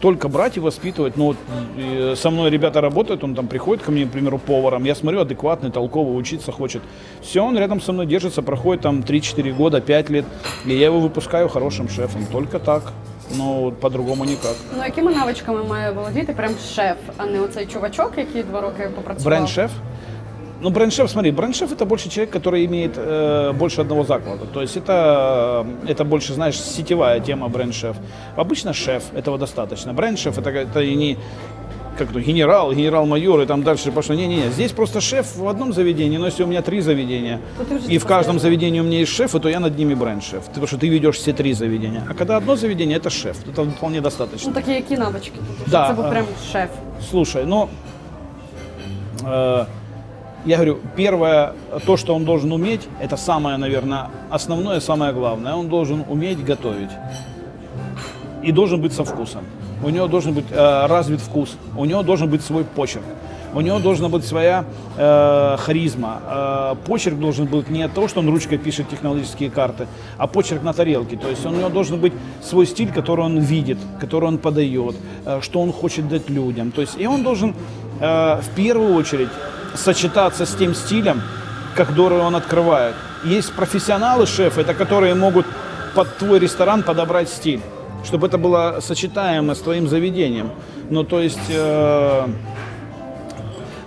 Только 0.00 0.28
брать 0.28 0.56
и 0.56 0.60
воспитывать. 0.60 1.16
Ну, 1.16 1.26
вот 1.26 1.36
э, 1.76 2.14
со 2.16 2.30
мной 2.30 2.50
ребята 2.50 2.80
работают, 2.80 3.22
он 3.22 3.34
там 3.34 3.46
приходит 3.46 3.84
ко 3.84 3.92
мне, 3.92 4.06
к 4.06 4.10
примеру, 4.10 4.38
поваром. 4.38 4.84
Я 4.84 4.94
смотрю, 4.94 5.20
адекватный, 5.20 5.70
толковый, 5.70 6.18
учиться 6.18 6.52
хочет. 6.52 6.82
Все, 7.20 7.44
он 7.44 7.56
рядом 7.58 7.80
со 7.80 7.92
мной 7.92 8.06
держится, 8.06 8.42
проходит 8.42 8.82
там 8.82 9.00
3-4 9.00 9.52
года, 9.52 9.80
5 9.80 10.10
лет. 10.10 10.24
И 10.64 10.74
я 10.74 10.86
его 10.86 11.00
выпускаю 11.00 11.48
хорошим 11.48 11.88
шефом. 11.88 12.26
Только 12.32 12.58
так. 12.58 12.92
Ну, 13.36 13.72
по-другому 13.80 14.24
никак. 14.24 14.54
Ну, 14.76 14.84
якими 14.84 15.12
навичками 15.12 15.62
має 15.64 15.90
володіти 15.90 16.32
прям 16.32 16.52
шеф, 16.74 16.96
а 17.16 17.26
не 17.26 17.40
оцей 17.40 17.66
чувачок, 17.66 18.12
який 18.16 18.42
два 18.42 18.60
роки 18.60 18.90
попрацював? 18.96 19.24
Бренд-шеф? 19.24 19.70
Ну, 20.62 20.70
бренд-шеф, 20.70 21.10
смотри, 21.10 21.30
бренд-шеф 21.30 21.72
это 21.72 21.86
больше 21.86 22.10
человек, 22.10 22.36
который 22.36 22.66
имеет 22.66 22.98
э, 22.98 23.52
больше 23.52 23.80
одного 23.80 24.04
заклада. 24.04 24.44
То 24.44 24.60
есть 24.60 24.76
это, 24.76 25.66
это 25.88 26.04
больше, 26.04 26.34
знаешь, 26.34 26.60
сетевая 26.60 27.20
тема 27.20 27.48
бренд-шеф. 27.48 27.96
Обычно 28.36 28.74
шеф, 28.74 29.04
этого 29.14 29.38
достаточно. 29.38 29.94
Бренд-шеф 29.94 30.38
это, 30.38 30.50
это 30.50 30.80
и 30.80 30.94
не 30.94 31.16
как 32.00 32.12
то 32.14 32.20
генерал, 32.20 32.72
генерал-майор 32.72 33.40
и 33.42 33.46
там 33.46 33.62
дальше 33.62 33.92
пошло. 33.92 34.14
Не-не-не, 34.14 34.50
здесь 34.50 34.72
просто 34.72 35.00
шеф 35.00 35.36
в 35.36 35.46
одном 35.46 35.72
заведении, 35.72 36.16
но 36.16 36.26
если 36.26 36.44
у 36.44 36.46
меня 36.46 36.62
три 36.62 36.80
заведения, 36.80 37.40
и 37.88 37.98
в 37.98 38.06
каждом 38.06 38.38
заведении 38.38 38.80
у 38.80 38.84
меня 38.84 39.00
есть 39.00 39.12
шефы, 39.12 39.38
то 39.38 39.48
я 39.48 39.60
над 39.60 39.76
ними 39.78 39.94
бренд-шеф. 39.94 40.44
Потому 40.46 40.66
что 40.66 40.78
ты 40.78 40.88
ведешь 40.88 41.16
все 41.16 41.32
три 41.32 41.52
заведения. 41.52 42.02
А 42.08 42.14
когда 42.14 42.38
одно 42.38 42.56
заведение, 42.56 42.96
это 42.96 43.10
шеф. 43.10 43.36
Это 43.46 43.64
вполне 43.64 44.00
достаточно. 44.00 44.48
Ну, 44.48 44.54
такі 44.54 44.72
які 44.72 44.96
навички? 44.96 45.38
Да, 45.66 45.88
це 45.88 45.94
був 45.94 46.04
а. 46.04 46.10
прям 46.10 46.24
шеф. 46.52 46.70
Слушай, 47.10 47.44
ну, 47.46 47.68
э, 49.24 49.66
я 50.46 50.56
говорю, 50.56 50.78
первое, 50.96 51.52
то, 51.86 51.96
что 51.96 52.14
он 52.14 52.24
должен 52.24 52.52
уметь, 52.52 52.88
это 53.02 53.16
самое, 53.16 53.58
наверное, 53.58 54.08
основное, 54.30 54.80
самое 54.80 55.12
главное. 55.12 55.54
Он 55.54 55.68
должен 55.68 56.04
уметь 56.08 56.44
готовить. 56.44 56.90
И 58.42 58.52
должен 58.52 58.80
быть 58.80 58.92
со 58.92 59.04
вкусом. 59.04 59.44
У 59.82 59.88
него 59.88 60.06
должен 60.08 60.34
быть 60.34 60.46
э, 60.50 60.86
развит 60.86 61.20
вкус. 61.20 61.56
У 61.76 61.84
него 61.84 62.02
должен 62.02 62.28
быть 62.28 62.42
свой 62.42 62.64
почерк. 62.64 63.04
У 63.52 63.60
него 63.62 63.80
должна 63.80 64.08
быть 64.08 64.24
своя 64.24 64.64
э, 64.96 65.56
харизма. 65.58 66.20
Э, 66.24 66.74
почерк 66.86 67.18
должен 67.18 67.46
быть 67.46 67.68
не 67.68 67.82
от 67.82 67.92
того, 67.92 68.06
что 68.06 68.20
он 68.20 68.28
ручкой 68.28 68.58
пишет 68.58 68.88
технологические 68.88 69.50
карты, 69.50 69.88
а 70.18 70.28
почерк 70.28 70.62
на 70.62 70.72
тарелке. 70.72 71.16
То 71.16 71.28
есть 71.28 71.44
у 71.44 71.50
него 71.50 71.68
должен 71.68 71.98
быть 71.98 72.12
свой 72.42 72.66
стиль, 72.66 72.92
который 72.92 73.24
он 73.24 73.38
видит, 73.38 73.78
который 73.98 74.26
он 74.26 74.38
подает, 74.38 74.94
э, 75.26 75.40
что 75.42 75.60
он 75.60 75.72
хочет 75.72 76.08
дать 76.08 76.30
людям. 76.30 76.70
То 76.70 76.80
есть 76.80 76.94
и 76.96 77.06
он 77.06 77.24
должен 77.24 77.54
э, 78.00 78.40
в 78.40 78.54
первую 78.54 78.94
очередь 78.94 79.28
сочетаться 79.74 80.46
с 80.46 80.54
тем 80.54 80.74
стилем, 80.74 81.20
который 81.74 82.18
он 82.18 82.36
открывает. 82.36 82.94
Есть 83.24 83.52
профессионалы 83.52 84.26
шефы, 84.26 84.60
это 84.60 84.74
которые 84.74 85.14
могут 85.14 85.46
под 85.94 86.16
твой 86.18 86.38
ресторан 86.38 86.84
подобрать 86.84 87.28
стиль, 87.28 87.60
чтобы 88.04 88.26
это 88.26 88.38
было 88.38 88.80
сочетаемо 88.80 89.54
с 89.54 89.58
твоим 89.58 89.88
заведением. 89.88 90.50
Ну, 90.90 91.04
то 91.04 91.20
есть 91.20 91.38
э, 91.48 92.26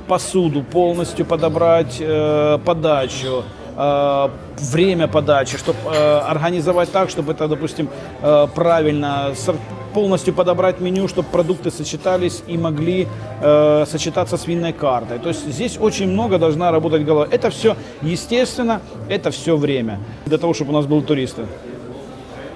посуду 0.08 0.64
полностью 0.64 1.26
подобрать, 1.26 1.98
э, 2.00 2.60
подачу, 2.66 3.44
э, 3.76 4.30
время 4.72 5.08
подачи, 5.08 5.58
чтобы 5.58 5.78
организовать 6.30 6.92
так, 6.92 7.10
чтобы 7.10 7.34
это, 7.34 7.48
допустим, 7.48 7.90
э, 8.22 8.48
правильно, 8.56 9.34
полностью 9.94 10.34
подобрать 10.34 10.82
меню, 10.82 11.08
чтобы 11.08 11.28
продукты 11.32 11.72
сочетались 11.72 12.44
и 12.48 12.58
могли 12.58 13.08
э, 13.42 13.86
сочетаться 13.88 14.38
с 14.38 14.48
винной 14.48 14.74
картой. 14.74 15.20
То 15.20 15.30
есть 15.30 15.48
здесь 15.48 15.78
очень 15.80 16.10
много 16.10 16.38
должна 16.38 16.72
работать 16.72 17.06
голова. 17.06 17.28
Это 17.30 17.50
все 17.50 17.76
естественно, 18.02 18.82
это 19.10 19.30
все 19.32 19.56
время 19.56 20.00
для 20.26 20.38
того, 20.38 20.54
чтобы 20.54 20.72
у 20.72 20.74
нас 20.74 20.86
были 20.86 21.02
туристы. 21.02 21.46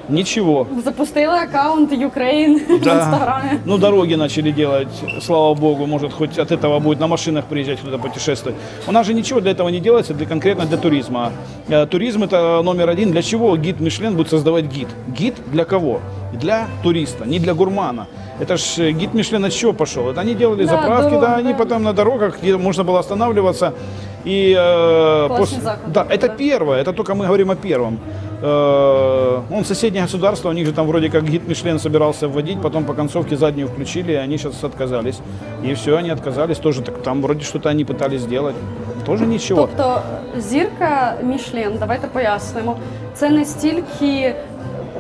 Ничего. 0.09 0.67
Запустили 0.85 1.25
аккаунт 1.25 1.91
Ukraine 1.91 2.59
в 2.67 2.71
інстаграмі. 2.71 3.49
Ну, 3.65 3.77
дороги 3.77 4.15
начали 4.17 4.51
делать, 4.51 4.87
слава 5.21 5.53
богу, 5.53 5.85
может, 5.87 6.13
хоть 6.13 6.39
от 6.39 6.51
этого 6.51 6.79
будет 6.79 6.99
на 6.99 7.07
машинах 7.07 7.43
приезжать 7.45 7.79
куда-то 7.79 8.03
путешествовать. 8.03 8.55
У 8.87 8.91
нас 8.91 9.05
же 9.07 9.13
ничего 9.13 9.41
для 9.41 9.51
этого 9.51 9.69
не 9.69 9.79
делается, 9.79 10.13
для, 10.13 10.25
конкретно 10.25 10.65
для 10.65 10.77
туризма. 10.77 11.31
Э, 11.69 11.85
Туризм 11.85 12.23
это 12.23 12.61
номер 12.63 12.89
один. 12.89 13.11
Для 13.11 13.21
чего 13.21 13.57
гид 13.57 13.79
Мишлен 13.81 14.15
будет 14.15 14.29
создавать 14.29 14.65
гид? 14.65 14.87
Гид 15.19 15.35
для 15.51 15.63
кого? 15.65 15.99
Для 16.33 16.67
туриста, 16.83 17.25
не 17.25 17.39
для 17.39 17.53
гурмана. 17.53 18.05
Это 18.39 18.57
ж 18.57 18.79
э, 18.79 18.91
гид 18.91 19.13
Мишлен 19.13 19.45
от 19.45 19.53
чего 19.53 19.73
пошел? 19.73 20.09
Это 20.09 20.21
они 20.21 20.35
делали 20.35 20.65
Да, 20.65 20.69
заправки, 20.71 21.09
дорога, 21.09 21.27
да, 21.27 21.35
они 21.35 21.51
да. 21.51 21.57
потом 21.57 21.83
на 21.83 21.93
дорогах, 21.93 22.37
где 22.41 22.55
можно 22.57 22.83
было 22.83 22.99
останавливаться. 22.99 23.71
И 24.25 24.55
э, 24.57 25.27
Классный 25.27 25.37
после- 25.37 25.61
заклад, 25.61 25.91
да, 25.93 26.05
это 26.09 26.27
да. 26.27 26.33
первое, 26.33 26.81
это 26.81 26.93
только 26.93 27.13
мы 27.15 27.25
говорим 27.25 27.49
о 27.51 27.55
первом. 27.55 27.97
Э, 28.42 29.40
Он 29.50 29.64
соседнее 29.64 30.02
государство, 30.02 30.50
у 30.50 30.52
них 30.52 30.66
же 30.66 30.72
там 30.72 30.86
вроде 30.86 31.08
как 31.10 31.24
гид 31.24 31.48
Мишлен 31.48 31.78
собирался 31.78 32.28
вводить, 32.28 32.60
потом 32.60 32.84
по 32.84 32.94
концовке 32.94 33.36
заднюю 33.36 33.68
включили, 33.68 34.12
и 34.12 34.16
они 34.16 34.36
сейчас 34.38 34.64
отказались. 34.64 35.20
И 35.64 35.74
все, 35.74 35.96
они 35.96 36.10
отказались 36.10 36.58
тоже. 36.58 36.82
Так 36.82 37.02
там 37.02 37.22
вроде 37.22 37.44
что-то 37.44 37.68
они 37.68 37.84
пытались 37.84 38.20
сделать. 38.22 38.54
Тоже 39.06 39.26
ничего. 39.26 39.60
Тобто 39.76 40.02
зірка 40.38 41.14
Мішлен, 41.22 41.72
давайте 41.80 42.06
пояснимо, 42.06 42.76
це 43.14 43.30
не 43.30 43.44
стільки 43.44 44.34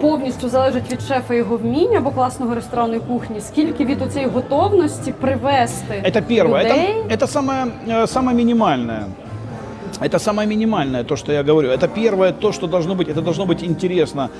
повністю 0.00 0.48
залежить 0.48 0.92
від 0.92 1.00
шефа 1.02 1.34
і 1.34 1.36
його 1.36 1.56
вміння 1.56 1.98
або 1.98 2.10
класного 2.10 2.54
ресторанної 2.54 3.00
кухні, 3.00 3.40
скільки 3.40 3.84
від 3.84 4.02
оцієї 4.02 4.30
готовності 4.30 5.12
привести 5.12 6.02
Это 6.04 6.22
первое. 6.22 6.64
людей. 6.64 6.94
Это, 7.08 7.16
это 7.16 7.26
самое, 7.26 7.66
э, 7.88 8.06
самое 8.06 8.36
минимальное. 8.36 9.04
Это 10.00 10.18
самое 10.18 10.48
минимальное, 10.48 11.04
то, 11.04 11.16
что 11.16 11.32
я 11.32 11.42
говорю. 11.42 11.68
Это 11.70 11.88
первое, 11.88 12.32
то, 12.32 12.52
что 12.52 12.66
должно 12.66 12.94
быть. 12.94 13.08
Это 13.08 13.22
должно 13.22 13.46
быть 13.46 13.62
интересно 13.64 14.30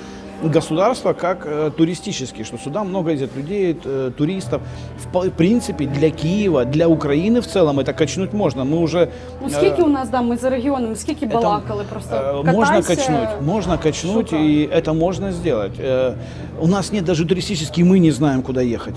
государство 0.43 1.13
как 1.13 1.45
э, 1.45 1.71
туристический, 1.77 2.43
что 2.43 2.57
сюда 2.57 2.83
много 2.83 3.11
ездят 3.11 3.35
людей, 3.37 3.77
э, 3.85 4.11
туристов. 4.17 4.61
В, 4.97 5.07
по- 5.11 5.21
в 5.21 5.31
принципе, 5.31 5.85
для 5.85 6.09
Киева, 6.09 6.65
для 6.65 6.87
Украины 6.87 7.39
в 7.41 7.47
целом 7.47 7.79
это 7.79 7.93
качнуть 7.93 8.33
можно. 8.33 8.65
Мы 8.65 8.77
уже... 8.79 9.09
Ну 9.41 9.47
э, 9.47 9.51
скільки 9.51 9.81
у 9.81 9.87
нас 9.87 10.09
да, 10.09 10.21
ми 10.21 10.37
за 10.37 10.49
регіоном, 10.49 10.95
скільки 10.95 11.25
это, 11.25 11.41
балакали, 11.41 11.83
просто 11.89 12.15
э, 12.15 12.53
можно 12.53 12.81
катайся, 12.81 12.95
качнуть, 12.95 13.41
можно 13.41 13.77
качнуть, 13.77 14.29
шукай. 14.29 14.47
и 14.47 14.69
это 14.73 14.93
можно 14.93 15.31
сделать. 15.31 15.79
Э, 15.79 16.13
у 16.59 16.67
нас 16.67 16.91
нет 16.91 17.05
даже 17.05 17.25
туристических, 17.25 17.85
мы 17.85 17.99
не 17.99 18.11
знаем, 18.11 18.41
куда 18.41 18.61
ехать. 18.61 18.95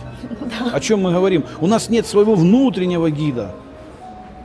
О 0.72 0.80
чем 0.80 1.06
мы 1.06 1.12
говорим? 1.12 1.44
У 1.60 1.66
нас 1.66 1.90
нет 1.90 2.06
своего 2.06 2.34
внутреннего 2.34 3.08
гида. 3.10 3.50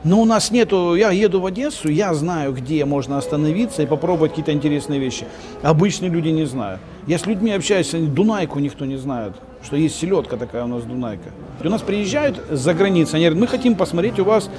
Но 0.07 0.21
у 0.21 0.25
нас 0.25 0.51
нету, 0.51 0.95
я 0.95 1.11
еду 1.11 1.41
в 1.41 1.45
Одессу, 1.45 1.89
я 1.89 2.13
знаю, 2.13 2.53
где 2.53 2.85
можно 2.85 3.17
остановиться 3.17 3.83
и 3.83 3.85
попробовать 3.85 4.31
какие-то 4.31 4.53
интересные 4.53 5.01
вещи. 5.01 5.25
Обычные 5.63 6.09
люди 6.09 6.29
не 6.29 6.45
знают. 6.45 6.79
Я 7.07 7.17
с 7.17 7.25
людьми 7.25 7.51
общаюсь, 7.51 7.93
они- 7.93 8.07
Дунайку 8.07 8.59
никто 8.59 8.85
не 8.85 8.95
знает, 8.95 9.33
что 9.65 9.75
есть 9.75 9.99
селедка 9.99 10.37
такая 10.37 10.63
у 10.63 10.67
нас 10.67 10.83
Дунайка. 10.83 11.31
И 11.61 11.67
у 11.67 11.69
нас 11.69 11.81
приезжают 11.81 12.41
за 12.49 12.73
границей, 12.73 13.15
они 13.15 13.25
говорят, 13.25 13.41
мы 13.41 13.47
хотим 13.47 13.75
посмотреть 13.75 14.17
у 14.19 14.23
вас 14.23 14.49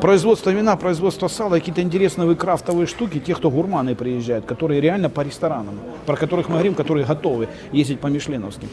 производство 0.00 0.50
вина, 0.50 0.76
производство 0.76 1.26
сала, 1.26 1.54
какие-то 1.54 1.82
интересные 1.82 2.28
вы 2.28 2.36
крафтовые 2.36 2.86
штуки, 2.86 3.18
те, 3.18 3.34
кто 3.34 3.50
гурманы 3.50 3.96
приезжают, 3.96 4.44
которые 4.44 4.80
реально 4.80 5.10
по 5.10 5.22
ресторанам, 5.22 5.80
про 6.06 6.14
которых 6.14 6.48
мы 6.48 6.54
говорим, 6.54 6.74
которые 6.74 7.04
готовы 7.04 7.48
ездить 7.72 7.98
по 7.98 8.06
мишленовским. 8.06 8.68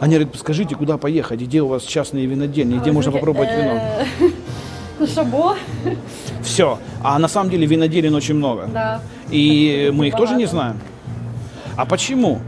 Они 0.00 0.16
говорят, 0.16 0.36
скажите, 0.36 0.74
куда 0.76 0.98
поехать, 0.98 1.40
где 1.40 1.62
у 1.62 1.68
вас 1.68 1.82
частные 1.84 2.26
винодельни, 2.26 2.78
где 2.78 2.92
можно 2.92 3.10
попробовать 3.10 3.48
вино. 3.56 3.80
Ну 4.98 5.06
шабо, 5.06 5.56
Все. 6.42 6.78
А 7.02 7.18
на 7.18 7.28
самом 7.28 7.50
деле 7.50 7.66
виноделин 7.66 8.14
очень 8.14 8.34
много. 8.34 8.66
да. 8.72 9.00
И 9.30 9.90
мы 9.92 10.08
их 10.08 10.16
тоже 10.16 10.34
не 10.36 10.46
знаем. 10.46 10.78
А 11.76 11.84
почему? 11.84 12.40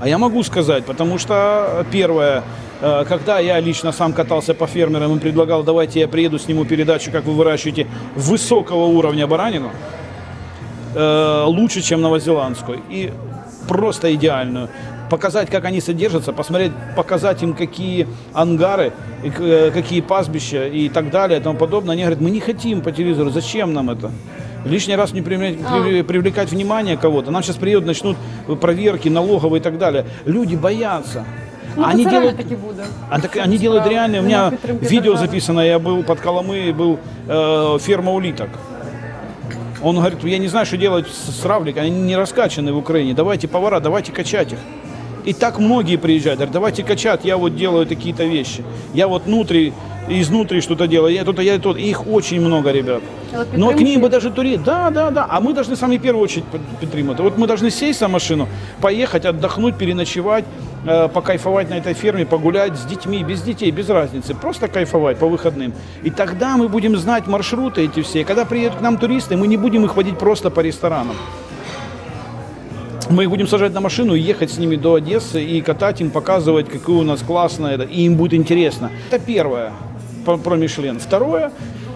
А 0.00 0.08
я 0.08 0.18
могу 0.18 0.42
сказать, 0.42 0.84
потому 0.84 1.18
что 1.18 1.84
первое, 1.92 2.42
э, 2.82 3.04
когда 3.08 3.38
я 3.38 3.60
лично 3.60 3.92
сам 3.92 4.12
катался 4.12 4.54
по 4.54 4.66
фермерам 4.66 5.16
и 5.16 5.18
предлагал, 5.20 5.62
давайте 5.62 6.00
я 6.00 6.08
приеду, 6.08 6.38
сниму 6.38 6.64
передачу, 6.64 7.10
как 7.12 7.24
вы 7.24 7.32
выращиваете 7.34 7.86
высокого 8.16 8.86
уровня 8.86 9.26
баранину, 9.26 9.70
э, 10.94 11.44
лучше, 11.46 11.82
чем 11.82 12.00
новозеландскую, 12.02 12.80
и 12.90 13.12
просто 13.68 14.12
идеальную. 14.14 14.68
Показать, 15.10 15.50
как 15.50 15.64
они 15.64 15.80
содержатся, 15.80 16.32
посмотреть, 16.32 16.72
показать 16.96 17.42
им, 17.42 17.54
какие 17.54 18.06
ангары, 18.32 18.92
и 19.24 19.32
э, 19.38 19.70
какие 19.72 20.00
пастбища 20.00 20.66
и 20.68 20.88
так 20.88 21.10
далее 21.10 21.40
и 21.40 21.42
тому 21.42 21.58
подобное. 21.58 21.92
Они 21.94 22.02
говорят, 22.02 22.20
мы 22.20 22.30
не 22.30 22.40
хотим 22.40 22.80
по 22.80 22.92
телевизору, 22.92 23.30
зачем 23.30 23.72
нам 23.72 23.90
это? 23.90 24.10
Лишний 24.64 24.94
раз 24.96 25.12
не 25.12 25.20
привлек- 25.20 25.58
при- 25.82 26.02
привлекать 26.02 26.50
внимание 26.52 26.96
кого-то. 26.96 27.30
Нам 27.30 27.42
сейчас 27.42 27.56
приедут, 27.56 27.86
начнут 27.86 28.16
проверки, 28.60 29.08
налоговые 29.08 29.60
и 29.60 29.62
так 29.62 29.78
далее. 29.78 30.04
Люди 30.26 30.54
боятся. 30.54 31.24
Ну, 31.76 31.84
они 31.86 32.04
делают, 32.04 32.36
таки 32.36 32.56
буде. 32.56 32.82
а 33.10 33.20
так, 33.20 33.36
они 33.36 33.56
делают 33.58 33.86
реально. 33.86 34.18
У 34.20 34.22
меня 34.22 34.52
видео 34.80 35.16
записано, 35.16 35.60
я 35.60 35.78
был 35.78 36.02
под 36.02 36.20
Коломы, 36.20 36.72
был 36.72 36.98
э, 37.28 37.78
ферма 37.80 38.12
улиток. 38.12 38.48
Он 39.82 39.96
говорит, 39.96 40.22
я 40.24 40.38
не 40.38 40.48
знаю, 40.48 40.66
что 40.66 40.76
делать 40.76 41.06
с, 41.08 41.40
с 41.40 41.44
равликами, 41.44 41.86
они 41.86 42.00
не 42.02 42.16
раскачаны 42.16 42.72
в 42.72 42.76
Украине. 42.78 43.14
Давайте 43.14 43.48
повара, 43.48 43.80
давайте 43.80 44.12
качать 44.12 44.52
их. 44.52 44.58
И 45.24 45.32
так 45.32 45.58
многие 45.58 45.96
приезжают, 45.96 46.38
говорят, 46.38 46.52
давайте 46.52 46.82
качать, 46.82 47.24
я 47.24 47.36
вот 47.36 47.56
делаю 47.56 47.86
такие-то 47.86 48.24
вещи. 48.24 48.64
Я 48.94 49.06
вот 49.08 49.24
внутри, 49.26 49.72
изнутри 50.08 50.60
что-то 50.60 50.86
делаю, 50.86 51.14
я 51.14 51.24
тут, 51.24 51.40
я 51.40 51.58
тут. 51.58 51.76
И 51.76 51.90
их 51.90 52.06
очень 52.06 52.40
много, 52.40 52.72
ребят. 52.72 53.02
Але 53.32 53.46
Но 53.56 53.72
к 53.72 53.80
ним 53.80 54.00
бы 54.00 54.08
даже 54.08 54.30
туристы, 54.30 54.64
да, 54.64 54.90
да, 54.90 55.10
да. 55.10 55.26
А 55.28 55.40
мы 55.40 55.52
должны 55.52 55.76
сами 55.76 55.98
в 55.98 56.02
первую 56.02 56.24
очередь 56.24 56.44
підтримати. 56.80 57.22
Вот 57.22 57.38
мы 57.38 57.46
должны 57.46 57.70
сесть 57.70 58.00
на 58.00 58.08
машину, 58.08 58.48
поехать, 58.80 59.24
отдохнуть, 59.24 59.76
переночевать, 59.76 60.44
э, 60.86 61.08
покайфовать 61.08 61.70
на 61.70 61.74
этой 61.74 61.94
ферме, 61.94 62.26
погулять 62.26 62.76
с 62.76 62.84
детьми, 62.84 63.22
без 63.22 63.42
детей, 63.42 63.70
без 63.70 63.88
разницы. 63.88 64.34
Просто 64.34 64.68
кайфовать 64.68 65.18
по 65.18 65.28
выходным. 65.28 65.72
И 66.02 66.10
тогда 66.10 66.56
мы 66.56 66.68
будем 66.68 66.96
знать 66.96 67.26
маршруты 67.26 67.84
эти 67.84 68.02
все. 68.02 68.24
Когда 68.24 68.44
приедут 68.44 68.78
к 68.78 68.80
нам 68.80 68.98
туристы, 68.98 69.36
мы 69.36 69.46
не 69.46 69.56
будем 69.56 69.84
их 69.84 69.96
водить 69.96 70.18
просто 70.18 70.50
по 70.50 70.60
ресторанам. 70.60 71.16
Мы 73.10 73.24
их 73.24 73.30
будем 73.30 73.48
сажать 73.48 73.74
на 73.74 73.80
машину 73.80 74.14
и 74.14 74.20
ехать 74.20 74.52
с 74.52 74.58
ними 74.58 74.76
до 74.76 74.94
Одессы 74.94 75.42
и 75.44 75.60
катать 75.62 76.00
им, 76.00 76.10
показывать, 76.10 76.68
какое 76.68 76.98
у 76.98 77.02
нас 77.02 77.22
классное, 77.22 77.76
и 77.76 78.02
им 78.02 78.14
будет 78.14 78.34
интересно. 78.34 78.92
Это 79.10 79.18
первое 79.18 79.72
про 80.24 80.54
Мишлен. 80.54 81.00
Второе 81.00 81.50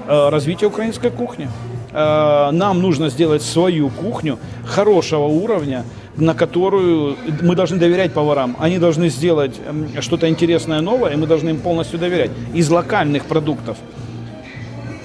э, 0.09 0.29
развитие 0.31 0.69
украинской 0.69 1.11
кухни. 1.11 1.49
Э, 1.93 2.51
Нам 2.51 2.83
нужно 2.83 3.11
сделать 3.11 3.43
свою 3.43 3.91
кухню 3.91 4.41
хорошего 4.67 5.27
уровня, 5.27 5.85
на 6.17 6.35
которую 6.35 7.17
мы 7.43 7.55
должны 7.55 7.79
доверять 7.79 8.13
поварам. 8.13 8.57
Они 8.59 8.79
должны 8.79 9.09
сделать 9.09 9.55
м, 9.65 10.03
что-то 10.03 10.29
интересное, 10.29 10.81
новое, 10.81 11.13
и 11.13 11.17
мы 11.17 11.29
должны 11.29 11.51
им 11.51 11.59
полностью 11.61 12.01
доверять. 12.01 12.33
Из 12.55 12.69
локальных 12.71 13.27
продуктов. 13.27 13.77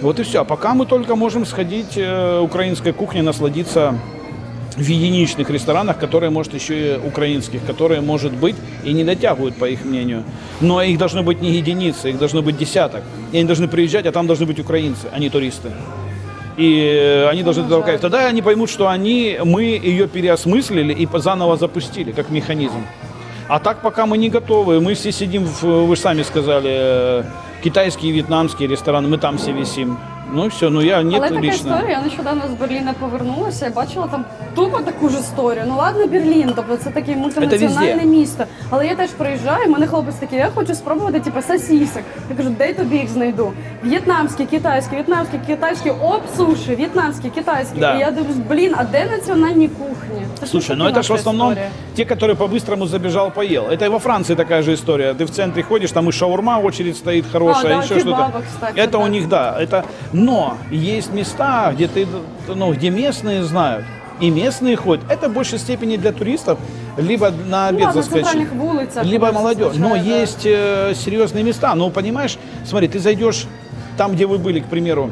Вот 0.01 0.20
и 0.20 0.24
все. 0.24 0.41
А 0.41 0.43
пока 0.43 0.74
мы 0.74 0.88
только 0.88 1.16
можем 1.16 1.45
сходить 1.45 1.97
э, 1.97 2.39
украинской 2.39 2.93
кухне, 2.93 3.22
насладиться 3.22 3.93
в 4.80 4.88
единичных 4.88 5.49
ресторанах, 5.49 5.97
которые, 5.97 6.30
может, 6.30 6.53
еще 6.53 6.95
и 6.95 6.97
украинских, 6.97 7.65
которые, 7.65 8.01
может 8.01 8.34
быть, 8.34 8.55
и 8.84 8.93
не 8.93 9.03
дотягивают, 9.03 9.55
по 9.55 9.65
их 9.65 9.86
мнению. 9.86 10.23
Но 10.61 10.82
их 10.82 10.97
должно 10.97 11.23
быть 11.23 11.41
не 11.41 11.51
единицы, 11.51 12.09
их 12.09 12.17
должно 12.17 12.41
быть 12.41 12.57
десяток. 12.57 13.03
И 13.32 13.38
они 13.38 13.45
должны 13.45 13.67
приезжать, 13.67 14.05
а 14.05 14.11
там 14.11 14.27
должны 14.27 14.45
быть 14.45 14.59
украинцы, 14.59 15.07
а 15.11 15.19
не 15.19 15.30
туристы. 15.30 15.71
И 16.57 16.82
э, 16.82 17.30
они 17.30 17.43
должны 17.43 17.63
туда 17.63 17.82
кайф. 17.82 18.01
Тогда 18.01 18.27
они 18.27 18.41
поймут, 18.41 18.69
что 18.69 18.88
они, 18.88 19.38
мы 19.43 19.63
ее 19.63 20.07
переосмыслили 20.07 20.93
и 20.93 21.07
заново 21.19 21.57
запустили, 21.57 22.11
как 22.11 22.30
механизм. 22.30 22.86
А 23.47 23.59
так 23.59 23.82
пока 23.82 24.05
мы 24.05 24.17
не 24.17 24.30
готовы. 24.30 24.80
Мы 24.80 24.93
все 24.93 25.11
сидим, 25.11 25.45
в, 25.45 25.63
вы 25.63 25.95
же 25.95 26.01
сами 26.01 26.23
сказали, 26.23 26.69
э, 26.71 27.23
китайские, 27.63 28.11
вьетнамские 28.11 28.67
рестораны, 28.67 29.07
мы 29.07 29.17
там 29.17 29.38
все 29.38 29.51
висим. 29.51 29.97
Ну 30.32 30.45
и 30.47 30.49
все, 30.49 30.70
ну 30.70 30.80
я 30.82 31.03
нет 31.03 31.14
Але 31.20 31.28
така 31.28 31.41
лично. 31.41 31.70
історія, 31.70 31.99
я 31.99 32.03
нещодавно 32.05 32.43
з 32.57 32.61
Берліна 32.61 32.95
повернулася 33.01 33.66
і 33.66 33.70
бачила 33.70 34.07
там 34.07 34.24
тупо 34.55 34.78
таку 34.78 35.09
ж 35.09 35.18
історію. 35.18 35.64
Ну 35.68 35.76
ладно, 35.76 36.07
Берлін, 36.07 36.53
тобто 36.57 36.76
це 36.76 36.91
таке 36.91 37.16
мультинаціональне 37.16 37.93
везде. 37.95 38.07
місто. 38.09 38.45
Але 38.70 38.87
я 38.87 38.95
теж 38.95 39.11
приїжджаю, 39.11 39.64
і 39.64 39.68
мене 39.68 39.87
хлопець 39.87 40.14
такий, 40.14 40.39
я 40.39 40.51
хочу 40.55 40.74
спробувати 40.74 41.20
типу, 41.20 41.43
сосісок. 41.43 42.03
Я 42.30 42.37
кажу, 42.37 42.49
де 42.59 42.66
я 42.68 42.74
тобі 42.74 42.97
їх 42.97 43.09
знайду? 43.09 43.53
В'єтнамські, 43.85 44.45
китайські, 44.45 44.95
в'єтнамські, 44.95 45.39
китайські, 45.47 45.91
оп, 45.91 46.22
суші, 46.37 46.74
в'єтнамські, 46.74 47.28
китайські. 47.30 47.80
Да. 47.80 47.97
І 47.97 48.01
я 48.01 48.11
думаю, 48.11 48.35
блін, 48.51 48.74
а 48.76 48.85
де 48.85 49.05
національні 49.11 49.68
кухні? 49.68 50.26
Це 50.41 50.47
ж 50.47 50.51
Слушай, 50.51 50.68
таки 50.68 50.78
ну 50.78 50.85
это 50.85 50.93
же 50.93 50.97
наша 50.99 51.14
в 51.14 51.16
основном 51.16 51.49
історія. 51.53 51.70
те, 51.97 52.05
которые 52.05 52.35
по-быстрому 52.35 52.87
забежал, 52.87 53.30
поел. 53.30 53.64
Это 53.70 53.85
и 53.85 53.89
во 53.89 53.99
Франции 53.99 54.35
такая 54.37 54.62
же 54.62 54.72
история. 54.72 55.14
Ты 55.14 55.24
в 55.24 55.30
центре 55.30 55.62
ходишь, 55.62 55.93
там 55.93 56.09
и 56.09 56.12
шаурма 56.12 56.59
очередь 56.59 56.97
стоит 56.97 57.24
хорошая, 57.32 57.74
А, 57.74 57.78
да, 57.78 57.85
еще 57.85 58.01
что-то. 58.01 58.16
кебабы, 58.16 58.43
кстати, 58.55 58.78
Это 58.80 58.91
да. 58.91 58.99
у 58.99 59.07
них, 59.07 59.28
да. 59.28 59.57
Это... 59.61 59.85
но 60.20 60.57
есть 60.70 61.13
места, 61.13 61.72
где 61.74 61.88
ты, 61.88 62.07
ну, 62.47 62.74
где 62.74 62.89
местные 62.89 63.43
знают. 63.43 63.86
И 64.20 64.30
местные 64.30 64.76
ходят. 64.76 65.05
Это 65.09 65.30
в 65.30 65.34
большей 65.34 65.59
степени 65.59 65.95
для 65.95 66.11
туристов, 66.11 66.59
либо 66.97 67.32
на 67.32 67.72
Ну, 67.72 67.78
обед 67.78 67.88
на 67.88 67.93
заскочить. 67.93 68.47
Либо 69.03 69.32
молодежь. 69.32 69.76
Но 69.76 69.91
да. 69.91 69.95
есть 69.95 70.45
э, 70.45 70.93
серьезные 70.93 71.43
места. 71.43 71.74
Ну, 71.76 71.89
понимаешь, 71.89 72.38
смотри, 72.65 72.89
ты 72.89 72.99
зайдешь 72.99 73.47
там, 73.97 74.13
где 74.13 74.26
вы 74.26 74.38
были, 74.38 74.59
к 74.59 74.65
примеру, 74.65 75.09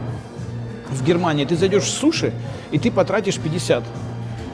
в 0.89 1.03
Германии, 1.03 1.45
ты 1.45 1.55
зайдешь 1.55 1.84
в 1.84 1.89
суши, 1.89 2.34
и 2.72 2.80
ты 2.80 2.91
потратишь 2.91 3.38
50 3.38 3.84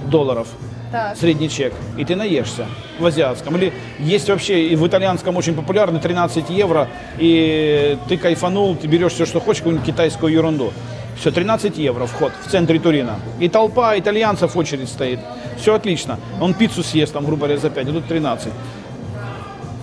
долларов 0.07 0.47
Так. 0.93 1.17
средний 1.17 1.49
чек, 1.49 1.73
и 1.97 2.05
ты 2.05 2.15
наешься 2.15 2.67
в 2.99 3.05
азиатском. 3.07 3.57
Или 3.57 3.73
есть 3.97 4.29
вообще 4.29 4.67
и 4.67 4.75
в 4.75 4.87
итальянском 4.87 5.35
очень 5.35 5.55
популярный 5.55 5.99
13 5.99 6.51
евро, 6.51 6.87
и 7.17 7.97
ты 8.07 8.15
кайфанул, 8.17 8.75
ты 8.75 8.85
берешь 8.85 9.13
все, 9.13 9.25
что 9.25 9.39
хочешь, 9.39 9.61
какую-нибудь 9.61 9.87
китайскую 9.87 10.31
ерунду. 10.31 10.71
Все, 11.17 11.31
13 11.31 11.79
евро 11.79 12.05
вход 12.05 12.31
в 12.45 12.51
центре 12.51 12.79
Турина. 12.79 13.19
И 13.39 13.49
толпа 13.49 13.97
итальянцев 13.97 14.53
в 14.53 14.57
очередь 14.59 14.87
стоит. 14.87 15.19
Все 15.57 15.73
отлично. 15.73 16.19
Он 16.39 16.53
пиццу 16.53 16.83
съест, 16.83 17.11
там, 17.11 17.25
грубо 17.25 17.47
говоря, 17.47 17.59
за 17.59 17.71
5, 17.71 17.87
а 17.87 17.91
тут 17.91 18.05
13. 18.05 18.53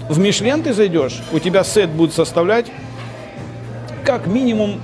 В 0.08 0.18
Мишлен 0.20 0.62
ты 0.62 0.72
зайдешь, 0.72 1.22
у 1.32 1.40
тебя 1.40 1.64
сет 1.64 1.90
будет 1.90 2.14
составлять 2.14 2.66
как 4.04 4.28
минимум 4.28 4.80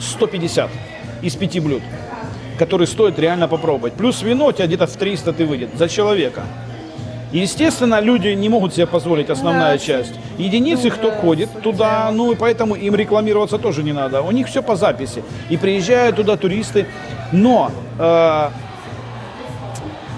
150 0.00 0.70
из 1.22 1.34
пяти 1.34 1.58
блюд, 1.58 1.82
которые 2.58 2.86
стоит 2.86 3.18
реально 3.18 3.48
попробовать. 3.48 3.94
Плюс 3.94 4.22
вино 4.22 4.46
у 4.46 4.52
тебя 4.52 4.66
где-то 4.66 4.86
в 4.86 4.96
300 4.96 5.32
ты 5.32 5.46
выйдет 5.46 5.70
за 5.76 5.88
человека. 5.88 6.42
И, 7.32 7.38
Естественно, 7.38 8.00
люди 8.00 8.28
не 8.28 8.48
могут 8.48 8.74
себе 8.74 8.86
позволить 8.86 9.30
основная 9.30 9.72
Да, 9.72 9.78
часть. 9.78 10.14
Единицы, 10.38 10.90
кто 10.90 11.10
ходит 11.10 11.50
туда, 11.62 12.10
ну 12.12 12.32
и 12.32 12.34
поэтому 12.34 12.74
им 12.74 12.94
рекламироваться 12.94 13.58
тоже 13.58 13.82
не 13.82 13.92
надо. 13.92 14.22
У 14.22 14.30
них 14.30 14.48
все 14.48 14.62
по 14.62 14.76
записи. 14.76 15.22
И 15.50 15.56
приезжают 15.56 16.16
туда 16.16 16.36
туристы. 16.36 16.86
Но 17.32 17.70
э, 17.98 18.48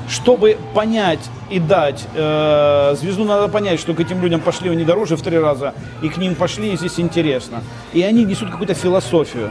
чтобы 0.09 0.57
понять 0.75 1.21
и 1.51 1.59
дать 1.59 2.05
э, 2.15 2.95
звезду, 3.01 3.25
надо 3.25 3.49
понять, 3.49 3.81
что 3.81 3.95
к 3.95 4.01
этим 4.01 4.23
людям 4.23 4.41
пошли 4.41 4.71
они 4.71 4.85
дороже 4.85 5.17
в 5.17 5.23
три 5.23 5.39
раза, 5.39 5.75
и 6.03 6.09
к 6.09 6.17
ним 6.17 6.37
пошли, 6.37 6.73
и 6.73 6.77
здесь 6.77 7.01
интересно. 7.01 7.63
И 7.93 8.03
они 8.03 8.25
несут 8.25 8.51
какую-то 8.51 8.75
философию. 8.75 9.51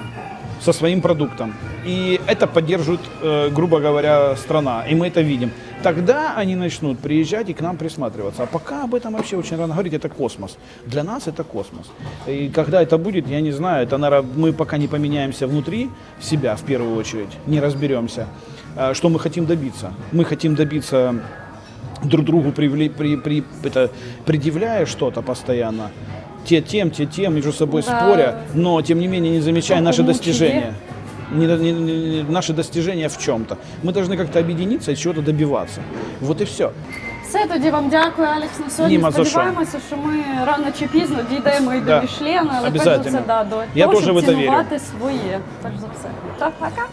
Со 0.60 0.74
своим 0.74 1.02
продуктом. 1.02 1.54
И 1.86 2.20
это 2.28 2.48
поддерживает, 2.48 3.02
э, 3.22 3.50
грубо 3.50 3.80
говоря, 3.80 4.36
страна. 4.36 4.86
И 4.90 4.96
мы 4.96 5.08
это 5.08 5.22
видим. 5.22 5.52
Тогда 5.84 6.34
они 6.36 6.56
начнут 6.56 7.00
приезжать 7.00 7.50
и 7.50 7.54
к 7.54 7.62
нам 7.62 7.78
присматриваться. 7.78 8.44
А 8.44 8.46
пока 8.46 8.84
об 8.84 8.94
этом 8.94 9.14
вообще 9.14 9.38
очень 9.38 9.58
рано 9.58 9.74
говорить, 9.74 9.94
это 9.94 10.10
космос. 10.10 10.58
Для 10.86 11.04
нас 11.04 11.28
это 11.28 11.44
космос. 11.44 11.88
И 12.28 12.50
когда 12.50 12.82
это 12.82 12.98
будет, 12.98 13.28
я 13.30 13.42
не 13.42 13.52
знаю, 13.52 13.84
это, 13.88 13.98
наверное, 13.98 14.30
мы 14.36 14.54
пока 14.54 14.78
не 14.78 14.88
поменяемся 14.88 15.48
внутри 15.48 15.90
себя 16.22 16.56
в 16.56 16.64
первую 16.64 16.98
очередь, 16.98 17.30
не 17.48 17.62
разберемся, 17.62 18.28
э, 18.76 18.94
что 18.94 19.10
мы 19.10 19.20
хотим 19.20 19.46
добиться. 19.46 19.94
Мы 20.12 20.26
хотим 20.26 20.56
добиться 20.56 21.16
друг 22.04 22.26
другу 22.26 22.52
привли- 22.52 22.90
при, 22.90 23.16
при, 23.16 23.44
это, 23.64 23.90
предъявляя 24.26 24.86
что-то 24.86 25.22
постоянно, 25.22 25.92
те 26.49 26.61
тем, 26.61 26.91
те 26.91 27.07
тем, 27.07 27.35
между 27.35 27.53
собой 27.53 27.83
Да. 27.83 28.01
споря, 28.01 28.35
но 28.55 28.83
тем 28.83 28.99
не 28.99 29.09
менее 29.09 29.33
не 29.33 29.41
замечая 29.43 29.79
Кто 29.79 29.85
наши 29.85 29.97
кому 29.99 30.09
достижения. 30.09 30.75
Не, 31.33 31.47
не- 31.47 31.73
не- 31.73 31.73
не- 31.73 32.23
наши 32.29 32.53
достижения 32.53 33.09
в 33.09 33.19
чем-то. 33.19 33.57
Мы 33.85 33.93
должны 33.93 34.17
как-то 34.17 34.39
объединиться 34.41 34.93
и 34.93 34.97
чего-то 34.97 35.23
добиваться. 35.23 35.81
Вот 36.21 36.41
и 36.41 36.45
все. 36.45 36.71
Все, 37.29 37.47
тоді 37.53 37.71
вам 37.71 37.89
дякую, 37.89 38.29
Алекс, 38.29 38.59
на 38.65 38.71
сьогодні. 38.71 38.97
Німа 38.97 39.11
за 39.11 39.17
що. 39.25 39.31
Сподіваємося, 39.31 39.79
що 39.89 39.97
ми 39.97 40.13
рано 40.47 40.65
чи 40.79 40.87
пізно 40.87 41.17
дійдемо 41.31 41.75
і 41.75 41.81
до 41.81 41.87
Да. 41.87 42.03
Мішлена, 42.03 42.55
але 42.59 42.71
перш 42.71 42.85
за 42.85 42.91
все, 42.91 42.95
Обязательно. 42.95 43.21
да, 43.27 43.45
до 43.45 43.57
Я 43.75 43.85
того, 43.85 43.95
тоже 43.95 44.05
щоб 44.07 44.17
в 44.17 44.23
це 44.27 44.31
вірю. 44.35 44.41
цінувати 44.43 44.79
своє. 44.79 45.39
Перш 45.63 45.75
за 45.81 45.87
все. 45.87 46.09
Так, 46.39 46.53
пока. 46.59 46.87